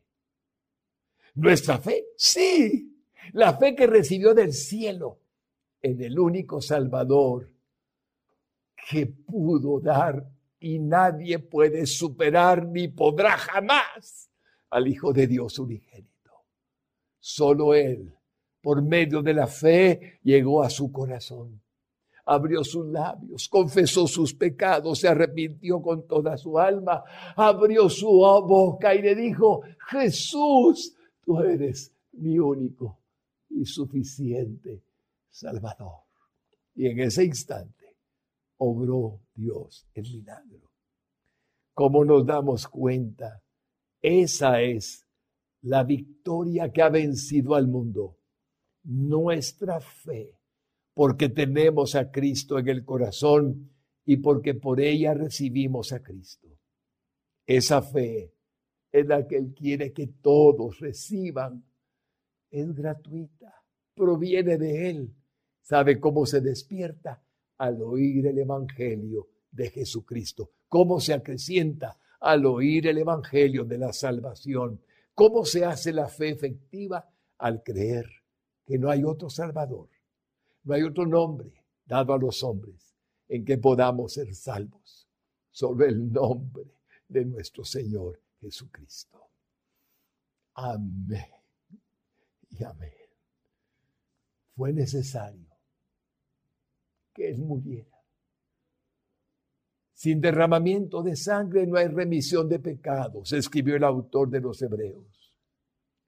Nuestra 1.34 1.78
fe, 1.78 2.06
sí, 2.16 3.04
la 3.32 3.56
fe 3.56 3.74
que 3.74 3.86
recibió 3.86 4.34
del 4.34 4.52
cielo 4.52 5.20
en 5.82 6.02
el 6.02 6.18
único 6.18 6.60
Salvador 6.60 7.50
que 8.88 9.06
pudo 9.06 9.80
dar 9.80 10.24
y 10.58 10.78
nadie 10.78 11.38
puede 11.38 11.86
superar 11.86 12.66
ni 12.66 12.88
podrá 12.88 13.36
jamás 13.36 14.30
al 14.70 14.88
Hijo 14.88 15.12
de 15.12 15.26
Dios 15.26 15.58
unigénito. 15.58 16.32
Solo 17.18 17.74
Él, 17.74 18.14
por 18.60 18.82
medio 18.82 19.22
de 19.22 19.34
la 19.34 19.46
fe, 19.46 20.18
llegó 20.22 20.62
a 20.62 20.70
su 20.70 20.90
corazón 20.90 21.60
abrió 22.26 22.64
sus 22.64 22.86
labios, 22.86 23.48
confesó 23.48 24.06
sus 24.06 24.34
pecados, 24.34 24.98
se 24.98 25.08
arrepintió 25.08 25.80
con 25.80 26.06
toda 26.06 26.36
su 26.36 26.58
alma, 26.58 27.04
abrió 27.36 27.88
su 27.88 28.08
boca 28.08 28.94
y 28.94 29.02
le 29.02 29.14
dijo, 29.14 29.62
Jesús, 29.88 30.96
tú 31.24 31.38
eres 31.38 31.92
mi 32.12 32.38
único 32.38 32.98
y 33.48 33.64
suficiente 33.64 34.82
Salvador. 35.30 36.00
Y 36.74 36.88
en 36.88 37.00
ese 37.00 37.24
instante 37.24 37.96
obró 38.58 39.20
Dios 39.36 39.86
el 39.94 40.02
milagro. 40.04 40.70
¿Cómo 41.74 42.04
nos 42.04 42.24
damos 42.24 42.66
cuenta? 42.66 43.42
Esa 44.00 44.62
es 44.62 45.06
la 45.62 45.84
victoria 45.84 46.72
que 46.72 46.82
ha 46.82 46.88
vencido 46.88 47.54
al 47.54 47.68
mundo. 47.68 48.18
Nuestra 48.84 49.80
fe 49.80 50.38
porque 50.96 51.28
tenemos 51.28 51.94
a 51.94 52.10
Cristo 52.10 52.58
en 52.58 52.68
el 52.68 52.82
corazón 52.82 53.70
y 54.06 54.16
porque 54.16 54.54
por 54.54 54.80
ella 54.80 55.12
recibimos 55.12 55.92
a 55.92 56.02
Cristo. 56.02 56.48
Esa 57.44 57.82
fe 57.82 58.32
es 58.90 59.06
la 59.06 59.26
que 59.26 59.36
Él 59.36 59.52
quiere 59.54 59.92
que 59.92 60.06
todos 60.06 60.80
reciban. 60.80 61.62
Es 62.50 62.74
gratuita, 62.74 63.62
proviene 63.94 64.56
de 64.56 64.88
Él. 64.88 65.14
¿Sabe 65.60 66.00
cómo 66.00 66.24
se 66.24 66.40
despierta? 66.40 67.22
Al 67.58 67.80
oír 67.82 68.26
el 68.26 68.38
Evangelio 68.38 69.28
de 69.50 69.70
Jesucristo. 69.70 70.50
¿Cómo 70.68 71.00
se 71.00 71.14
acrecienta? 71.14 71.98
Al 72.20 72.46
oír 72.46 72.86
el 72.86 72.98
Evangelio 72.98 73.64
de 73.64 73.78
la 73.78 73.92
salvación. 73.92 74.80
¿Cómo 75.14 75.44
se 75.44 75.64
hace 75.64 75.92
la 75.92 76.08
fe 76.08 76.30
efectiva? 76.30 77.08
Al 77.38 77.62
creer 77.62 78.06
que 78.64 78.78
no 78.78 78.90
hay 78.90 79.04
otro 79.04 79.30
Salvador 79.30 79.88
no 80.66 80.74
hay 80.74 80.82
otro 80.82 81.06
nombre 81.06 81.64
dado 81.84 82.12
a 82.12 82.18
los 82.18 82.42
hombres 82.42 82.92
en 83.28 83.44
que 83.44 83.56
podamos 83.56 84.14
ser 84.14 84.34
salvos. 84.34 85.08
Solo 85.52 85.84
el 85.84 86.12
nombre 86.12 86.64
de 87.08 87.24
nuestro 87.24 87.64
Señor 87.64 88.20
Jesucristo. 88.40 89.30
Amén 90.54 91.30
y 92.50 92.64
amén. 92.64 92.92
Fue 94.56 94.72
necesario 94.72 95.55
que 97.16 97.30
Él 97.30 97.38
muriera. 97.38 97.96
Sin 99.94 100.20
derramamiento 100.20 101.02
de 101.02 101.16
sangre 101.16 101.66
no 101.66 101.78
hay 101.78 101.88
remisión 101.88 102.48
de 102.48 102.58
pecados, 102.58 103.32
escribió 103.32 103.76
el 103.76 103.84
autor 103.84 104.28
de 104.28 104.40
los 104.40 104.60
Hebreos. 104.60 105.34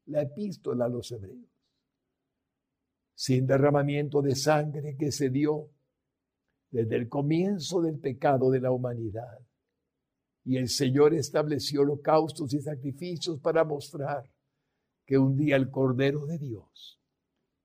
La 0.06 0.22
epístola 0.22 0.84
a 0.84 0.88
los 0.88 1.10
Hebreos 1.10 1.48
sin 3.18 3.48
derramamiento 3.48 4.22
de 4.22 4.36
sangre 4.36 4.96
que 4.96 5.10
se 5.10 5.28
dio 5.28 5.72
desde 6.70 6.94
el 6.94 7.08
comienzo 7.08 7.82
del 7.82 7.98
pecado 7.98 8.48
de 8.48 8.60
la 8.60 8.70
humanidad. 8.70 9.40
Y 10.44 10.56
el 10.56 10.68
Señor 10.68 11.14
estableció 11.14 11.80
holocaustos 11.80 12.54
y 12.54 12.60
sacrificios 12.60 13.40
para 13.40 13.64
mostrar 13.64 14.22
que 15.04 15.18
un 15.18 15.36
día 15.36 15.56
el 15.56 15.68
Cordero 15.68 16.26
de 16.26 16.38
Dios, 16.38 17.00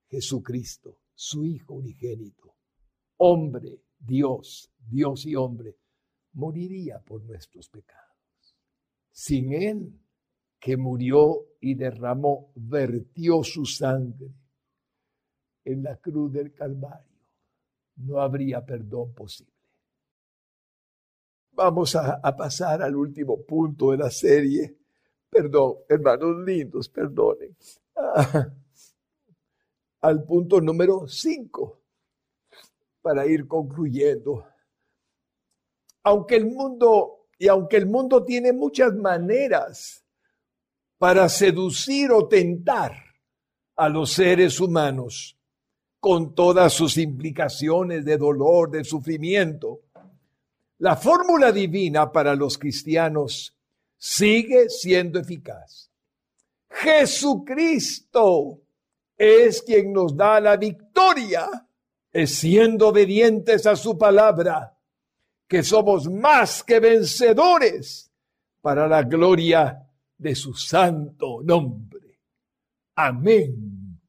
Jesucristo, 0.08 0.98
su 1.14 1.44
Hijo 1.44 1.74
unigénito, 1.74 2.53
hombre, 3.26 3.80
Dios, 3.98 4.70
Dios 4.78 5.24
y 5.24 5.34
hombre, 5.34 5.78
moriría 6.34 6.98
por 6.98 7.22
nuestros 7.24 7.70
pecados. 7.70 8.54
Sin 9.10 9.54
Él, 9.54 9.98
que 10.60 10.76
murió 10.76 11.46
y 11.60 11.74
derramó, 11.74 12.52
vertió 12.54 13.42
su 13.42 13.64
sangre 13.64 14.30
en 15.64 15.82
la 15.82 15.96
cruz 15.96 16.32
del 16.32 16.52
Calvario, 16.52 17.18
no 17.96 18.20
habría 18.20 18.62
perdón 18.64 19.14
posible. 19.14 19.52
Vamos 21.52 21.96
a, 21.96 22.20
pasar 22.36 22.82
al 22.82 22.94
último 22.94 23.42
punto 23.42 23.92
de 23.92 23.98
la 23.98 24.10
serie, 24.10 24.76
perdón, 25.30 25.76
hermanos 25.88 26.44
lindos, 26.44 26.90
perdonen. 26.90 27.56
Ah, 27.96 28.52
al 30.00 30.24
punto 30.24 30.60
número 30.60 31.06
5, 31.08 31.83
para 33.04 33.26
ir 33.26 33.46
concluyendo. 33.46 34.46
Aunque 36.04 36.36
el 36.36 36.46
mundo, 36.46 37.26
y 37.38 37.48
aunque 37.48 37.76
el 37.76 37.84
mundo 37.84 38.24
tiene 38.24 38.54
muchas 38.54 38.94
maneras 38.94 40.02
para 40.96 41.28
seducir 41.28 42.10
o 42.12 42.26
tentar 42.26 42.94
a 43.76 43.90
los 43.90 44.10
seres 44.12 44.58
humanos, 44.58 45.38
con 46.00 46.34
todas 46.34 46.72
sus 46.72 46.96
implicaciones 46.96 48.06
de 48.06 48.16
dolor, 48.16 48.70
de 48.70 48.84
sufrimiento, 48.84 49.82
la 50.78 50.96
fórmula 50.96 51.52
divina 51.52 52.10
para 52.10 52.34
los 52.34 52.56
cristianos 52.56 53.54
sigue 53.98 54.70
siendo 54.70 55.18
eficaz. 55.18 55.90
Jesucristo 56.70 58.62
es 59.14 59.60
quien 59.60 59.92
nos 59.92 60.16
da 60.16 60.40
la 60.40 60.56
victoria, 60.56 61.63
siendo 62.26 62.88
obedientes 62.88 63.66
a 63.66 63.76
su 63.76 63.98
palabra, 63.98 64.78
que 65.48 65.62
somos 65.62 66.08
más 66.10 66.62
que 66.62 66.80
vencedores 66.80 68.10
para 68.60 68.86
la 68.88 69.02
gloria 69.02 69.86
de 70.16 70.34
su 70.34 70.54
santo 70.54 71.42
nombre. 71.42 72.20
Amén. 72.96 74.00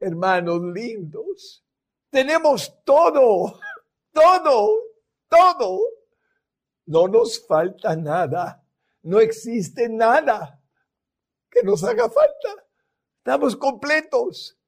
Hermanos 0.00 0.60
lindos, 0.74 1.64
tenemos 2.10 2.82
todo, 2.84 3.58
todo 4.12 4.84
todo. 5.34 5.80
No 6.86 7.08
nos 7.08 7.44
falta 7.46 7.96
nada. 7.96 8.62
No 9.02 9.20
existe 9.20 9.88
nada 9.88 10.60
que 11.50 11.62
nos 11.62 11.82
haga 11.84 12.08
falta. 12.08 12.64
Estamos 13.18 13.56
completos. 13.56 14.58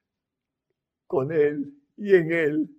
Con 1.07 1.31
Él 1.33 1.73
y 1.97 2.15
en 2.15 2.33
Él 2.33 2.71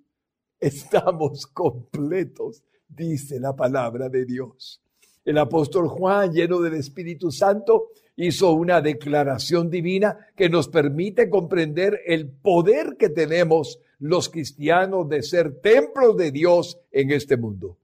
estamos 0.60 1.48
completos, 1.48 2.64
dice 2.88 3.40
la 3.40 3.56
palabra 3.56 4.10
de 4.10 4.26
Dios. 4.26 4.82
El 5.26 5.38
apóstol 5.38 5.88
Juan, 5.88 6.32
lleno 6.32 6.62
del 6.62 6.76
Espíritu 6.76 7.32
Santo, 7.32 7.90
hizo 8.16 8.54
una 8.54 8.82
declaración 8.82 9.70
divina 9.70 10.18
que 10.36 10.50
nos 10.50 10.68
permite 10.70 11.30
comprender 11.30 12.02
el 12.06 12.30
poder 12.30 12.96
que 12.98 13.10
tenemos 13.10 13.80
los 14.00 14.30
cristianos 14.30 15.10
de 15.10 15.24
ser 15.24 15.60
templos 15.60 16.16
de 16.18 16.32
Dios 16.32 16.80
en 16.92 17.12
este 17.12 17.38
mundo. 17.38 17.78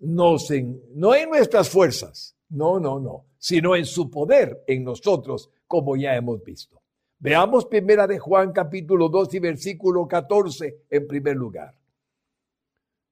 No, 0.00 0.36
en 0.50 1.30
nuestras 1.30 1.68
fuerzas, 1.68 2.36
no, 2.50 2.78
no, 2.78 3.00
no, 3.00 3.24
sino 3.38 3.74
en 3.74 3.86
su 3.86 4.10
poder 4.10 4.62
en 4.66 4.84
nosotros, 4.84 5.50
como 5.66 5.96
ya 5.96 6.14
hemos 6.14 6.42
visto. 6.44 6.80
Veamos 7.18 7.64
primera 7.64 8.06
de 8.06 8.18
Juan 8.18 8.52
capítulo 8.52 9.08
2 9.08 9.34
y 9.34 9.38
versículo 9.38 10.06
14 10.06 10.84
en 10.90 11.06
primer 11.06 11.36
lugar. 11.36 11.74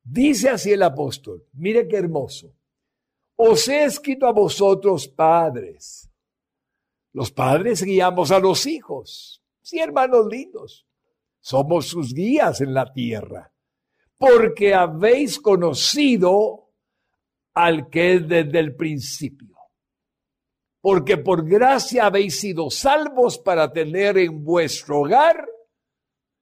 Dice 0.03 0.51
así 0.51 0.73
el 0.73 0.83
apóstol, 0.83 1.47
mire 1.55 1.89
qué 1.89 1.97
hermoso. 1.97 2.55
Os 3.37 3.67
he 3.69 3.85
escrito 3.85 4.27
a 4.27 4.33
vosotros 4.33 5.09
padres. 5.09 6.11
Los 7.13 7.33
padres 7.33 7.83
guiamos 7.83 8.31
a 8.31 8.39
los 8.39 8.67
hijos. 8.67 9.43
Sí, 9.63 9.79
hermanos 9.79 10.27
lindos. 10.27 10.87
Somos 11.41 11.87
sus 11.87 12.13
guías 12.13 12.61
en 12.61 12.75
la 12.75 12.93
tierra, 12.93 13.53
porque 14.19 14.75
habéis 14.75 15.41
conocido 15.41 16.71
al 17.55 17.89
que 17.89 18.15
es 18.15 18.29
desde 18.29 18.59
el 18.59 18.75
principio. 18.75 19.54
Porque 20.85 21.17
por 21.17 21.49
gracia 21.49 22.05
habéis 22.05 22.39
sido 22.39 22.69
salvos 22.69 23.39
para 23.39 23.73
tener 23.73 24.19
en 24.19 24.45
vuestro 24.45 25.01
hogar 25.01 25.49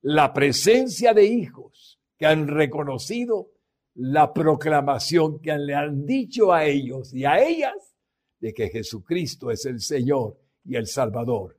la 0.00 0.32
presencia 0.32 1.14
de 1.14 1.26
hijos 1.26 2.00
que 2.18 2.26
han 2.26 2.48
reconocido 2.48 3.52
la 3.94 4.32
proclamación 4.32 5.38
que 5.40 5.56
le 5.56 5.76
han 5.76 6.04
dicho 6.04 6.52
a 6.52 6.64
ellos 6.64 7.14
y 7.14 7.24
a 7.24 7.40
ellas 7.40 7.94
de 8.40 8.52
que 8.52 8.68
Jesucristo 8.68 9.52
es 9.52 9.64
el 9.66 9.80
Señor 9.80 10.36
y 10.64 10.74
el 10.74 10.88
Salvador, 10.88 11.56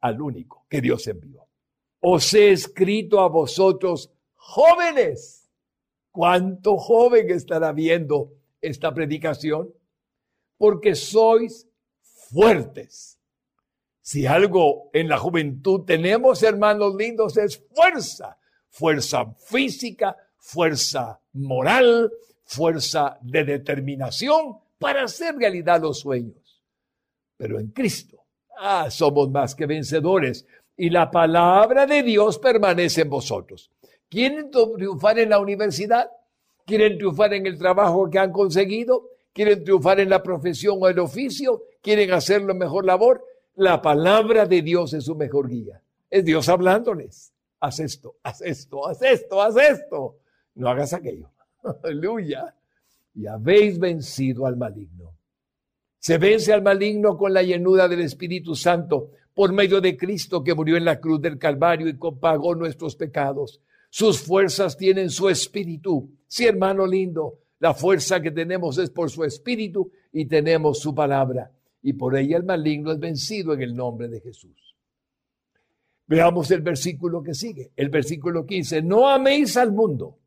al 0.00 0.20
único 0.20 0.66
que 0.68 0.82
Dios 0.82 1.06
envió 1.06 1.46
os 2.08 2.34
he 2.34 2.52
escrito 2.52 3.18
a 3.18 3.28
vosotros 3.28 4.12
jóvenes. 4.34 5.50
¿Cuánto 6.12 6.76
joven 6.76 7.30
estará 7.30 7.72
viendo 7.72 8.32
esta 8.60 8.94
predicación? 8.94 9.74
Porque 10.56 10.94
sois 10.94 11.65
fuertes. 12.30 13.18
Si 14.00 14.26
algo 14.26 14.90
en 14.92 15.08
la 15.08 15.18
juventud 15.18 15.84
tenemos, 15.84 16.42
hermanos 16.42 16.94
lindos, 16.94 17.36
es 17.36 17.62
fuerza. 17.74 18.38
Fuerza 18.68 19.24
física, 19.34 20.16
fuerza 20.36 21.20
moral, 21.32 22.12
fuerza 22.44 23.18
de 23.22 23.44
determinación 23.44 24.58
para 24.78 25.04
hacer 25.04 25.34
realidad 25.36 25.80
los 25.80 26.00
sueños. 26.00 26.62
Pero 27.36 27.58
en 27.58 27.68
Cristo, 27.68 28.24
ah, 28.58 28.90
somos 28.90 29.30
más 29.30 29.54
que 29.54 29.66
vencedores 29.66 30.46
y 30.76 30.90
la 30.90 31.10
palabra 31.10 31.86
de 31.86 32.02
Dios 32.02 32.38
permanece 32.38 33.02
en 33.02 33.10
vosotros. 33.10 33.70
¿Quieren 34.08 34.50
triunfar 34.50 35.18
en 35.18 35.30
la 35.30 35.40
universidad? 35.40 36.10
¿Quieren 36.64 36.98
triunfar 36.98 37.34
en 37.34 37.46
el 37.46 37.58
trabajo 37.58 38.08
que 38.10 38.18
han 38.18 38.30
conseguido? 38.30 39.08
¿Quieren 39.36 39.62
triunfar 39.64 40.00
en 40.00 40.08
la 40.08 40.22
profesión 40.22 40.78
o 40.80 40.88
el 40.88 40.98
oficio? 40.98 41.64
¿Quieren 41.82 42.10
hacer 42.10 42.40
la 42.40 42.54
mejor 42.54 42.86
labor? 42.86 43.22
La 43.56 43.82
palabra 43.82 44.46
de 44.46 44.62
Dios 44.62 44.94
es 44.94 45.04
su 45.04 45.14
mejor 45.14 45.50
guía. 45.50 45.82
Es 46.08 46.24
Dios 46.24 46.48
hablándoles. 46.48 47.34
Haz 47.60 47.80
esto, 47.80 48.16
haz 48.22 48.40
esto, 48.40 48.88
haz 48.88 49.02
esto, 49.02 49.42
haz 49.42 49.56
esto. 49.58 50.16
No 50.54 50.70
hagas 50.70 50.94
aquello. 50.94 51.28
Aleluya. 51.84 52.54
Y 53.14 53.26
habéis 53.26 53.78
vencido 53.78 54.46
al 54.46 54.56
maligno. 54.56 55.12
Se 55.98 56.16
vence 56.16 56.54
al 56.54 56.62
maligno 56.62 57.18
con 57.18 57.34
la 57.34 57.42
llenura 57.42 57.88
del 57.88 58.00
Espíritu 58.00 58.54
Santo 58.54 59.10
por 59.34 59.52
medio 59.52 59.82
de 59.82 59.98
Cristo 59.98 60.42
que 60.42 60.54
murió 60.54 60.78
en 60.78 60.86
la 60.86 60.98
cruz 60.98 61.20
del 61.20 61.36
Calvario 61.36 61.88
y 61.88 61.98
compagó 61.98 62.54
nuestros 62.54 62.96
pecados. 62.96 63.60
Sus 63.90 64.18
fuerzas 64.18 64.78
tienen 64.78 65.10
su 65.10 65.28
espíritu. 65.28 66.10
Sí, 66.26 66.46
hermano 66.46 66.86
lindo, 66.86 67.40
la 67.58 67.74
fuerza 67.74 68.20
que 68.20 68.30
tenemos 68.30 68.78
es 68.78 68.90
por 68.90 69.10
su 69.10 69.24
espíritu 69.24 69.90
y 70.12 70.26
tenemos 70.26 70.80
su 70.80 70.94
palabra. 70.94 71.50
Y 71.82 71.94
por 71.94 72.16
ella 72.16 72.36
el 72.36 72.44
maligno 72.44 72.92
es 72.92 72.98
vencido 72.98 73.54
en 73.54 73.62
el 73.62 73.74
nombre 73.74 74.08
de 74.08 74.20
Jesús. 74.20 74.76
Veamos 76.06 76.50
el 76.50 76.60
versículo 76.60 77.22
que 77.22 77.34
sigue, 77.34 77.72
el 77.76 77.88
versículo 77.88 78.44
15. 78.44 78.82
No 78.82 79.08
améis 79.08 79.56
al 79.56 79.72
mundo. 79.72 80.18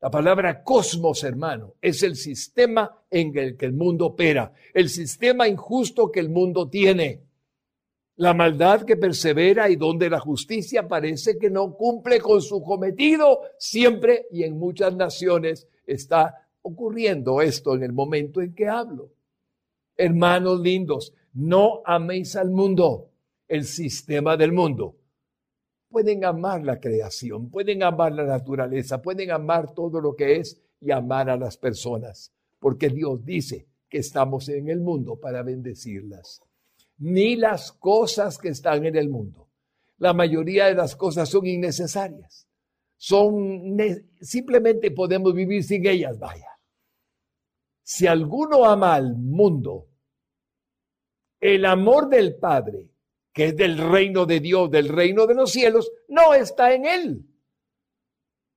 La 0.00 0.10
palabra 0.10 0.62
cosmos, 0.64 1.22
hermano, 1.22 1.74
es 1.80 2.02
el 2.02 2.16
sistema 2.16 3.04
en 3.08 3.36
el 3.38 3.56
que 3.56 3.66
el 3.66 3.72
mundo 3.72 4.06
opera, 4.06 4.52
el 4.74 4.88
sistema 4.88 5.46
injusto 5.46 6.10
que 6.10 6.20
el 6.20 6.28
mundo 6.28 6.68
tiene 6.68 7.22
la 8.16 8.34
maldad 8.34 8.82
que 8.82 8.96
persevera 8.96 9.70
y 9.70 9.76
donde 9.76 10.10
la 10.10 10.20
justicia 10.20 10.86
parece 10.86 11.38
que 11.38 11.50
no 11.50 11.74
cumple 11.74 12.20
con 12.20 12.42
su 12.42 12.62
cometido, 12.62 13.40
siempre 13.58 14.26
y 14.30 14.42
en 14.42 14.58
muchas 14.58 14.94
naciones 14.94 15.66
está 15.86 16.41
ocurriendo 16.62 17.40
esto 17.42 17.74
en 17.74 17.82
el 17.82 17.92
momento 17.92 18.40
en 18.40 18.54
que 18.54 18.68
hablo. 18.68 19.12
Hermanos 19.96 20.60
lindos, 20.60 21.14
no 21.34 21.82
améis 21.84 22.36
al 22.36 22.50
mundo, 22.50 23.10
el 23.48 23.64
sistema 23.64 24.36
del 24.36 24.52
mundo. 24.52 24.96
Pueden 25.88 26.24
amar 26.24 26.64
la 26.64 26.80
creación, 26.80 27.50
pueden 27.50 27.82
amar 27.82 28.12
la 28.12 28.24
naturaleza, 28.24 29.02
pueden 29.02 29.30
amar 29.30 29.74
todo 29.74 30.00
lo 30.00 30.16
que 30.16 30.36
es 30.36 30.60
y 30.80 30.90
amar 30.90 31.28
a 31.28 31.36
las 31.36 31.58
personas, 31.58 32.32
porque 32.58 32.88
Dios 32.88 33.24
dice 33.24 33.66
que 33.88 33.98
estamos 33.98 34.48
en 34.48 34.70
el 34.70 34.80
mundo 34.80 35.16
para 35.20 35.42
bendecirlas 35.42 36.40
ni 37.02 37.34
las 37.34 37.72
cosas 37.72 38.38
que 38.38 38.50
están 38.50 38.86
en 38.86 38.96
el 38.96 39.08
mundo. 39.08 39.48
La 39.98 40.12
mayoría 40.12 40.66
de 40.66 40.74
las 40.74 40.94
cosas 40.94 41.28
son 41.28 41.46
innecesarias. 41.46 42.46
Son 42.96 43.76
simplemente 44.20 44.92
podemos 44.92 45.34
vivir 45.34 45.64
sin 45.64 45.84
ellas, 45.84 46.16
vaya. 46.20 46.46
Si 47.82 48.06
alguno 48.06 48.64
ama 48.64 48.94
al 48.94 49.16
mundo, 49.16 49.88
el 51.40 51.64
amor 51.64 52.08
del 52.08 52.36
Padre, 52.36 52.88
que 53.32 53.46
es 53.46 53.56
del 53.56 53.78
reino 53.78 54.26
de 54.26 54.40
Dios, 54.40 54.70
del 54.70 54.88
reino 54.88 55.26
de 55.26 55.34
los 55.34 55.50
cielos, 55.50 55.90
no 56.08 56.34
está 56.34 56.72
en 56.74 56.86
él. 56.86 57.26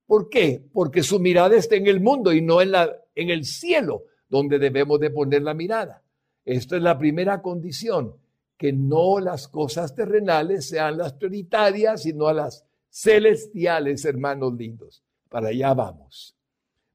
¿Por 0.06 0.28
qué? 0.28 0.62
Porque 0.72 1.02
su 1.02 1.18
mirada 1.18 1.56
está 1.56 1.74
en 1.74 1.88
el 1.88 2.00
mundo 2.00 2.32
y 2.32 2.40
no 2.40 2.60
en, 2.62 2.70
la, 2.70 2.96
en 3.14 3.30
el 3.30 3.44
cielo, 3.44 4.04
donde 4.28 4.58
debemos 4.58 5.00
de 5.00 5.10
poner 5.10 5.42
la 5.42 5.54
mirada. 5.54 6.02
Esto 6.44 6.76
es 6.76 6.82
la 6.82 6.96
primera 6.96 7.42
condición 7.42 8.14
que 8.56 8.72
no 8.72 9.18
las 9.18 9.48
cosas 9.48 9.94
terrenales 9.94 10.68
sean 10.68 10.96
las 10.98 11.14
prioritarias, 11.14 12.02
sino 12.02 12.28
a 12.28 12.32
las 12.32 12.64
celestiales, 12.88 14.04
hermanos 14.04 14.54
lindos. 14.54 15.02
Para 15.28 15.48
allá 15.48 15.74
vamos. 15.74 16.36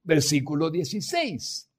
Versículo 0.04 0.70
16. 0.70 1.71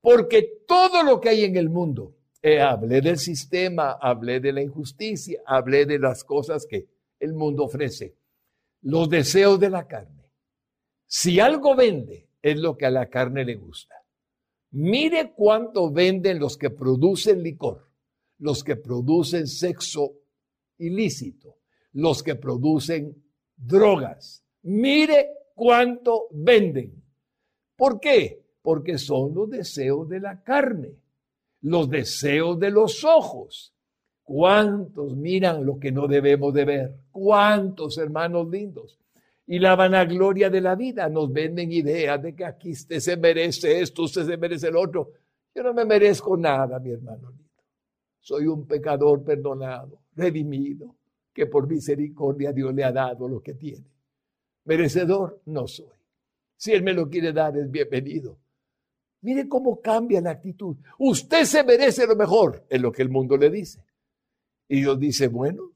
Porque 0.00 0.62
todo 0.66 1.02
lo 1.02 1.20
que 1.20 1.30
hay 1.30 1.44
en 1.44 1.56
el 1.56 1.68
mundo, 1.68 2.16
Eh, 2.42 2.58
hablé 2.58 3.02
del 3.02 3.18
sistema, 3.18 3.98
hablé 4.00 4.40
de 4.40 4.50
la 4.50 4.62
injusticia, 4.62 5.42
hablé 5.44 5.84
de 5.84 5.98
las 5.98 6.24
cosas 6.24 6.64
que 6.64 6.88
el 7.18 7.34
mundo 7.34 7.64
ofrece. 7.64 8.16
Los 8.80 9.10
deseos 9.10 9.60
de 9.60 9.68
la 9.68 9.86
carne. 9.86 10.32
Si 11.06 11.38
algo 11.38 11.76
vende, 11.76 12.30
es 12.40 12.58
lo 12.58 12.78
que 12.78 12.86
a 12.86 12.90
la 12.90 13.10
carne 13.10 13.44
le 13.44 13.56
gusta. 13.56 13.94
Mire 14.70 15.34
cuánto 15.36 15.90
venden 15.90 16.38
los 16.38 16.56
que 16.56 16.70
producen 16.70 17.42
licor, 17.42 17.90
los 18.38 18.64
que 18.64 18.76
producen 18.76 19.46
sexo 19.46 20.14
ilícito, 20.78 21.58
los 21.92 22.22
que 22.22 22.36
producen 22.36 23.22
drogas. 23.54 24.42
Mire 24.62 25.28
cuánto 25.54 26.28
venden. 26.30 27.04
¿Por 27.76 28.00
qué? 28.00 28.39
Porque 28.70 28.98
son 28.98 29.34
los 29.34 29.50
deseos 29.50 30.08
de 30.08 30.20
la 30.20 30.44
carne, 30.44 30.92
los 31.62 31.90
deseos 31.90 32.56
de 32.60 32.70
los 32.70 33.02
ojos. 33.02 33.74
¿Cuántos 34.22 35.16
miran 35.16 35.66
lo 35.66 35.76
que 35.76 35.90
no 35.90 36.06
debemos 36.06 36.54
de 36.54 36.64
ver? 36.64 36.94
¿Cuántos 37.10 37.98
hermanos 37.98 38.48
lindos? 38.48 38.96
Y 39.48 39.58
la 39.58 39.74
vanagloria 39.74 40.48
de 40.50 40.60
la 40.60 40.76
vida 40.76 41.08
nos 41.08 41.32
venden 41.32 41.72
ideas 41.72 42.22
de 42.22 42.32
que 42.32 42.44
aquí 42.44 42.70
usted 42.70 43.00
se 43.00 43.16
merece 43.16 43.80
esto, 43.80 44.04
usted 44.04 44.24
se 44.24 44.36
merece 44.36 44.68
el 44.68 44.76
otro. 44.76 45.14
Yo 45.52 45.64
no 45.64 45.74
me 45.74 45.84
merezco 45.84 46.36
nada, 46.36 46.78
mi 46.78 46.92
hermano 46.92 47.28
lindo. 47.28 47.64
Soy 48.20 48.46
un 48.46 48.68
pecador 48.68 49.24
perdonado, 49.24 49.98
redimido, 50.14 50.94
que 51.34 51.46
por 51.46 51.66
misericordia 51.66 52.52
Dios 52.52 52.72
le 52.72 52.84
ha 52.84 52.92
dado 52.92 53.26
lo 53.26 53.42
que 53.42 53.54
tiene. 53.54 53.90
Merecedor 54.64 55.40
no 55.46 55.66
soy. 55.66 55.88
Si 56.56 56.70
Él 56.70 56.84
me 56.84 56.92
lo 56.92 57.10
quiere 57.10 57.32
dar, 57.32 57.56
es 57.56 57.68
bienvenido. 57.68 58.38
Mire 59.22 59.48
cómo 59.48 59.80
cambia 59.80 60.20
la 60.20 60.30
actitud. 60.30 60.76
Usted 60.98 61.44
se 61.44 61.62
merece 61.62 62.06
lo 62.06 62.16
mejor, 62.16 62.64
es 62.68 62.80
lo 62.80 62.90
que 62.90 63.02
el 63.02 63.10
mundo 63.10 63.36
le 63.36 63.50
dice. 63.50 63.84
Y 64.68 64.80
Dios 64.80 64.98
dice, 64.98 65.28
bueno, 65.28 65.72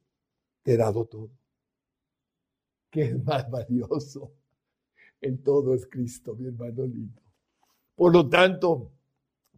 te 0.62 0.74
he 0.74 0.76
dado 0.76 1.04
todo. 1.04 1.30
¿Qué 2.90 3.02
es 3.02 3.24
más 3.24 3.50
valioso? 3.50 4.32
En 5.20 5.42
todo 5.42 5.74
es 5.74 5.86
Cristo, 5.86 6.34
mi 6.36 6.46
hermano 6.46 6.86
lindo. 6.86 7.20
Por 7.94 8.12
lo 8.12 8.28
tanto, 8.28 8.92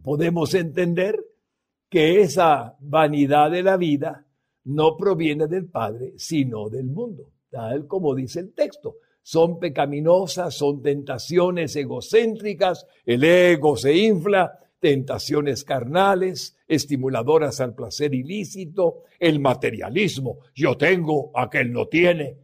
podemos 0.02 0.54
entender 0.54 1.22
que 1.88 2.20
esa 2.20 2.76
vanidad 2.80 3.50
de 3.50 3.62
la 3.62 3.76
vida 3.76 4.26
no 4.64 4.96
proviene 4.96 5.46
del 5.46 5.66
Padre, 5.66 6.14
sino 6.16 6.68
del 6.68 6.86
mundo, 6.86 7.30
tal 7.50 7.86
como 7.86 8.14
dice 8.14 8.40
el 8.40 8.52
texto. 8.52 8.96
Son 9.26 9.58
pecaminosas, 9.58 10.54
son 10.54 10.80
tentaciones 10.80 11.74
egocéntricas, 11.74 12.86
el 13.04 13.24
ego 13.24 13.76
se 13.76 13.92
infla, 13.92 14.56
tentaciones 14.78 15.64
carnales, 15.64 16.56
estimuladoras 16.68 17.60
al 17.60 17.74
placer 17.74 18.14
ilícito, 18.14 19.02
el 19.18 19.40
materialismo, 19.40 20.38
yo 20.54 20.76
tengo, 20.76 21.32
aquel 21.34 21.72
no 21.72 21.88
tiene, 21.88 22.36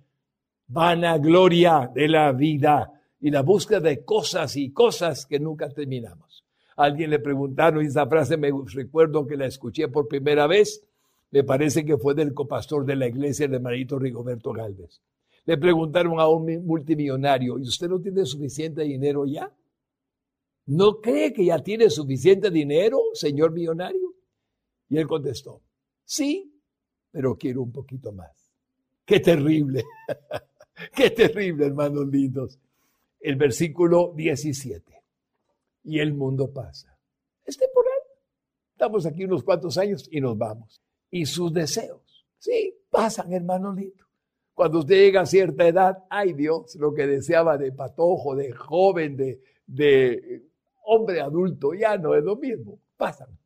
vanagloria 0.67 1.89
de 1.95 2.09
la 2.09 2.33
vida 2.33 2.91
y 3.21 3.31
la 3.31 3.43
búsqueda 3.43 3.79
de 3.79 4.05
cosas 4.05 4.57
y 4.57 4.73
cosas 4.73 5.25
que 5.25 5.39
nunca 5.39 5.69
terminamos. 5.69 6.45
Alguien 6.75 7.11
le 7.11 7.21
preguntaron, 7.21 7.85
y 7.85 7.87
esa 7.87 8.09
frase 8.09 8.37
me 8.37 8.51
recuerdo 8.75 9.25
que 9.25 9.37
la 9.37 9.47
escuché 9.47 9.87
por 9.87 10.09
primera 10.09 10.49
vez, 10.49 10.85
me 11.31 11.45
parece 11.45 11.85
que 11.85 11.97
fue 11.97 12.15
del 12.15 12.35
copastor 12.35 12.85
de 12.85 12.97
la 12.97 13.07
iglesia, 13.07 13.47
el 13.47 13.55
hermanito 13.55 14.01
Rigoberto 14.01 14.53
Galvez. 14.53 15.01
Le 15.45 15.57
preguntaron 15.57 16.21
a 16.21 16.29
un 16.29 16.65
multimillonario, 16.65 17.59
¿y 17.59 17.63
usted 17.63 17.89
no 17.89 18.01
tiene 18.01 18.25
suficiente 18.25 18.83
dinero 18.83 19.25
ya? 19.27 19.53
¿No 20.67 21.01
cree 21.01 21.33
que 21.33 21.47
ya 21.47 21.59
tiene 21.59 21.91
suficiente 21.91 22.51
dinero, 22.51 22.99
señor 23.15 23.53
millonario? 23.53 24.15
Y 24.89 24.99
él 24.99 25.09
contestó, 25.09 25.63
sí, 26.05 26.53
pero 27.11 27.37
quiero 27.37 27.63
un 27.63 27.73
poquito 27.73 28.13
más. 28.13 28.53
Qué 29.05 29.19
terrible, 29.21 29.85
qué 30.95 31.11
terrible, 31.11 31.67
hermanos 31.67 32.07
lindos. 32.07 32.59
El 33.19 33.37
versículo 33.37 34.13
17. 34.17 35.03
Y 35.85 35.99
el 35.99 36.15
mundo 36.15 36.53
pasa. 36.53 36.97
Es 37.45 37.57
temporal. 37.57 37.93
Estamos 38.73 39.07
aquí 39.07 39.25
unos 39.25 39.43
cuantos 39.43 39.77
años 39.79 40.09
y 40.11 40.21
nos 40.21 40.39
vamos 40.39 40.81
y 41.13 41.27
sus 41.27 41.53
deseos. 41.53 42.27
Sí, 42.39 42.75
pasan, 42.91 43.33
hermano 43.33 43.73
lindo. 43.73 44.05
Cuando 44.63 44.79
usted 44.79 44.95
llega 44.95 45.23
a 45.23 45.27
cierta 45.27 45.67
edad, 45.67 46.05
ay 46.09 46.35
Dios, 46.35 46.77
lo 46.77 46.95
que 46.95 47.05
deseaba 47.05 47.59
de 47.59 47.73
patojo, 47.73 48.37
de 48.37 48.53
joven, 48.53 49.17
de, 49.17 50.45
hombre 50.85 51.21
adulto, 51.21 51.75
ya 51.75 51.99
no 51.99 52.15
es 52.15 52.23
lo 52.23 52.37
mismo, 52.37 52.79
pasan. 52.97 53.37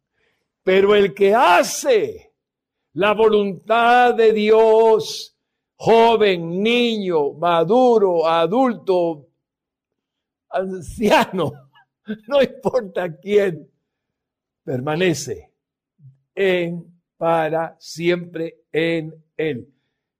Pero 0.62 0.94
el 0.94 1.14
que 1.14 1.34
hace 1.34 2.34
la 2.92 3.14
voluntad 3.14 4.14
de 4.14 4.30
Dios, 4.34 5.34
joven, 5.76 6.62
niño, 6.62 7.32
maduro, 7.32 8.26
adulto, 8.28 9.26
anciano, 10.50 11.70
no 12.28 12.42
importa 12.42 13.16
quién, 13.16 13.70
permanece 14.62 15.50
en 16.34 17.00
para 17.16 17.74
siempre 17.80 18.64
en 18.70 19.14
Él. 19.38 19.72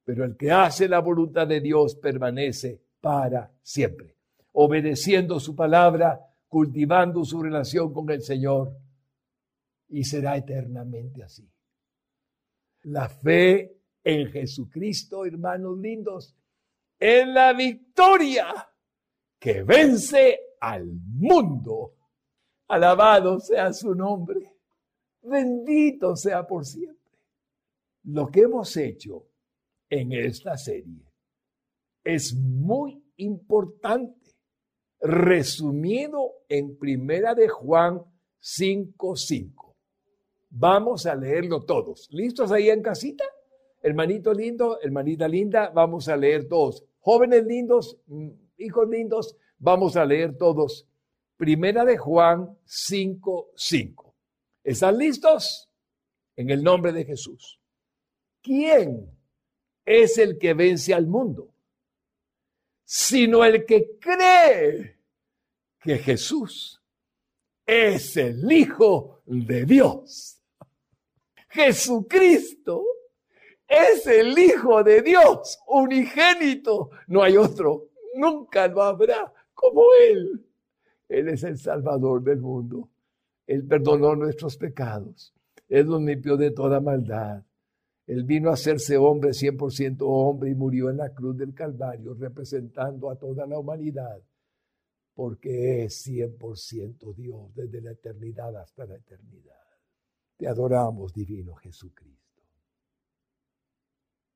Pero 0.07 0.25
el 0.25 0.37
que 0.37 0.53
hace 0.53 0.89
la 0.89 1.01
voluntad 1.01 1.49
de 1.49 1.61
Dios 1.61 1.97
permanece 1.97 2.81
para 3.01 3.51
siempre, 3.61 4.15
obedeciendo 4.53 5.41
su 5.41 5.57
palabra, 5.57 6.21
cultivando 6.47 7.25
su 7.25 7.43
relación 7.43 7.93
con 7.93 8.09
el 8.11 8.23
Señor, 8.23 8.73
y 9.89 10.05
será 10.05 10.37
eternamente 10.37 11.25
así. 11.25 11.51
La 12.83 13.09
fe 13.09 13.81
en 14.05 14.31
Jesucristo, 14.31 15.27
hermanos 15.27 15.77
lindos, 15.77 16.37
es 17.01 17.27
la 17.27 17.53
victoria 17.53 18.55
que 19.41 19.65
vence 19.65 20.39
al 20.61 20.87
mundo. 20.87 21.95
Alabado 22.69 23.41
sea 23.41 23.73
su 23.73 23.93
nombre. 23.93 24.55
Bendito 25.23 26.15
sea 26.15 26.47
por 26.47 26.65
siempre. 26.65 27.19
Lo 28.05 28.29
que 28.29 28.43
hemos 28.43 28.77
hecho 28.77 29.27
en 29.91 30.13
esta 30.13 30.57
serie 30.57 31.07
es 32.07 32.35
muy 32.37 33.03
importante, 33.17 34.37
resumido 35.01 36.45
en 36.49 36.79
Primera 36.79 37.35
de 37.35 37.49
Juan 37.49 38.01
5:5. 38.39 39.75
Vamos 40.51 41.05
a 41.05 41.17
leerlo 41.17 41.65
todos. 41.65 42.09
¿Listos 42.13 42.53
ahí 42.53 42.71
en 42.71 42.81
casita? 42.81 43.25
Hermanito 43.83 44.33
lindo, 44.33 44.81
hermanita 44.81 45.27
linda, 45.27 45.71
vamos 45.71 46.09
a 46.09 46.17
leer 46.17 46.49
todos. 46.49 46.85
Jóvenes 47.01 47.45
lindos, 47.45 47.99
mm, 48.07 48.31
hijos 48.59 48.89
lindos, 48.89 49.37
vamos 49.59 49.97
a 49.97 50.05
leer 50.05 50.39
todos. 50.39 50.89
Primera 51.37 51.85
de 51.85 51.99
Juan 51.99 52.57
5:5. 52.65 54.15
¿Están 54.63 54.97
listos? 54.97 55.69
En 56.37 56.51
el 56.51 56.63
nombre 56.63 56.93
de 56.93 57.05
Jesús. 57.05 57.61
¿Quién 58.43 59.16
es 59.87 60.19
el 60.19 60.37
que 60.39 60.53
vence 60.53 60.93
al 60.93 61.07
mundo? 61.07 61.49
Sino 62.85 63.45
el 63.45 63.65
que 63.65 63.97
cree 63.99 64.99
que 65.81 65.99
Jesús 65.99 66.83
es 67.65 68.17
el 68.17 68.51
Hijo 68.51 69.23
de 69.25 69.65
Dios. 69.65 70.43
Jesucristo 71.49 72.85
es 73.67 74.07
el 74.07 74.39
Hijo 74.39 74.83
de 74.83 75.03
Dios, 75.03 75.59
unigénito. 75.67 76.91
No 77.07 77.23
hay 77.23 77.37
otro, 77.37 77.89
nunca 78.15 78.69
lo 78.69 78.83
habrá 78.83 79.33
como 79.55 79.83
Él. 80.09 80.45
Él 81.09 81.29
es 81.29 81.45
el 81.45 81.59
Salvador 81.59 82.23
del 82.23 82.41
mundo. 82.41 82.89
Él 83.47 83.65
perdonó 83.67 84.17
nuestros 84.17 84.57
pecados. 84.57 85.33
Él 85.69 85.87
nos 85.87 86.03
limpió 86.03 86.37
de 86.37 86.51
toda 86.51 86.81
maldad. 86.81 87.43
Él 88.07 88.23
vino 88.23 88.51
a 88.51 88.55
hacerse 88.55 88.97
hombre, 88.97 89.31
100% 89.31 89.99
hombre, 90.03 90.51
y 90.51 90.55
murió 90.55 90.91
en 90.91 90.99
la 90.99 91.13
cruz 91.13 91.37
del 91.37 91.53
Calvario, 91.55 92.15
representando 92.15 93.11
a 93.11 93.19
toda 93.19 93.47
la 93.47 93.59
humanidad, 93.59 94.23
porque 95.15 95.85
es 95.85 96.07
100% 96.07 97.15
Dios 97.15 97.55
desde 97.55 97.81
la 97.81 97.93
eternidad 97.93 98.57
hasta 98.57 98.87
la 98.87 98.97
eternidad. 98.97 99.55
Te 100.37 100.47
adoramos, 100.47 101.13
divino 101.13 101.55
Jesucristo. 101.57 102.43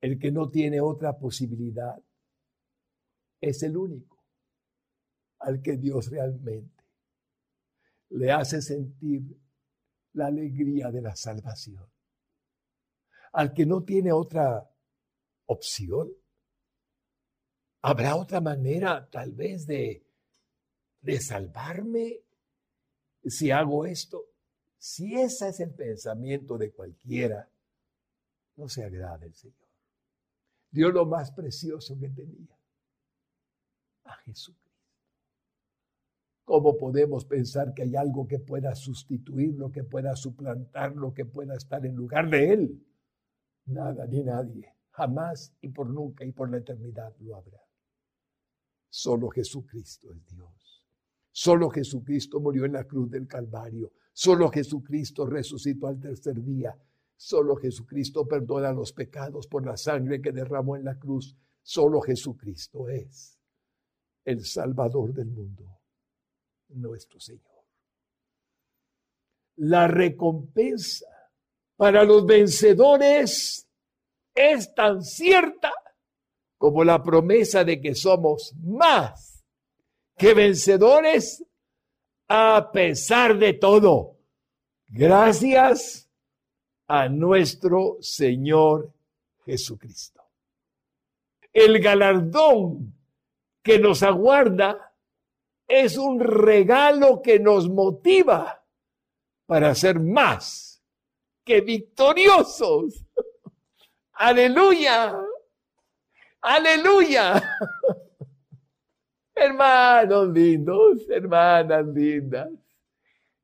El 0.00 0.18
que 0.18 0.32
no 0.32 0.48
tiene 0.48 0.80
otra 0.80 1.16
posibilidad 1.18 2.02
es 3.40 3.62
el 3.62 3.76
único 3.76 4.18
al 5.40 5.62
que 5.62 5.76
Dios 5.76 6.10
realmente 6.10 6.84
le 8.10 8.32
hace 8.32 8.60
sentir 8.60 9.22
la 10.14 10.26
alegría 10.26 10.90
de 10.90 11.02
la 11.02 11.14
salvación. 11.14 11.86
Al 13.32 13.52
que 13.52 13.64
no 13.66 13.82
tiene 13.84 14.12
otra 14.12 14.68
opción, 15.46 16.10
habrá 17.82 18.16
otra 18.16 18.40
manera 18.40 19.08
tal 19.10 19.32
vez 19.32 19.66
de, 19.66 20.04
de 21.00 21.20
salvarme 21.20 22.22
si 23.24 23.50
hago 23.50 23.86
esto, 23.86 24.26
Si 24.82 25.14
ese 25.14 25.50
es 25.50 25.60
el 25.60 25.74
pensamiento 25.74 26.56
de 26.56 26.72
cualquiera, 26.72 27.50
no 28.56 28.66
se 28.66 28.82
agrada 28.82 29.26
el 29.26 29.34
Señor. 29.34 29.68
Dio 30.70 30.90
lo 30.90 31.04
más 31.04 31.32
precioso 31.32 31.98
que 31.98 32.08
tenía, 32.08 32.56
a 34.04 34.14
Jesucristo. 34.24 34.70
¿Cómo 36.44 36.78
podemos 36.78 37.26
pensar 37.26 37.74
que 37.74 37.82
hay 37.82 37.94
algo 37.94 38.26
que 38.26 38.38
pueda 38.38 38.74
sustituirlo, 38.74 39.70
que 39.70 39.84
pueda 39.84 40.16
suplantarlo, 40.16 41.12
que 41.12 41.26
pueda 41.26 41.54
estar 41.56 41.84
en 41.84 41.94
lugar 41.94 42.30
de 42.30 42.52
Él? 42.52 42.86
Nada 43.66 44.06
ni 44.06 44.22
nadie, 44.22 44.74
jamás 44.90 45.54
y 45.60 45.68
por 45.68 45.88
nunca 45.88 46.24
y 46.24 46.32
por 46.32 46.50
la 46.50 46.58
eternidad 46.58 47.14
lo 47.20 47.36
habrá. 47.36 47.60
Solo 48.88 49.28
Jesucristo 49.28 50.12
es 50.12 50.26
Dios. 50.26 50.84
Solo 51.30 51.70
Jesucristo 51.70 52.40
murió 52.40 52.64
en 52.64 52.72
la 52.72 52.84
cruz 52.84 53.10
del 53.10 53.28
Calvario. 53.28 53.92
Solo 54.12 54.50
Jesucristo 54.50 55.26
resucitó 55.26 55.86
al 55.86 56.00
tercer 56.00 56.42
día. 56.42 56.76
Solo 57.16 57.54
Jesucristo 57.56 58.26
perdona 58.26 58.72
los 58.72 58.92
pecados 58.92 59.46
por 59.46 59.64
la 59.64 59.76
sangre 59.76 60.20
que 60.20 60.32
derramó 60.32 60.76
en 60.76 60.84
la 60.84 60.98
cruz. 60.98 61.36
Solo 61.62 62.00
Jesucristo 62.00 62.88
es 62.88 63.38
el 64.24 64.44
Salvador 64.44 65.12
del 65.12 65.30
mundo, 65.30 65.80
nuestro 66.70 67.20
Señor. 67.20 67.64
La 69.56 69.86
recompensa 69.86 71.06
para 71.80 72.04
los 72.04 72.26
vencedores 72.26 73.66
es 74.34 74.74
tan 74.74 75.02
cierta 75.02 75.72
como 76.58 76.84
la 76.84 77.02
promesa 77.02 77.64
de 77.64 77.80
que 77.80 77.94
somos 77.94 78.52
más 78.62 79.42
que 80.14 80.34
vencedores 80.34 81.42
a 82.28 82.70
pesar 82.70 83.38
de 83.38 83.54
todo. 83.54 84.18
Gracias 84.88 86.06
a 86.86 87.08
nuestro 87.08 87.96
Señor 88.02 88.92
Jesucristo. 89.46 90.20
El 91.50 91.80
galardón 91.80 92.92
que 93.62 93.78
nos 93.78 94.02
aguarda 94.02 94.94
es 95.66 95.96
un 95.96 96.20
regalo 96.20 97.22
que 97.22 97.40
nos 97.40 97.70
motiva 97.70 98.66
para 99.46 99.74
ser 99.74 99.98
más 99.98 100.69
victoriosos. 101.58 103.04
Aleluya. 104.12 105.18
Aleluya. 106.42 107.42
Hermanos 109.34 110.28
lindos, 110.28 111.08
hermanas 111.08 111.86
lindas, 111.86 112.50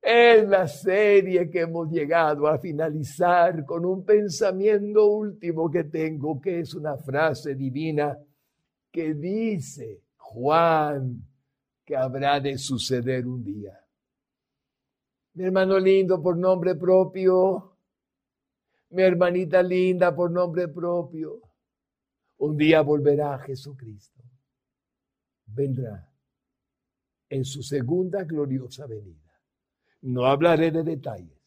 es 0.02 0.46
la 0.46 0.68
serie 0.68 1.48
que 1.48 1.60
hemos 1.60 1.90
llegado 1.90 2.46
a 2.46 2.58
finalizar 2.58 3.64
con 3.64 3.84
un 3.86 4.04
pensamiento 4.04 5.06
último 5.06 5.70
que 5.70 5.84
tengo, 5.84 6.38
que 6.40 6.60
es 6.60 6.74
una 6.74 6.96
frase 6.98 7.54
divina 7.54 8.16
que 8.92 9.14
dice 9.14 10.02
Juan 10.16 11.22
que 11.84 11.96
habrá 11.96 12.40
de 12.40 12.58
suceder 12.58 13.26
un 13.26 13.42
día. 13.42 13.78
Mi 15.34 15.44
hermano 15.44 15.78
lindo 15.78 16.22
por 16.22 16.36
nombre 16.36 16.74
propio, 16.74 17.75
mi 18.90 19.02
hermanita 19.02 19.62
linda 19.62 20.14
por 20.14 20.30
nombre 20.30 20.68
propio, 20.68 21.40
un 22.38 22.56
día 22.56 22.82
volverá 22.82 23.38
Jesucristo. 23.38 24.22
Vendrá 25.46 26.12
en 27.28 27.44
su 27.44 27.62
segunda 27.62 28.24
gloriosa 28.24 28.86
venida. 28.86 29.32
No 30.02 30.26
hablaré 30.26 30.70
de 30.70 30.82
detalles, 30.82 31.40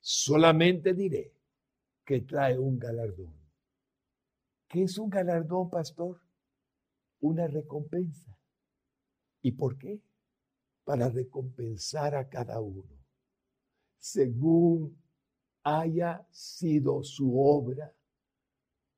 solamente 0.00 0.94
diré 0.94 1.32
que 2.04 2.22
trae 2.22 2.58
un 2.58 2.78
galardón. 2.78 3.34
¿Qué 4.68 4.84
es 4.84 4.98
un 4.98 5.10
galardón, 5.10 5.70
pastor? 5.70 6.20
Una 7.20 7.46
recompensa. 7.46 8.36
¿Y 9.42 9.52
por 9.52 9.78
qué? 9.78 10.00
Para 10.84 11.08
recompensar 11.08 12.14
a 12.14 12.28
cada 12.28 12.60
uno, 12.60 13.04
según 13.98 14.96
haya 15.68 16.26
sido 16.30 17.02
su 17.02 17.40
obra 17.40 17.92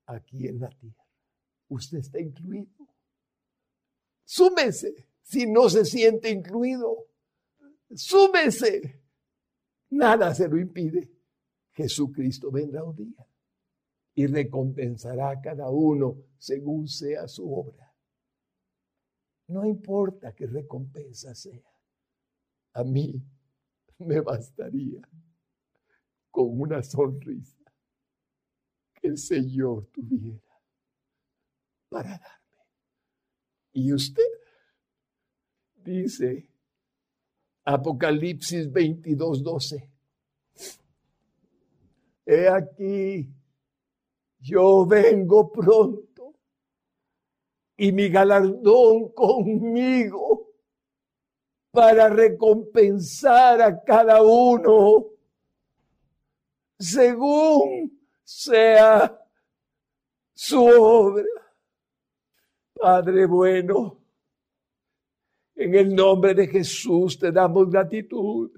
aquí 0.06 0.46
en 0.46 0.60
la 0.60 0.68
tierra 0.68 1.08
usted 1.68 1.98
está 1.98 2.20
incluido. 2.20 2.88
Súmese 4.24 5.08
si 5.22 5.46
no 5.46 5.68
se 5.68 5.84
siente 5.84 6.30
incluido. 6.30 7.06
Súmese. 7.94 9.02
Nada 9.90 10.34
se 10.34 10.48
lo 10.48 10.58
impide. 10.58 11.10
Jesucristo 11.72 12.50
vendrá 12.50 12.82
un 12.84 12.96
día 12.96 13.26
y 14.14 14.26
recompensará 14.26 15.30
a 15.30 15.40
cada 15.40 15.70
uno 15.70 16.16
según 16.38 16.88
sea 16.88 17.28
su 17.28 17.52
obra. 17.52 17.94
No 19.46 19.64
importa 19.64 20.34
qué 20.34 20.46
recompensa 20.46 21.34
sea. 21.34 21.62
A 22.74 22.84
mí 22.84 23.22
me 23.98 24.20
bastaría 24.20 25.00
con 26.30 26.60
una 26.60 26.82
sonrisa 26.82 27.58
que 28.94 29.08
el 29.08 29.18
Señor 29.18 29.88
tuviera 29.92 30.40
para 31.88 32.10
darme. 32.10 32.66
Y 33.72 33.92
usted 33.92 34.22
dice 35.74 36.50
Apocalipsis 37.64 38.72
22, 38.72 39.42
12. 39.42 39.90
He 42.26 42.48
aquí, 42.48 43.30
yo 44.38 44.86
vengo 44.86 45.50
pronto 45.50 46.34
y 47.76 47.92
mi 47.92 48.08
galardón 48.08 49.12
conmigo 49.12 50.52
para 51.70 52.08
recompensar 52.08 53.62
a 53.62 53.82
cada 53.84 54.22
uno 54.22 55.17
según 56.78 58.00
sea 58.22 59.18
su 60.34 60.64
obra. 60.64 61.24
Padre 62.74 63.26
bueno, 63.26 63.98
en 65.56 65.74
el 65.74 65.94
nombre 65.94 66.34
de 66.34 66.46
Jesús 66.46 67.18
te 67.18 67.32
damos 67.32 67.70
gratitud 67.70 68.50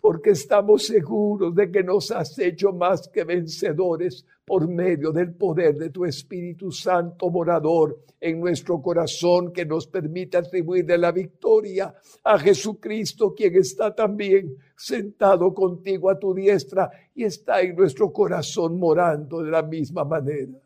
porque 0.00 0.30
estamos 0.30 0.86
seguros 0.86 1.54
de 1.54 1.70
que 1.70 1.82
nos 1.82 2.10
has 2.10 2.38
hecho 2.38 2.72
más 2.72 3.08
que 3.08 3.24
vencedores 3.24 4.24
por 4.44 4.66
medio 4.66 5.12
del 5.12 5.34
poder 5.34 5.76
de 5.76 5.90
tu 5.90 6.04
Espíritu 6.04 6.72
Santo 6.72 7.30
morador 7.30 7.98
en 8.20 8.40
nuestro 8.40 8.80
corazón 8.80 9.52
que 9.52 9.64
nos 9.64 9.86
permite 9.86 10.38
atribuirle 10.38 10.98
la 10.98 11.12
victoria 11.12 11.94
a 12.24 12.38
Jesucristo, 12.38 13.34
quien 13.34 13.56
está 13.56 13.94
también 13.94 14.56
sentado 14.76 15.54
contigo 15.54 16.10
a 16.10 16.18
tu 16.18 16.34
diestra 16.34 16.90
y 17.14 17.24
está 17.24 17.60
en 17.60 17.76
nuestro 17.76 18.12
corazón 18.12 18.78
morando 18.78 19.42
de 19.42 19.50
la 19.50 19.62
misma 19.62 20.04
manera. 20.04 20.58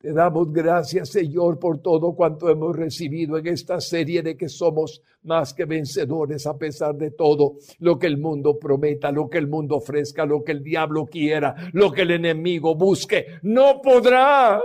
Te 0.00 0.14
damos 0.14 0.50
gracias, 0.50 1.10
Señor, 1.10 1.58
por 1.58 1.82
todo 1.82 2.14
cuanto 2.14 2.48
hemos 2.48 2.74
recibido 2.74 3.36
en 3.36 3.48
esta 3.48 3.82
serie 3.82 4.22
de 4.22 4.34
que 4.34 4.48
somos 4.48 5.02
más 5.24 5.52
que 5.52 5.66
vencedores 5.66 6.46
a 6.46 6.56
pesar 6.56 6.94
de 6.96 7.10
todo 7.10 7.56
lo 7.80 7.98
que 7.98 8.06
el 8.06 8.16
mundo 8.16 8.58
prometa, 8.58 9.12
lo 9.12 9.28
que 9.28 9.36
el 9.36 9.46
mundo 9.46 9.76
ofrezca, 9.76 10.24
lo 10.24 10.42
que 10.42 10.52
el 10.52 10.62
diablo 10.62 11.04
quiera, 11.04 11.54
lo 11.74 11.92
que 11.92 12.00
el 12.00 12.12
enemigo 12.12 12.74
busque. 12.74 13.26
No 13.42 13.82
podrá, 13.82 14.62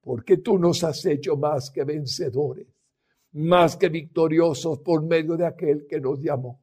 porque 0.00 0.36
tú 0.36 0.56
nos 0.56 0.84
has 0.84 1.04
hecho 1.06 1.36
más 1.36 1.68
que 1.72 1.82
vencedores, 1.82 2.68
más 3.32 3.76
que 3.76 3.88
victoriosos 3.88 4.78
por 4.78 5.02
medio 5.02 5.36
de 5.36 5.46
aquel 5.46 5.88
que 5.88 6.00
nos 6.00 6.20
llamó. 6.20 6.62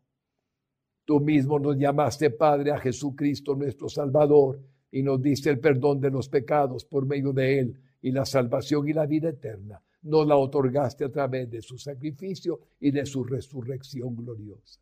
Tú 1.04 1.20
mismo 1.20 1.60
nos 1.60 1.76
llamaste, 1.78 2.30
Padre, 2.30 2.72
a 2.72 2.78
Jesucristo 2.78 3.54
nuestro 3.54 3.90
Salvador 3.90 4.62
y 4.92 5.04
nos 5.04 5.22
diste 5.22 5.50
el 5.50 5.60
perdón 5.60 6.00
de 6.00 6.10
los 6.10 6.30
pecados 6.30 6.86
por 6.86 7.06
medio 7.06 7.34
de 7.34 7.60
Él 7.60 7.82
y 8.02 8.12
la 8.12 8.26
salvación 8.26 8.88
y 8.88 8.94
la 8.94 9.06
vida 9.06 9.30
eterna. 9.30 9.82
Nos 10.04 10.28
la 10.28 10.38
otorgaste 10.38 11.06
a 11.06 11.10
través 11.10 11.50
de 11.50 11.62
su 11.62 11.78
sacrificio 11.78 12.60
y 12.80 12.92
de 12.92 13.06
su 13.06 13.24
resurrección 13.24 14.16
gloriosa. 14.16 14.82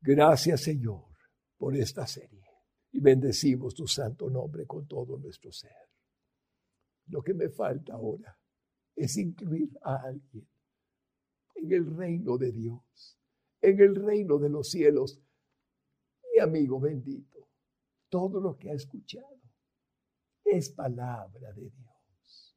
Gracias 0.00 0.62
Señor 0.62 1.04
por 1.56 1.76
esta 1.76 2.06
serie 2.06 2.44
y 2.92 3.00
bendecimos 3.00 3.74
tu 3.74 3.86
santo 3.86 4.28
nombre 4.28 4.66
con 4.66 4.86
todo 4.86 5.18
nuestro 5.18 5.52
ser. 5.52 5.70
Lo 7.06 7.22
que 7.22 7.34
me 7.34 7.48
falta 7.48 7.94
ahora 7.94 8.36
es 8.94 9.16
incluir 9.16 9.70
a 9.82 9.96
alguien 9.96 10.46
en 11.54 11.72
el 11.72 11.96
reino 11.96 12.38
de 12.38 12.52
Dios, 12.52 13.18
en 13.60 13.80
el 13.80 13.94
reino 13.94 14.38
de 14.38 14.48
los 14.48 14.70
cielos. 14.70 15.20
Mi 16.32 16.40
amigo 16.40 16.80
bendito 16.80 17.29
todo 18.10 18.40
lo 18.40 18.58
que 18.58 18.70
ha 18.70 18.74
escuchado 18.74 19.40
es 20.44 20.68
palabra 20.70 21.52
de 21.52 21.70
Dios. 21.70 22.56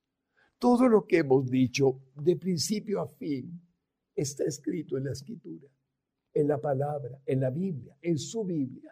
Todo 0.57 0.89
lo 0.89 1.05
que 1.05 1.19
hemos 1.19 1.49
dicho 1.49 2.01
de 2.15 2.35
principio 2.35 3.01
a 3.01 3.07
fin 3.07 3.61
está 4.15 4.43
escrito 4.43 4.97
en 4.97 5.05
la 5.05 5.11
escritura. 5.11 5.69
en 6.35 6.47
la 6.47 6.57
palabra, 6.57 7.21
en 7.27 7.41
la 7.41 7.51
Biblia, 7.51 7.95
en 8.01 8.17
su 8.17 8.43
Biblia, 8.43 8.91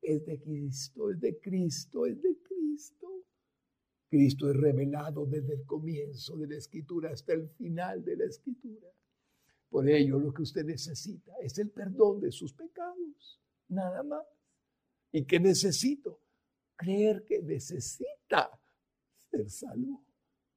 es 0.00 0.24
de 0.24 0.40
Cristo, 0.40 1.10
es 1.10 1.18
de 1.18 1.40
Cristo, 1.40 2.06
es 2.06 2.22
de 2.22 2.38
Cristo. 2.44 3.24
Cristo 4.08 4.48
es 4.48 4.56
revelado 4.56 5.26
desde 5.26 5.54
el 5.54 5.64
comienzo 5.66 6.36
de 6.36 6.46
la 6.46 6.56
escritura 6.58 7.10
hasta 7.10 7.32
el 7.32 7.48
final 7.48 8.04
de 8.04 8.16
la 8.18 8.26
escritura. 8.26 8.88
Por 9.68 9.88
ello 9.88 10.20
lo 10.20 10.32
que 10.32 10.42
usted 10.42 10.64
necesita 10.64 11.32
es 11.42 11.58
el 11.58 11.70
perdón 11.70 12.20
de 12.20 12.30
sus 12.30 12.52
pecados, 12.52 13.40
nada 13.66 14.04
más. 14.04 14.35
¿Y 15.16 15.24
qué 15.24 15.40
necesito? 15.40 16.20
Creer 16.76 17.24
que 17.24 17.40
necesita 17.40 18.50
ser 19.30 19.48
salvo, 19.48 20.04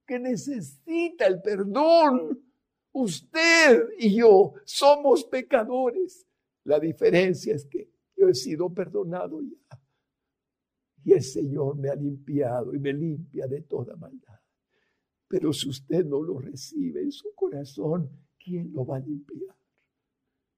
que 0.06 0.20
necesita 0.20 1.28
el 1.28 1.42
perdón. 1.42 2.44
Usted 2.92 3.88
y 3.98 4.18
yo 4.18 4.56
somos 4.66 5.24
pecadores. 5.24 6.28
La 6.66 6.78
diferencia 6.78 7.56
es 7.56 7.68
que 7.68 7.90
yo 8.18 8.28
he 8.28 8.34
sido 8.34 8.74
perdonado 8.74 9.42
ya. 9.42 9.80
Y 11.06 11.14
el 11.14 11.24
Señor 11.24 11.78
me 11.78 11.88
ha 11.88 11.96
limpiado 11.96 12.76
y 12.76 12.80
me 12.80 12.92
limpia 12.92 13.48
de 13.48 13.62
toda 13.62 13.96
maldad. 13.96 14.42
Pero 15.30 15.54
si 15.54 15.70
usted 15.70 16.04
no 16.04 16.22
lo 16.22 16.38
recibe 16.38 17.02
en 17.02 17.14
su 17.14 17.34
corazón, 17.34 18.10
¿quién 18.38 18.74
lo 18.74 18.86
va 18.86 18.98
a 18.98 19.00
limpiar? 19.00 19.56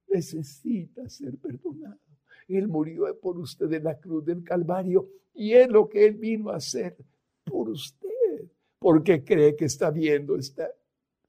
Necesita 0.08 1.08
ser 1.08 1.38
perdonado. 1.38 2.11
Él 2.58 2.68
murió 2.68 3.06
por 3.20 3.38
usted 3.38 3.72
en 3.74 3.84
la 3.84 4.00
cruz 4.00 4.26
del 4.26 4.44
Calvario 4.44 5.10
y 5.34 5.54
es 5.54 5.70
lo 5.70 5.88
que 5.88 6.06
Él 6.06 6.16
vino 6.16 6.50
a 6.50 6.58
hacer 6.58 6.98
por 7.44 7.70
usted, 7.70 8.50
porque 8.80 9.24
cree 9.24 9.56
que 9.56 9.66
está 9.66 9.92
viendo 9.92 10.36
este 10.36 10.64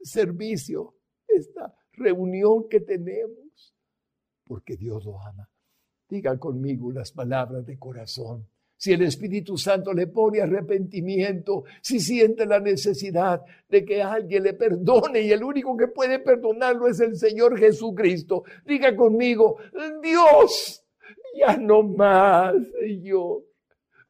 servicio, 0.00 0.94
esta 1.28 1.74
reunión 1.92 2.68
que 2.68 2.80
tenemos, 2.80 3.74
porque 4.44 4.76
Dios 4.76 5.04
lo 5.04 5.20
ama. 5.20 5.48
Diga 6.08 6.38
conmigo 6.38 6.92
las 6.92 7.12
palabras 7.12 7.64
de 7.64 7.78
corazón 7.78 8.46
si 8.82 8.92
el 8.92 9.02
Espíritu 9.02 9.56
Santo 9.56 9.92
le 9.92 10.08
pone 10.08 10.40
arrepentimiento, 10.40 11.62
si 11.80 12.00
siente 12.00 12.44
la 12.44 12.58
necesidad 12.58 13.40
de 13.68 13.84
que 13.84 14.02
alguien 14.02 14.42
le 14.42 14.54
perdone 14.54 15.20
y 15.20 15.30
el 15.30 15.44
único 15.44 15.76
que 15.76 15.86
puede 15.86 16.18
perdonarlo 16.18 16.88
es 16.88 16.98
el 16.98 17.16
Señor 17.16 17.56
Jesucristo. 17.56 18.42
Diga 18.66 18.96
conmigo, 18.96 19.58
Dios, 20.02 20.81
ya 21.34 21.56
no 21.56 21.82
más, 21.82 22.54
Señor, 22.80 23.42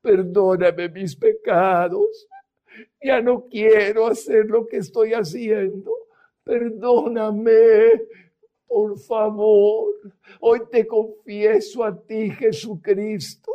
perdóname 0.00 0.88
mis 0.88 1.16
pecados. 1.16 2.28
Ya 3.02 3.20
no 3.20 3.46
quiero 3.48 4.06
hacer 4.06 4.46
lo 4.46 4.66
que 4.66 4.78
estoy 4.78 5.12
haciendo. 5.12 5.92
Perdóname, 6.42 8.02
por 8.66 8.98
favor. 8.98 9.94
Hoy 10.40 10.62
te 10.70 10.86
confieso 10.86 11.84
a 11.84 12.00
ti, 12.00 12.30
Jesucristo 12.30 13.52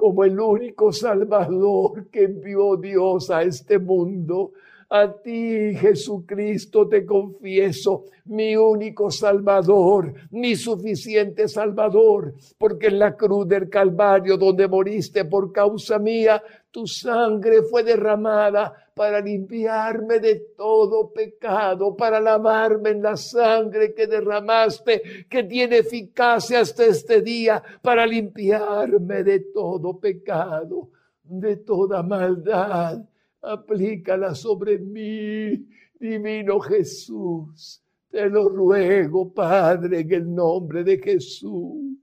como 0.00 0.24
el 0.24 0.40
único 0.40 0.92
Salvador 0.92 2.08
que 2.08 2.22
envió 2.22 2.74
Dios 2.76 3.30
a 3.30 3.42
este 3.42 3.78
mundo. 3.78 4.52
A 4.92 5.06
ti, 5.22 5.72
Jesucristo, 5.76 6.88
te 6.88 7.06
confieso, 7.06 8.06
mi 8.24 8.56
único 8.56 9.08
Salvador, 9.08 10.12
mi 10.32 10.56
suficiente 10.56 11.46
Salvador, 11.46 12.34
porque 12.58 12.88
en 12.88 12.98
la 12.98 13.16
cruz 13.16 13.46
del 13.46 13.70
Calvario, 13.70 14.36
donde 14.36 14.66
moriste 14.66 15.26
por 15.26 15.52
causa 15.52 16.00
mía, 16.00 16.42
tu 16.72 16.88
sangre 16.88 17.62
fue 17.62 17.84
derramada 17.84 18.74
para 18.92 19.20
limpiarme 19.20 20.18
de 20.18 20.42
todo 20.56 21.12
pecado, 21.12 21.94
para 21.94 22.18
lavarme 22.18 22.90
en 22.90 23.02
la 23.02 23.16
sangre 23.16 23.94
que 23.94 24.08
derramaste, 24.08 25.24
que 25.28 25.44
tiene 25.44 25.78
eficacia 25.78 26.58
hasta 26.58 26.86
este 26.86 27.22
día, 27.22 27.62
para 27.80 28.04
limpiarme 28.04 29.22
de 29.22 29.38
todo 29.54 30.00
pecado, 30.00 30.88
de 31.22 31.58
toda 31.58 32.02
maldad. 32.02 33.04
Aplícala 33.42 34.34
sobre 34.34 34.78
mí, 34.78 35.66
divino 35.98 36.60
Jesús. 36.60 37.82
Te 38.10 38.28
lo 38.28 38.48
ruego, 38.48 39.32
Padre, 39.32 40.00
en 40.00 40.12
el 40.12 40.34
nombre 40.34 40.82
de 40.84 40.98
Jesús. 40.98 41.96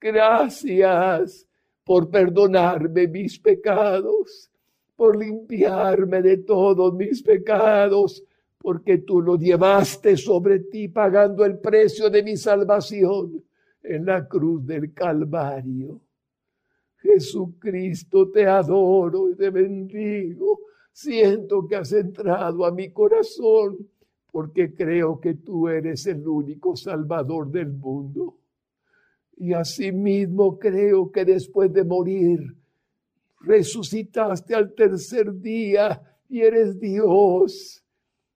Gracias 0.00 1.48
por 1.82 2.10
perdonarme 2.10 3.08
mis 3.08 3.38
pecados, 3.38 4.50
por 4.94 5.16
limpiarme 5.16 6.22
de 6.22 6.38
todos 6.38 6.94
mis 6.94 7.22
pecados, 7.22 8.22
porque 8.58 8.98
tú 8.98 9.20
lo 9.20 9.36
llevaste 9.36 10.16
sobre 10.16 10.60
ti 10.60 10.88
pagando 10.88 11.44
el 11.44 11.58
precio 11.58 12.08
de 12.08 12.22
mi 12.22 12.36
salvación 12.36 13.42
en 13.82 14.06
la 14.06 14.26
cruz 14.26 14.66
del 14.66 14.92
Calvario. 14.92 16.03
Jesucristo, 17.04 18.30
te 18.30 18.46
adoro 18.46 19.28
y 19.28 19.36
te 19.36 19.50
bendigo. 19.50 20.60
Siento 20.90 21.66
que 21.66 21.76
has 21.76 21.92
entrado 21.92 22.64
a 22.64 22.72
mi 22.72 22.90
corazón 22.90 23.76
porque 24.32 24.74
creo 24.74 25.20
que 25.20 25.34
tú 25.34 25.68
eres 25.68 26.06
el 26.06 26.26
único 26.26 26.74
Salvador 26.74 27.50
del 27.50 27.72
mundo. 27.72 28.38
Y 29.36 29.52
asimismo 29.52 30.58
creo 30.58 31.12
que 31.12 31.26
después 31.26 31.70
de 31.74 31.84
morir, 31.84 32.56
resucitaste 33.40 34.54
al 34.54 34.72
tercer 34.72 35.38
día 35.40 36.00
y 36.30 36.40
eres 36.40 36.80
Dios. 36.80 37.84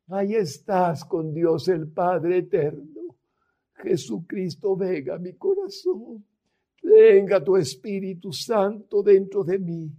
Ahí 0.09 0.35
estás 0.35 1.07
con 1.07 1.33
Dios 1.33 1.69
el 1.69 1.89
Padre 1.89 2.39
eterno. 2.39 3.17
Jesucristo, 3.77 4.77
venga 4.77 5.19
mi 5.19 5.33
corazón. 5.33 6.23
Venga 6.83 7.43
tu 7.43 7.57
Espíritu 7.57 8.33
Santo 8.33 9.03
dentro 9.03 9.45
de 9.45 9.59
mí 9.59 9.91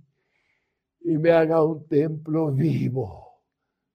y 1.01 1.17
me 1.17 1.31
haga 1.31 1.63
un 1.63 1.87
templo 1.87 2.51
vivo 2.51 3.29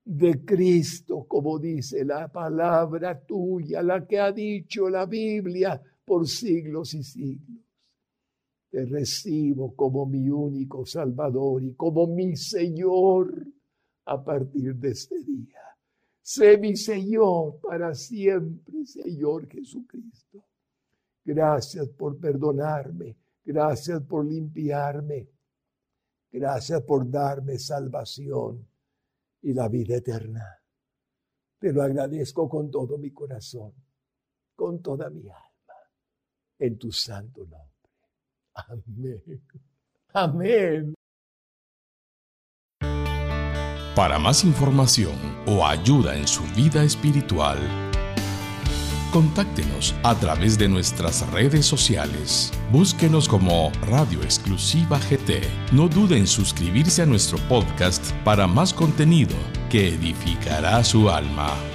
de 0.04 0.44
Cristo, 0.44 1.24
como 1.26 1.58
dice 1.58 2.04
la 2.04 2.28
palabra 2.28 3.18
tuya, 3.18 3.82
la 3.82 4.06
que 4.06 4.18
ha 4.18 4.32
dicho 4.32 4.88
la 4.88 5.06
Biblia 5.06 5.80
por 6.04 6.28
siglos 6.28 6.94
y 6.94 7.02
siglos. 7.02 7.62
Te 8.70 8.84
recibo 8.84 9.74
como 9.74 10.04
mi 10.04 10.28
único 10.28 10.84
Salvador 10.84 11.62
y 11.62 11.74
como 11.74 12.06
mi 12.06 12.36
Señor 12.36 13.46
a 14.06 14.22
partir 14.22 14.74
de 14.74 14.90
este 14.90 15.22
día. 15.22 15.60
Sé 16.20 16.58
mi 16.58 16.76
Señor 16.76 17.60
para 17.60 17.94
siempre, 17.94 18.84
Señor 18.84 19.46
Jesucristo. 19.48 20.44
Gracias 21.24 21.88
por 21.88 22.18
perdonarme, 22.18 23.16
gracias 23.44 24.02
por 24.02 24.26
limpiarme, 24.26 25.30
gracias 26.30 26.82
por 26.82 27.10
darme 27.10 27.58
salvación 27.58 28.68
y 29.42 29.54
la 29.54 29.68
vida 29.68 29.96
eterna. 29.96 30.44
Te 31.58 31.72
lo 31.72 31.82
agradezco 31.82 32.48
con 32.48 32.70
todo 32.70 32.98
mi 32.98 33.10
corazón, 33.10 33.72
con 34.54 34.82
toda 34.82 35.08
mi 35.08 35.28
alma 35.28 35.44
en 36.58 36.78
tu 36.78 36.92
santo 36.92 37.40
nombre. 37.40 37.70
Amén. 38.54 39.42
Amén. 40.12 40.94
Para 43.96 44.18
más 44.18 44.44
información 44.44 45.14
o 45.46 45.64
ayuda 45.64 46.16
en 46.16 46.26
su 46.26 46.42
vida 46.56 46.82
espiritual, 46.82 47.58
contáctenos 49.14 49.94
a 50.02 50.16
través 50.16 50.58
de 50.58 50.68
nuestras 50.68 51.24
redes 51.30 51.64
sociales. 51.66 52.52
Búsquenos 52.72 53.28
como 53.28 53.70
Radio 53.86 54.20
Exclusiva 54.24 54.98
GT. 54.98 55.40
No 55.70 55.88
duden 55.88 56.18
en 56.18 56.26
suscribirse 56.26 57.02
a 57.02 57.06
nuestro 57.06 57.38
podcast 57.48 58.10
para 58.24 58.48
más 58.48 58.74
contenido 58.74 59.36
que 59.70 59.90
edificará 59.90 60.82
su 60.82 61.08
alma. 61.08 61.73